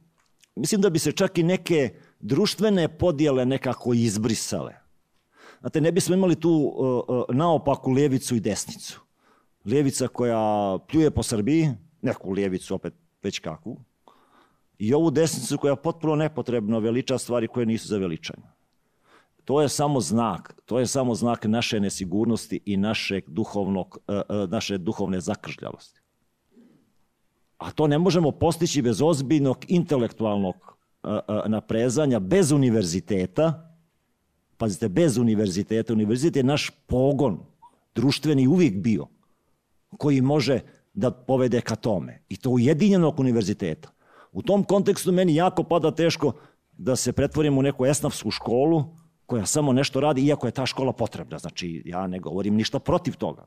mislim 0.56 0.80
da 0.80 0.90
bi 0.90 0.98
se 0.98 1.12
čak 1.12 1.38
i 1.38 1.42
neke 1.42 1.94
društvene 2.20 2.88
podjele 2.98 3.46
nekako 3.46 3.94
izbrisale. 3.94 4.74
Znate, 5.60 5.80
ne 5.80 5.92
bismo 5.92 6.14
imali 6.14 6.40
tu 6.40 6.50
uh, 6.50 7.24
naopaku 7.36 7.94
ljevicu 7.94 8.36
i 8.36 8.40
desnicu. 8.40 9.00
Ljevica 9.64 10.08
koja 10.08 10.78
pljuje 10.88 11.10
po 11.10 11.22
Srbiji, 11.22 11.70
neku 12.02 12.36
ljevicu 12.36 12.74
opet 12.74 12.94
već 13.22 13.38
kakvu, 13.38 13.80
i 14.78 14.94
ovu 14.94 15.10
desnicu 15.10 15.58
koja 15.58 15.76
potpuno 15.76 16.16
nepotrebno 16.16 16.80
veliča 16.80 17.18
stvari 17.18 17.48
koje 17.48 17.66
nisu 17.66 17.88
za 17.88 17.98
veličanje. 17.98 18.42
To 19.44 19.62
je 19.62 19.68
samo 19.68 20.00
znak, 20.00 20.54
to 20.64 20.78
je 20.78 20.86
samo 20.86 21.14
znak 21.14 21.44
naše 21.44 21.80
nesigurnosti 21.80 22.60
i 22.64 22.76
našeg 22.76 23.24
duhovnog, 23.28 23.98
uh, 24.08 24.14
uh, 24.14 24.50
naše 24.50 24.78
duhovne 24.78 25.20
zakržljavosti. 25.20 26.00
A 27.58 27.70
to 27.70 27.86
ne 27.86 27.98
možemo 27.98 28.30
postići 28.30 28.82
bez 28.82 29.02
ozbiljnog 29.02 29.64
intelektualnog 29.68 30.54
uh, 30.56 31.10
naprezanja, 31.46 32.20
bez 32.20 32.52
univerziteta, 32.52 33.76
pazite, 34.56 34.88
bez 34.88 35.18
univerziteta, 35.18 35.92
univerzitet 35.92 36.36
je 36.36 36.42
naš 36.42 36.70
pogon, 36.86 37.38
društveni 37.94 38.46
uvijek 38.46 38.74
bio, 38.74 39.06
koji 39.98 40.20
može 40.20 40.60
da 40.94 41.10
povede 41.10 41.60
ka 41.60 41.76
tome. 41.76 42.22
I 42.28 42.36
to 42.36 42.50
ujedinjenog 42.50 43.20
univerziteta. 43.20 43.88
U 44.32 44.42
tom 44.42 44.64
kontekstu 44.64 45.12
meni 45.12 45.34
jako 45.34 45.62
pada 45.62 45.90
teško 45.90 46.32
da 46.72 46.96
se 46.96 47.12
pretvorim 47.12 47.58
u 47.58 47.62
neku 47.62 47.86
esnafsku 47.86 48.30
školu 48.30 48.84
koja 49.26 49.46
samo 49.46 49.72
nešto 49.72 50.00
radi, 50.00 50.26
iako 50.26 50.46
je 50.46 50.52
ta 50.52 50.66
škola 50.66 50.92
potrebna. 50.92 51.38
Znači, 51.38 51.82
ja 51.84 52.06
ne 52.06 52.18
govorim 52.18 52.54
ništa 52.54 52.78
protiv 52.78 53.16
toga 53.16 53.46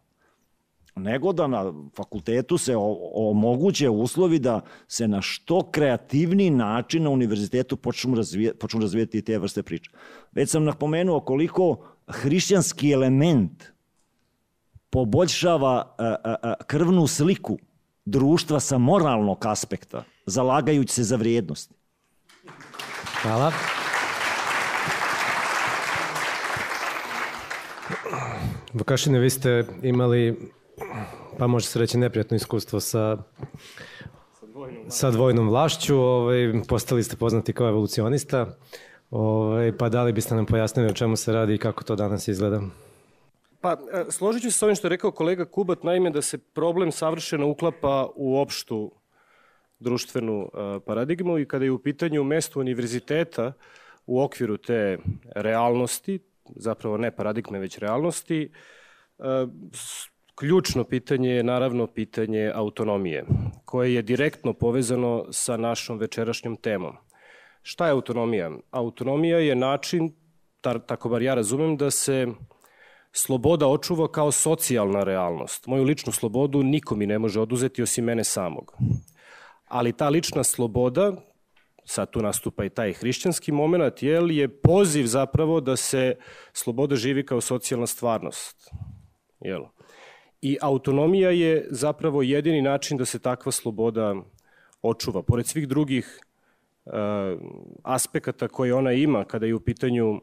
nego 0.98 1.34
da 1.34 1.48
na 1.48 1.74
fakultetu 1.96 2.58
se 2.58 2.76
omoguće 3.14 3.90
uslovi 3.90 4.40
da 4.40 4.62
se 4.88 5.08
na 5.08 5.22
što 5.22 5.72
kreativniji 5.72 6.50
način 6.50 7.04
na 7.04 7.10
univerzitetu 7.10 7.78
počnu, 7.78 8.16
razvije, 8.16 8.54
počnu 8.54 8.82
razvijeti 8.82 9.22
te 9.22 9.40
vrste 9.40 9.64
priča. 9.64 9.92
Već 10.32 10.50
sam 10.50 10.64
napomenuo 10.64 11.20
koliko 11.20 11.78
hrišćanski 12.08 12.92
element 12.92 13.64
poboljšava 14.90 15.96
a, 15.98 16.16
a, 16.24 16.36
a, 16.42 16.54
krvnu 16.68 17.08
sliku 17.08 17.58
društva 18.06 18.60
sa 18.60 18.78
moralnog 18.78 19.46
aspekta, 19.46 20.04
zalagajući 20.26 20.94
se 20.94 21.04
za 21.04 21.16
vrijednosti. 21.16 21.74
Hvala. 23.22 23.52
Vukašine, 28.74 29.20
vi 29.20 29.30
ste 29.30 29.66
imali 29.82 30.52
pa 31.38 31.48
može 31.48 31.66
se 31.66 31.80
reći 31.80 31.98
neprijatno 31.98 32.36
iskustvo 32.36 32.80
sa 32.80 33.18
sa 34.90 35.12
dvojnom 35.12 35.50
vlašću, 35.50 35.98
ovaj, 35.98 36.54
postali 36.68 37.04
ste 37.04 37.16
poznati 37.16 37.54
kao 37.54 37.70
evolucionista, 37.70 38.58
ovaj, 39.12 39.78
pa 39.78 39.90
da 39.90 40.04
li 40.04 40.14
biste 40.14 40.36
nam 40.36 40.46
pojasnili 40.46 40.90
o 40.90 40.94
čemu 40.94 41.16
se 41.16 41.34
radi 41.34 41.56
i 41.56 41.58
kako 41.58 41.84
to 41.84 41.96
danas 41.96 42.28
izgleda? 42.28 42.62
Pa, 43.62 43.72
e, 43.72 44.06
složit 44.10 44.42
ću 44.42 44.52
se 44.52 44.58
s 44.58 44.64
ovim 44.64 44.76
što 44.76 44.88
je 44.88 44.90
rekao 44.90 45.12
kolega 45.12 45.46
Kubat, 45.46 45.84
naime 45.84 46.10
da 46.10 46.22
se 46.22 46.38
problem 46.38 46.92
savršeno 46.92 47.50
uklapa 47.50 48.08
u 48.16 48.40
opštu 48.40 48.92
društvenu 49.80 50.42
uh, 50.42 50.50
paradigmu 50.86 51.38
i 51.38 51.46
kada 51.46 51.66
je 51.66 51.72
u 51.72 51.80
pitanju 51.80 52.24
mesto 52.24 52.60
univerziteta 52.60 53.54
u 54.06 54.22
okviru 54.22 54.58
te 54.58 54.98
realnosti, 55.36 56.20
zapravo 56.56 56.98
ne 56.98 57.12
paradigme, 57.16 57.60
već 57.60 57.78
realnosti, 57.78 58.52
uh, 59.18 59.26
Ključno 60.40 60.84
pitanje 60.84 61.30
je 61.30 61.44
naravno 61.44 61.88
pitanje 61.88 62.52
autonomije, 62.56 63.26
koje 63.66 63.94
je 63.94 64.02
direktno 64.02 64.54
povezano 64.54 65.26
sa 65.32 65.58
našom 65.58 65.98
večerašnjom 65.98 66.56
temom. 66.56 66.96
Šta 67.62 67.86
je 67.86 67.92
autonomija? 67.92 68.52
Autonomija 68.72 69.40
je 69.40 69.56
način, 69.56 70.14
tako 70.62 71.10
bar 71.10 71.22
ja 71.22 71.34
razumem, 71.34 71.78
da 71.78 71.92
se 71.92 72.28
sloboda 73.12 73.68
očuva 73.68 74.12
kao 74.12 74.32
socijalna 74.32 75.04
realnost. 75.04 75.68
Moju 75.68 75.84
ličnu 75.84 76.12
slobodu 76.12 76.64
niko 76.64 76.96
mi 76.96 77.06
ne 77.06 77.20
može 77.20 77.40
oduzeti 77.40 77.82
osim 77.82 78.06
mene 78.06 78.24
samog. 78.24 78.74
Ali 79.68 79.94
ta 79.94 80.10
lična 80.10 80.44
sloboda, 80.44 81.12
sad 81.88 82.12
tu 82.12 82.22
nastupa 82.22 82.66
i 82.66 82.70
taj 82.70 82.94
hrišćanski 82.94 83.52
moment, 83.52 84.04
jel, 84.04 84.32
je 84.32 84.48
poziv 84.48 85.06
zapravo 85.06 85.62
da 85.62 85.76
se 85.76 86.16
sloboda 86.54 86.96
živi 86.96 87.26
kao 87.26 87.42
socijalna 87.42 87.88
stvarnost. 87.88 88.70
Jel? 89.40 89.64
I 90.42 90.58
autonomija 90.62 91.32
je 91.32 91.68
zapravo 91.72 92.22
jedini 92.22 92.62
način 92.62 92.98
da 92.98 93.06
se 93.06 93.20
takva 93.20 93.52
sloboda 93.52 94.16
očuva. 94.82 95.24
Pored 95.24 95.48
svih 95.48 95.68
drugih 95.68 96.20
uh, 96.86 96.94
aspekata 97.84 98.48
koje 98.48 98.74
ona 98.74 98.92
ima 98.92 99.24
kada 99.26 99.46
je 99.46 99.56
u 99.56 99.60
pitanju 99.60 100.22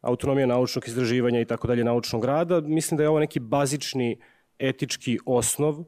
autonomija 0.00 0.46
naučnog 0.46 0.88
izraživanja 0.88 1.40
i 1.40 1.44
tako 1.44 1.66
dalje 1.66 1.84
naučnog 1.84 2.24
rada, 2.24 2.60
mislim 2.60 2.98
da 2.98 3.04
je 3.04 3.08
ovo 3.08 3.20
neki 3.20 3.40
bazični 3.40 4.20
etički 4.58 5.18
osnov 5.26 5.84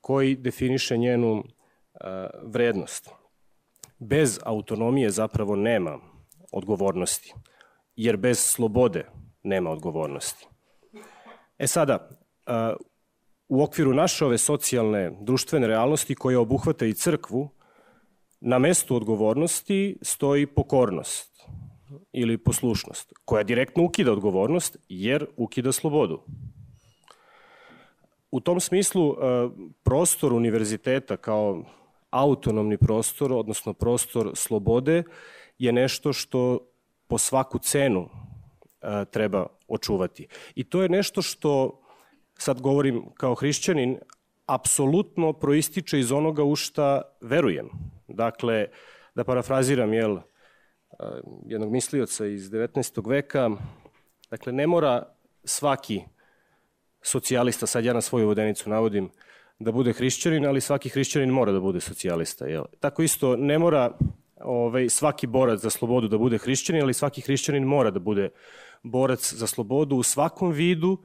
koji 0.00 0.36
definiše 0.36 0.96
njenu 0.96 1.32
uh, 1.32 1.44
vrednost. 2.42 3.23
Bez 4.06 4.38
autonomije 4.44 5.10
zapravo 5.10 5.56
nema 5.56 5.98
odgovornosti, 6.52 7.34
jer 7.96 8.16
bez 8.16 8.38
slobode 8.38 9.06
nema 9.42 9.70
odgovornosti. 9.70 10.46
E 11.58 11.66
sada, 11.66 12.08
u 13.48 13.62
okviru 13.62 13.94
naše 13.94 14.24
ove 14.24 14.38
socijalne 14.38 15.18
društvene 15.20 15.66
realnosti 15.66 16.14
koja 16.14 16.40
obuhvata 16.40 16.86
i 16.86 16.94
crkvu, 16.94 17.48
na 18.40 18.58
mestu 18.58 18.96
odgovornosti 18.96 19.98
stoji 20.02 20.46
pokornost 20.46 21.42
ili 22.12 22.38
poslušnost, 22.38 23.12
koja 23.24 23.42
direktno 23.42 23.84
ukida 23.84 24.12
odgovornost 24.12 24.76
jer 24.88 25.26
ukida 25.36 25.72
slobodu. 25.72 26.22
U 28.30 28.40
tom 28.40 28.60
smislu 28.60 29.16
prostor 29.84 30.32
univerziteta 30.32 31.16
kao 31.16 31.64
autonomni 32.14 32.78
prostor, 32.78 33.32
odnosno 33.32 33.72
prostor 33.72 34.30
slobode, 34.34 35.02
je 35.58 35.72
nešto 35.72 36.12
što 36.12 36.58
po 37.06 37.18
svaku 37.18 37.58
cenu 37.58 38.08
treba 39.10 39.46
očuvati. 39.68 40.28
I 40.54 40.64
to 40.64 40.82
je 40.82 40.88
nešto 40.88 41.22
što 41.22 41.80
sad 42.38 42.60
govorim 42.60 43.04
kao 43.14 43.34
hrišćanin, 43.34 43.98
apsolutno 44.46 45.32
proističe 45.32 45.98
iz 46.00 46.12
onoga 46.12 46.44
u 46.44 46.56
šta 46.56 47.02
verujem. 47.20 47.70
Dakle, 48.08 48.68
da 49.14 49.24
parafraziram, 49.24 49.92
jel, 49.92 50.18
jednog 51.46 51.72
mislioca 51.72 52.26
iz 52.26 52.50
19. 52.50 53.08
veka, 53.08 53.50
dakle, 54.30 54.52
ne 54.52 54.66
mora 54.66 55.02
svaki 55.44 56.02
socijalista, 57.02 57.66
sad 57.66 57.84
ja 57.84 57.92
na 57.92 58.00
svoju 58.00 58.26
vodenicu 58.26 58.70
navodim, 58.70 59.10
da 59.58 59.72
bude 59.72 59.92
hrišćanin, 59.92 60.46
ali 60.46 60.60
svaki 60.60 60.88
hrišćanin 60.88 61.30
mora 61.30 61.52
da 61.52 61.60
bude 61.60 61.80
socijalista. 61.80 62.46
Jel? 62.46 62.64
Tako 62.80 63.02
isto, 63.02 63.36
ne 63.36 63.58
mora 63.58 63.98
ovaj, 64.40 64.88
svaki 64.88 65.26
borac 65.26 65.60
za 65.60 65.70
slobodu 65.70 66.08
da 66.08 66.18
bude 66.18 66.38
hrišćanin, 66.38 66.82
ali 66.82 66.94
svaki 66.94 67.20
hrišćanin 67.20 67.64
mora 67.64 67.90
da 67.90 67.98
bude 67.98 68.28
borac 68.82 69.32
za 69.34 69.46
slobodu 69.46 69.96
u 69.96 70.02
svakom 70.02 70.52
vidu, 70.52 70.98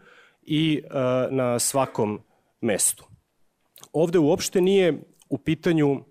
i 0.50 0.82
e, 0.84 0.89
na 1.32 1.60
svakom 1.60 2.20
mestu. 2.62 3.06
Ovde 3.93 4.20
uopšte 4.20 4.62
nije 4.62 5.02
u 5.30 5.38
pitanju 5.38 6.04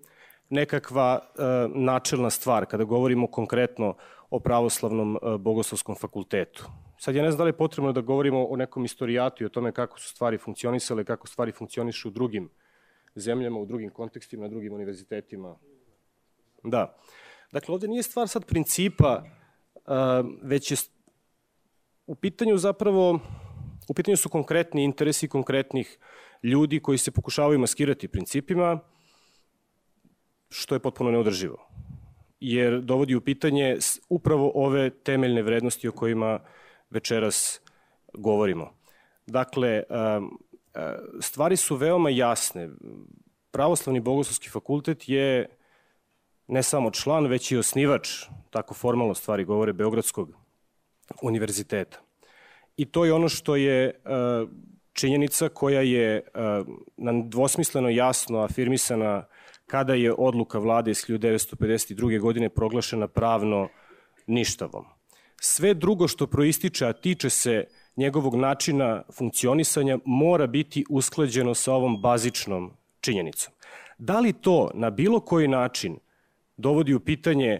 nekakva 0.49 1.19
e, 1.19 1.43
načelna 1.75 2.29
stvar 2.29 2.65
kada 2.65 2.83
govorimo 2.83 3.27
konkretno 3.27 3.95
o 4.29 4.39
pravoslavnom 4.39 5.15
e, 5.15 5.37
bogoslovskom 5.37 5.95
fakultetu. 5.95 6.69
Sad 6.99 7.15
ja 7.15 7.23
ne 7.23 7.31
znam 7.31 7.37
da 7.37 7.43
li 7.43 7.49
je 7.49 7.57
potrebno 7.57 7.91
da 7.91 8.01
govorimo 8.01 8.45
o 8.45 8.55
nekom 8.55 8.85
istorijatu 8.85 9.43
i 9.43 9.45
o 9.45 9.49
tome 9.49 9.71
kako 9.71 9.99
su 9.99 10.09
stvari 10.09 10.37
funkcionisale, 10.37 11.03
kako 11.03 11.27
stvari 11.27 11.51
funkcionišu 11.51 12.07
u 12.07 12.11
drugim 12.11 12.49
zemljama, 13.15 13.59
u 13.59 13.65
drugim 13.65 13.89
kontekstima, 13.89 14.43
na 14.43 14.49
drugim 14.49 14.73
univerzitetima. 14.73 15.55
Da. 16.63 16.97
Dakle, 17.51 17.73
ovde 17.73 17.87
nije 17.87 18.03
stvar 18.03 18.27
sad 18.27 18.45
principa, 18.45 19.23
već 20.43 20.71
je 20.71 20.77
u 22.07 22.15
pitanju 22.15 22.57
zapravo 22.57 23.19
U 23.89 23.93
pitanju 23.93 24.17
su 24.17 24.29
konkretni 24.29 24.83
interesi 24.83 25.27
konkretnih 25.27 25.97
ljudi 26.43 26.79
koji 26.79 26.97
se 26.97 27.11
pokušavaju 27.11 27.59
maskirati 27.59 28.07
principima, 28.07 28.79
što 30.49 30.75
je 30.75 30.79
potpuno 30.79 31.11
neodrživo. 31.11 31.57
Jer 32.39 32.81
dovodi 32.81 33.15
u 33.15 33.21
pitanje 33.21 33.77
upravo 34.09 34.51
ove 34.55 34.89
temeljne 34.89 35.41
vrednosti 35.41 35.87
o 35.87 35.91
kojima 35.91 36.39
večeras 36.89 37.61
govorimo. 38.13 38.73
Dakle, 39.27 39.83
stvari 41.21 41.55
su 41.55 41.75
veoma 41.75 42.09
jasne. 42.09 42.69
Pravoslavni 43.51 43.99
bogoslovski 43.99 44.49
fakultet 44.49 45.09
je 45.09 45.47
ne 46.47 46.63
samo 46.63 46.91
član, 46.91 47.27
već 47.27 47.51
i 47.51 47.57
osnivač, 47.57 48.09
tako 48.49 48.73
formalno 48.73 49.13
stvari 49.13 49.45
govore, 49.45 49.73
Beogradskog 49.73 50.33
univerziteta. 51.21 51.99
I 52.77 52.85
to 52.85 53.05
je 53.05 53.13
ono 53.13 53.29
što 53.29 53.55
je 53.55 53.85
e, 53.85 53.93
činjenica 54.93 55.49
koja 55.49 55.81
je 55.81 56.15
e, 56.15 56.21
nam 56.97 57.29
dvosmisleno 57.29 57.89
jasno 57.89 58.39
afirmisana 58.39 59.25
kada 59.65 59.93
je 59.93 60.13
odluka 60.13 60.59
vlade 60.59 60.91
iz 60.91 60.97
1952. 60.97 62.19
godine 62.19 62.49
proglašena 62.49 63.07
pravno 63.07 63.67
ništavom. 64.27 64.85
Sve 65.41 65.73
drugo 65.73 66.07
što 66.07 66.27
proističe, 66.27 66.85
a 66.85 66.93
tiče 66.93 67.29
se 67.29 67.65
njegovog 67.95 68.35
načina 68.35 69.03
funkcionisanja, 69.17 69.97
mora 70.05 70.47
biti 70.47 70.85
usklađeno 70.89 71.53
sa 71.53 71.73
ovom 71.73 72.01
bazičnom 72.01 72.71
činjenicom. 73.01 73.53
Da 73.97 74.19
li 74.19 74.33
to 74.33 74.71
na 74.73 74.89
bilo 74.89 75.19
koji 75.19 75.47
način 75.47 75.97
dovodi 76.57 76.93
u 76.93 76.99
pitanje, 76.99 77.59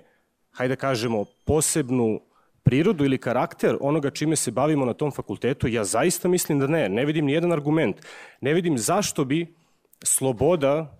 hajde 0.51 0.75
da 0.75 0.79
kažemo, 0.79 1.25
posebnu 1.45 2.21
prirodu 2.63 3.05
ili 3.05 3.17
karakter 3.17 3.77
onoga 3.81 4.09
čime 4.09 4.35
se 4.35 4.51
bavimo 4.51 4.85
na 4.85 4.93
tom 4.93 5.11
fakultetu, 5.11 5.67
ja 5.67 5.83
zaista 5.83 6.27
mislim 6.27 6.59
da 6.59 6.67
ne. 6.67 6.89
Ne 6.89 7.05
vidim 7.05 7.25
ni 7.25 7.33
jedan 7.33 7.51
argument. 7.51 8.01
Ne 8.41 8.53
vidim 8.53 8.77
zašto 8.77 9.25
bi 9.25 9.55
sloboda 10.03 10.99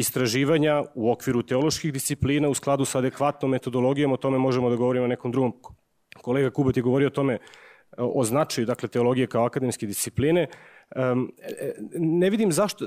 istraživanja 0.00 0.84
u 0.94 1.10
okviru 1.12 1.42
teoloških 1.42 1.92
disciplina 1.92 2.48
u 2.48 2.54
skladu 2.54 2.84
sa 2.84 2.98
adekvatnom 2.98 3.50
metodologijom, 3.50 4.12
o 4.12 4.16
tome 4.16 4.38
možemo 4.38 4.70
da 4.70 4.76
govorimo 4.76 5.06
nekom 5.06 5.32
drugom. 5.32 5.52
Kolega 6.22 6.50
Kubat 6.50 6.76
je 6.76 6.82
govorio 6.82 7.08
o 7.08 7.10
tome, 7.10 7.38
o 7.98 8.24
značaju 8.24 8.66
dakle, 8.66 8.88
teologije 8.88 9.26
kao 9.26 9.44
akademske 9.44 9.86
discipline. 9.86 10.46
Ne 11.94 12.30
vidim 12.30 12.52
zašto, 12.52 12.86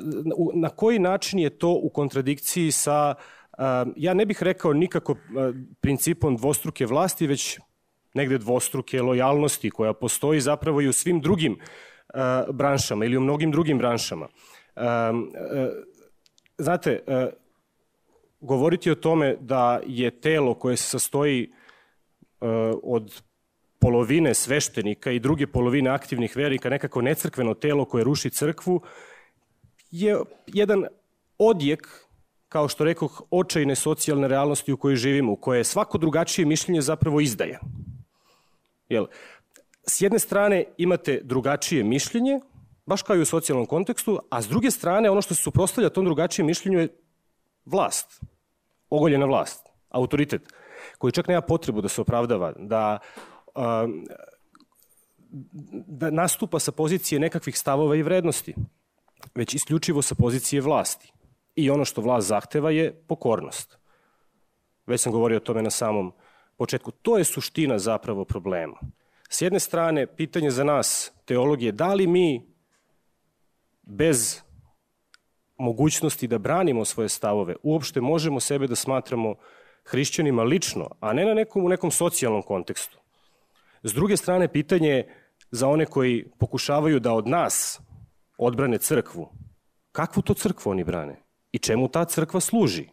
na 0.54 0.70
koji 0.70 1.00
način 1.00 1.40
je 1.40 1.50
to 1.50 1.72
u 1.84 1.90
kontradikciji 1.90 2.72
sa, 2.72 3.16
ja 3.96 4.14
ne 4.14 4.26
bih 4.26 4.44
rekao 4.44 4.74
nikako 4.74 5.16
principom 5.82 6.38
dvostruke 6.38 6.86
vlasti, 6.86 7.28
već 7.28 7.60
negde 8.14 8.38
dvostruke 8.38 9.02
lojalnosti 9.02 9.70
koja 9.70 9.94
postoji 9.94 10.42
zapravo 10.42 10.82
i 10.82 10.88
u 10.88 10.94
svim 10.94 11.22
drugim 11.22 11.58
branšama 12.54 13.06
ili 13.06 13.18
u 13.18 13.22
mnogim 13.22 13.52
drugim 13.52 13.78
branšama 13.78 14.28
znate, 16.64 17.00
e, 17.08 17.30
govoriti 18.42 18.92
o 18.92 18.96
tome 18.96 19.36
da 19.40 19.82
je 19.88 20.12
telo 20.12 20.54
koje 20.54 20.78
se 20.78 20.90
sastoji 20.90 21.44
e, 21.44 21.50
od 22.84 23.22
polovine 23.80 24.34
sveštenika 24.34 25.12
i 25.12 25.20
druge 25.20 25.48
polovine 25.48 25.90
aktivnih 25.90 26.36
verika, 26.36 26.70
nekako 26.70 27.02
necrkveno 27.02 27.54
telo 27.54 27.86
koje 27.86 28.04
ruši 28.04 28.30
crkvu, 28.30 28.82
je 29.92 30.18
jedan 30.48 30.86
odjek, 31.38 31.88
kao 32.50 32.68
što 32.68 32.84
rekoh, 32.84 33.22
očajne 33.32 33.76
socijalne 33.76 34.28
realnosti 34.28 34.72
u 34.74 34.78
kojoj 34.78 34.96
živimo, 34.96 35.32
u 35.32 35.36
kojoj 35.36 35.64
svako 35.64 35.98
drugačije 35.98 36.46
mišljenje 36.46 36.82
zapravo 36.82 37.20
izdaje. 37.20 37.60
Jel? 38.90 39.06
S 39.88 40.02
jedne 40.02 40.20
strane 40.20 40.66
imate 40.78 41.20
drugačije 41.24 41.84
mišljenje, 41.84 42.40
baš 42.86 43.02
kao 43.02 43.16
i 43.16 43.22
u 43.22 43.26
socijalnom 43.26 43.66
kontekstu, 43.66 44.20
a 44.30 44.42
s 44.42 44.48
druge 44.48 44.72
strane 44.72 45.10
ono 45.10 45.22
što 45.22 45.36
se 45.36 45.44
suprostavlja 45.44 45.90
tom 45.90 46.06
drugačijem 46.06 46.48
mišljenju 46.48 46.80
je 46.80 46.88
vlast, 47.66 48.22
ogoljena 48.90 49.26
vlast, 49.26 49.66
autoritet, 49.90 50.54
koji 50.98 51.12
čak 51.12 51.28
nema 51.28 51.42
potrebu 51.42 51.82
da 51.82 51.88
se 51.88 52.02
opravdava, 52.02 52.54
da, 52.58 53.00
um, 53.56 54.06
da 55.88 56.12
nastupa 56.12 56.60
sa 56.60 56.72
pozicije 56.72 57.20
nekakvih 57.20 57.60
stavova 57.60 57.96
i 57.96 58.04
vrednosti, 58.04 58.56
već 59.36 59.54
isključivo 59.54 60.02
sa 60.02 60.16
pozicije 60.16 60.62
vlasti. 60.62 61.12
I 61.56 61.70
ono 61.70 61.86
što 61.86 62.02
vlast 62.02 62.28
zahteva 62.28 62.72
je 62.72 62.94
pokornost. 63.08 63.78
Već 64.88 65.02
sam 65.02 65.12
govorio 65.12 65.38
o 65.38 65.40
tome 65.40 65.62
na 65.62 65.70
samom 65.70 66.14
početku. 66.58 66.92
To 66.92 67.18
je 67.18 67.24
suština 67.24 67.80
zapravo 67.80 68.26
problema. 68.26 68.80
S 69.30 69.42
jedne 69.42 69.60
strane, 69.60 70.08
pitanje 70.08 70.52
za 70.52 70.64
nas, 70.64 71.12
teologije, 71.26 71.72
da 71.72 71.94
li 71.94 72.08
mi 72.08 72.53
bez 73.84 74.42
mogućnosti 75.58 76.28
da 76.28 76.38
branimo 76.38 76.86
svoje 76.86 77.10
stavove, 77.10 77.56
uopšte 77.64 78.02
možemo 78.02 78.40
sebe 78.40 78.68
da 78.68 78.76
smatramo 78.76 79.36
hrišćanima 79.86 80.44
lično, 80.44 80.90
a 81.00 81.14
ne 81.14 81.26
na 81.26 81.34
nekom, 81.34 81.66
u 81.66 81.70
nekom 81.70 81.92
socijalnom 81.92 82.42
kontekstu. 82.42 83.00
S 83.84 83.94
druge 83.94 84.18
strane, 84.18 84.48
pitanje 84.48 84.90
je 84.90 85.16
za 85.52 85.68
one 85.68 85.86
koji 85.86 86.26
pokušavaju 86.40 87.00
da 87.00 87.14
od 87.14 87.28
nas 87.28 87.82
odbrane 88.38 88.78
crkvu. 88.78 89.30
Kakvu 89.92 90.22
to 90.22 90.34
crkvu 90.34 90.70
oni 90.70 90.84
brane? 90.84 91.22
I 91.52 91.60
čemu 91.60 91.88
ta 91.88 92.06
crkva 92.06 92.40
služi? 92.40 92.90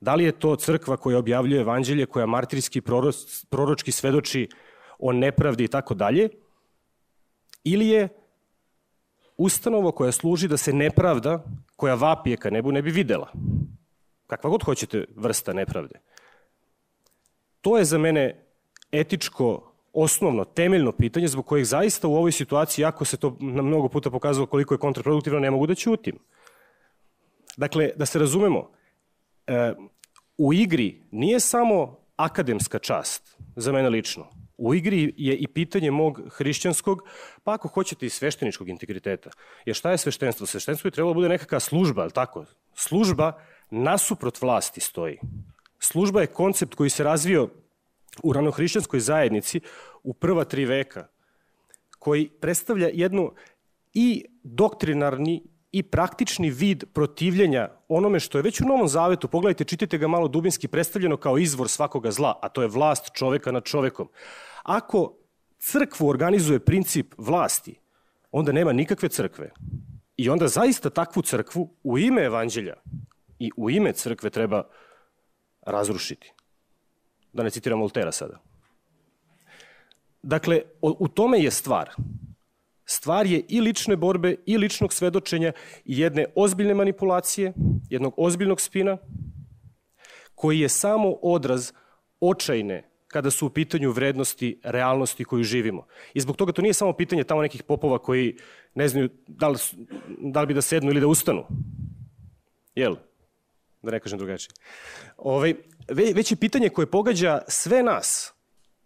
Da 0.00 0.14
li 0.14 0.24
je 0.24 0.32
to 0.32 0.56
crkva 0.56 0.96
koja 0.96 1.18
objavljuje 1.18 1.60
evanđelje, 1.60 2.06
koja 2.06 2.26
martirski 2.26 2.80
proročki 3.50 3.92
svedoči 3.92 4.48
o 4.98 5.12
nepravdi 5.12 5.64
i 5.64 5.68
tako 5.68 5.94
dalje? 5.94 6.28
Ili 7.64 7.88
je 7.88 8.08
ustanova 9.36 9.92
koja 9.92 10.12
služi 10.12 10.48
da 10.48 10.56
se 10.56 10.72
nepravda, 10.72 11.44
koja 11.76 11.94
vapije 11.94 12.36
ka 12.36 12.50
nebu, 12.50 12.72
ne 12.72 12.82
bi 12.82 12.90
videla. 12.90 13.32
Kakva 14.26 14.50
god 14.50 14.62
hoćete 14.62 15.04
vrsta 15.16 15.52
nepravde. 15.52 16.00
To 17.60 17.78
je 17.78 17.84
za 17.84 17.98
mene 17.98 18.44
etičko, 18.92 19.72
osnovno, 19.92 20.44
temeljno 20.44 20.92
pitanje 20.92 21.28
zbog 21.28 21.46
kojeg 21.46 21.64
zaista 21.64 22.08
u 22.08 22.14
ovoj 22.14 22.32
situaciji, 22.32 22.84
ako 22.84 23.04
se 23.04 23.16
to 23.16 23.36
na 23.40 23.62
mnogo 23.62 23.88
puta 23.88 24.10
pokazalo 24.10 24.46
koliko 24.46 24.74
je 24.74 24.78
kontraproduktivno, 24.78 25.38
ne 25.38 25.50
mogu 25.50 25.66
da 25.66 25.74
ćutim. 25.74 26.18
Dakle, 27.56 27.90
da 27.96 28.06
se 28.06 28.18
razumemo, 28.18 28.70
e, 29.46 29.74
u 30.38 30.52
igri 30.52 31.02
nije 31.10 31.40
samo 31.40 31.98
akademska 32.16 32.78
čast, 32.78 33.36
za 33.56 33.72
mene 33.72 33.88
lično, 33.88 34.26
U 34.58 34.74
igri 34.74 35.14
je 35.16 35.36
i 35.36 35.46
pitanje 35.46 35.90
mog 35.90 36.20
hrišćanskog, 36.30 37.02
pa 37.44 37.54
ako 37.54 37.68
hoćete 37.68 38.06
i 38.06 38.10
svešteničkog 38.10 38.68
integriteta. 38.68 39.30
Jer 39.64 39.76
šta 39.76 39.90
je 39.90 39.98
sveštenstvo? 39.98 40.46
Sveštenstvo 40.46 40.88
je 40.88 40.92
trebalo 40.92 41.12
da 41.12 41.18
bude 41.18 41.28
nekakva 41.28 41.60
služba, 41.60 42.02
ali 42.02 42.12
tako? 42.12 42.44
Služba 42.74 43.32
nasuprot 43.70 44.42
vlasti 44.42 44.80
stoji. 44.80 45.18
Služba 45.78 46.20
je 46.20 46.26
koncept 46.26 46.74
koji 46.74 46.90
se 46.90 47.04
razvio 47.04 47.48
u 48.22 48.32
ranohrišćanskoj 48.32 49.00
zajednici 49.00 49.60
u 50.02 50.14
prva 50.14 50.44
tri 50.44 50.64
veka, 50.64 51.06
koji 51.98 52.28
predstavlja 52.28 52.88
jednu 52.92 53.32
i 53.94 54.24
doktrinarni 54.42 55.42
i 55.76 55.82
praktični 55.82 56.50
vid 56.50 56.84
protivljenja 56.92 57.68
onome 57.88 58.20
što 58.20 58.38
je 58.38 58.42
već 58.42 58.60
u 58.60 58.64
Novom 58.64 58.88
Zavetu, 58.88 59.28
pogledajte, 59.28 59.64
čitajte 59.64 59.98
ga 59.98 60.08
malo 60.08 60.28
dubinski, 60.28 60.68
predstavljeno 60.68 61.16
kao 61.16 61.38
izvor 61.38 61.68
svakoga 61.68 62.10
zla, 62.10 62.38
a 62.42 62.48
to 62.48 62.62
je 62.62 62.68
vlast 62.68 63.10
čoveka 63.12 63.52
nad 63.52 63.64
čovekom. 63.64 64.08
Ako 64.62 65.12
crkvu 65.58 66.08
organizuje 66.08 66.58
princip 66.58 67.14
vlasti, 67.18 67.74
onda 68.32 68.52
nema 68.52 68.72
nikakve 68.72 69.08
crkve. 69.08 69.50
I 70.16 70.30
onda 70.30 70.48
zaista 70.48 70.90
takvu 70.90 71.22
crkvu 71.22 71.68
u 71.82 71.98
ime 71.98 72.22
evanđelja 72.22 72.74
i 73.38 73.50
u 73.56 73.70
ime 73.70 73.92
crkve 73.92 74.30
treba 74.30 74.62
razrušiti. 75.66 76.32
Da 77.32 77.42
ne 77.42 77.50
citiram 77.50 77.80
Voltera 77.80 78.12
sada. 78.12 78.40
Dakle, 80.22 80.62
u 80.80 81.08
tome 81.08 81.38
je 81.38 81.50
stvar. 81.50 81.90
Stvar 82.86 83.26
je 83.26 83.42
i 83.48 83.60
lične 83.60 83.96
borbe, 83.96 84.36
i 84.46 84.58
ličnog 84.58 84.92
svedočenja, 84.92 85.52
i 85.84 85.98
jedne 85.98 86.26
ozbiljne 86.34 86.74
manipulacije, 86.74 87.52
jednog 87.90 88.14
ozbiljnog 88.16 88.60
spina, 88.60 88.98
koji 90.34 90.60
je 90.60 90.68
samo 90.68 91.12
odraz 91.22 91.72
očajne 92.20 92.90
kada 93.08 93.30
su 93.30 93.46
u 93.46 93.50
pitanju 93.50 93.90
vrednosti 93.90 94.60
realnosti 94.62 95.24
koju 95.24 95.42
živimo. 95.42 95.86
I 96.14 96.20
zbog 96.20 96.36
toga 96.36 96.52
to 96.52 96.62
nije 96.62 96.74
samo 96.74 96.92
pitanje 96.92 97.24
tamo 97.24 97.42
nekih 97.42 97.62
popova 97.62 97.98
koji 97.98 98.36
ne 98.74 98.88
znaju 98.88 99.08
da 99.26 99.48
li, 99.48 99.58
da 100.18 100.40
li 100.40 100.46
bi 100.46 100.54
da 100.54 100.62
sednu 100.62 100.90
ili 100.90 101.00
da 101.00 101.06
ustanu. 101.06 101.46
Jel? 102.74 102.96
Da 103.82 103.90
ne 103.90 104.00
kažem 104.00 104.18
drugačije. 104.18 104.52
Ovaj, 105.16 105.54
već 105.88 106.30
je 106.30 106.36
pitanje 106.36 106.68
koje 106.68 106.90
pogađa 106.90 107.40
sve 107.48 107.82
nas, 107.82 108.35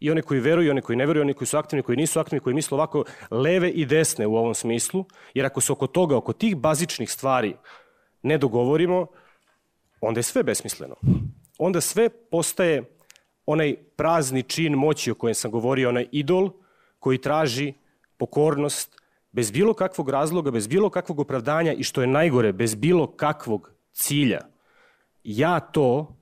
i 0.00 0.10
one 0.10 0.22
koji 0.22 0.40
veruju, 0.40 0.66
i 0.66 0.70
one 0.70 0.80
koji 0.80 0.96
ne 0.96 1.06
veruju, 1.06 1.22
oni 1.22 1.34
koji 1.34 1.48
su 1.48 1.58
aktivni, 1.58 1.82
koji 1.82 1.96
nisu 1.96 2.20
aktivni, 2.20 2.40
koji 2.40 2.54
misle 2.54 2.74
ovako 2.74 3.04
leve 3.30 3.70
i 3.70 3.86
desne 3.86 4.26
u 4.26 4.36
ovom 4.36 4.54
smislu, 4.54 5.04
jer 5.34 5.46
ako 5.46 5.60
se 5.60 5.72
oko 5.72 5.86
toga, 5.86 6.16
oko 6.16 6.32
tih 6.32 6.56
bazičnih 6.56 7.10
stvari 7.10 7.56
ne 8.22 8.38
dogovorimo, 8.38 9.06
onda 10.00 10.18
je 10.18 10.22
sve 10.22 10.42
besmisleno. 10.42 10.96
Onda 11.58 11.80
sve 11.80 12.08
postaje 12.08 12.84
onaj 13.46 13.74
prazni 13.96 14.42
čin 14.42 14.74
moći 14.74 15.10
o 15.10 15.14
kojem 15.14 15.34
sam 15.34 15.50
govorio, 15.50 15.88
onaj 15.88 16.06
idol 16.12 16.50
koji 16.98 17.18
traži 17.18 17.72
pokornost 18.16 19.00
bez 19.32 19.50
bilo 19.50 19.74
kakvog 19.74 20.08
razloga, 20.08 20.50
bez 20.50 20.66
bilo 20.66 20.90
kakvog 20.90 21.20
opravdanja 21.20 21.72
i 21.72 21.82
što 21.82 22.00
je 22.00 22.06
najgore, 22.06 22.52
bez 22.52 22.74
bilo 22.74 23.06
kakvog 23.06 23.70
cilja. 23.92 24.40
Ja 25.24 25.60
to 25.60 26.16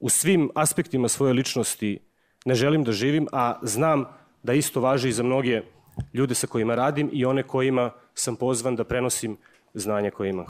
u 0.00 0.08
svim 0.08 0.50
aspektima 0.54 1.08
svoje 1.08 1.32
ličnosti 1.32 2.07
ne 2.48 2.54
želim 2.54 2.84
da 2.84 2.92
živim, 2.92 3.26
a 3.32 3.58
znam 3.62 4.04
da 4.42 4.52
isto 4.52 4.80
važi 4.80 5.08
i 5.08 5.12
za 5.12 5.22
mnoge 5.22 5.62
ljude 6.14 6.34
sa 6.34 6.46
kojima 6.46 6.74
radim 6.74 7.10
i 7.12 7.24
one 7.24 7.42
kojima 7.42 7.90
sam 8.14 8.36
pozvan 8.36 8.76
da 8.76 8.84
prenosim 8.84 9.36
znanje 9.74 10.10
koje 10.10 10.30
imam. 10.30 10.46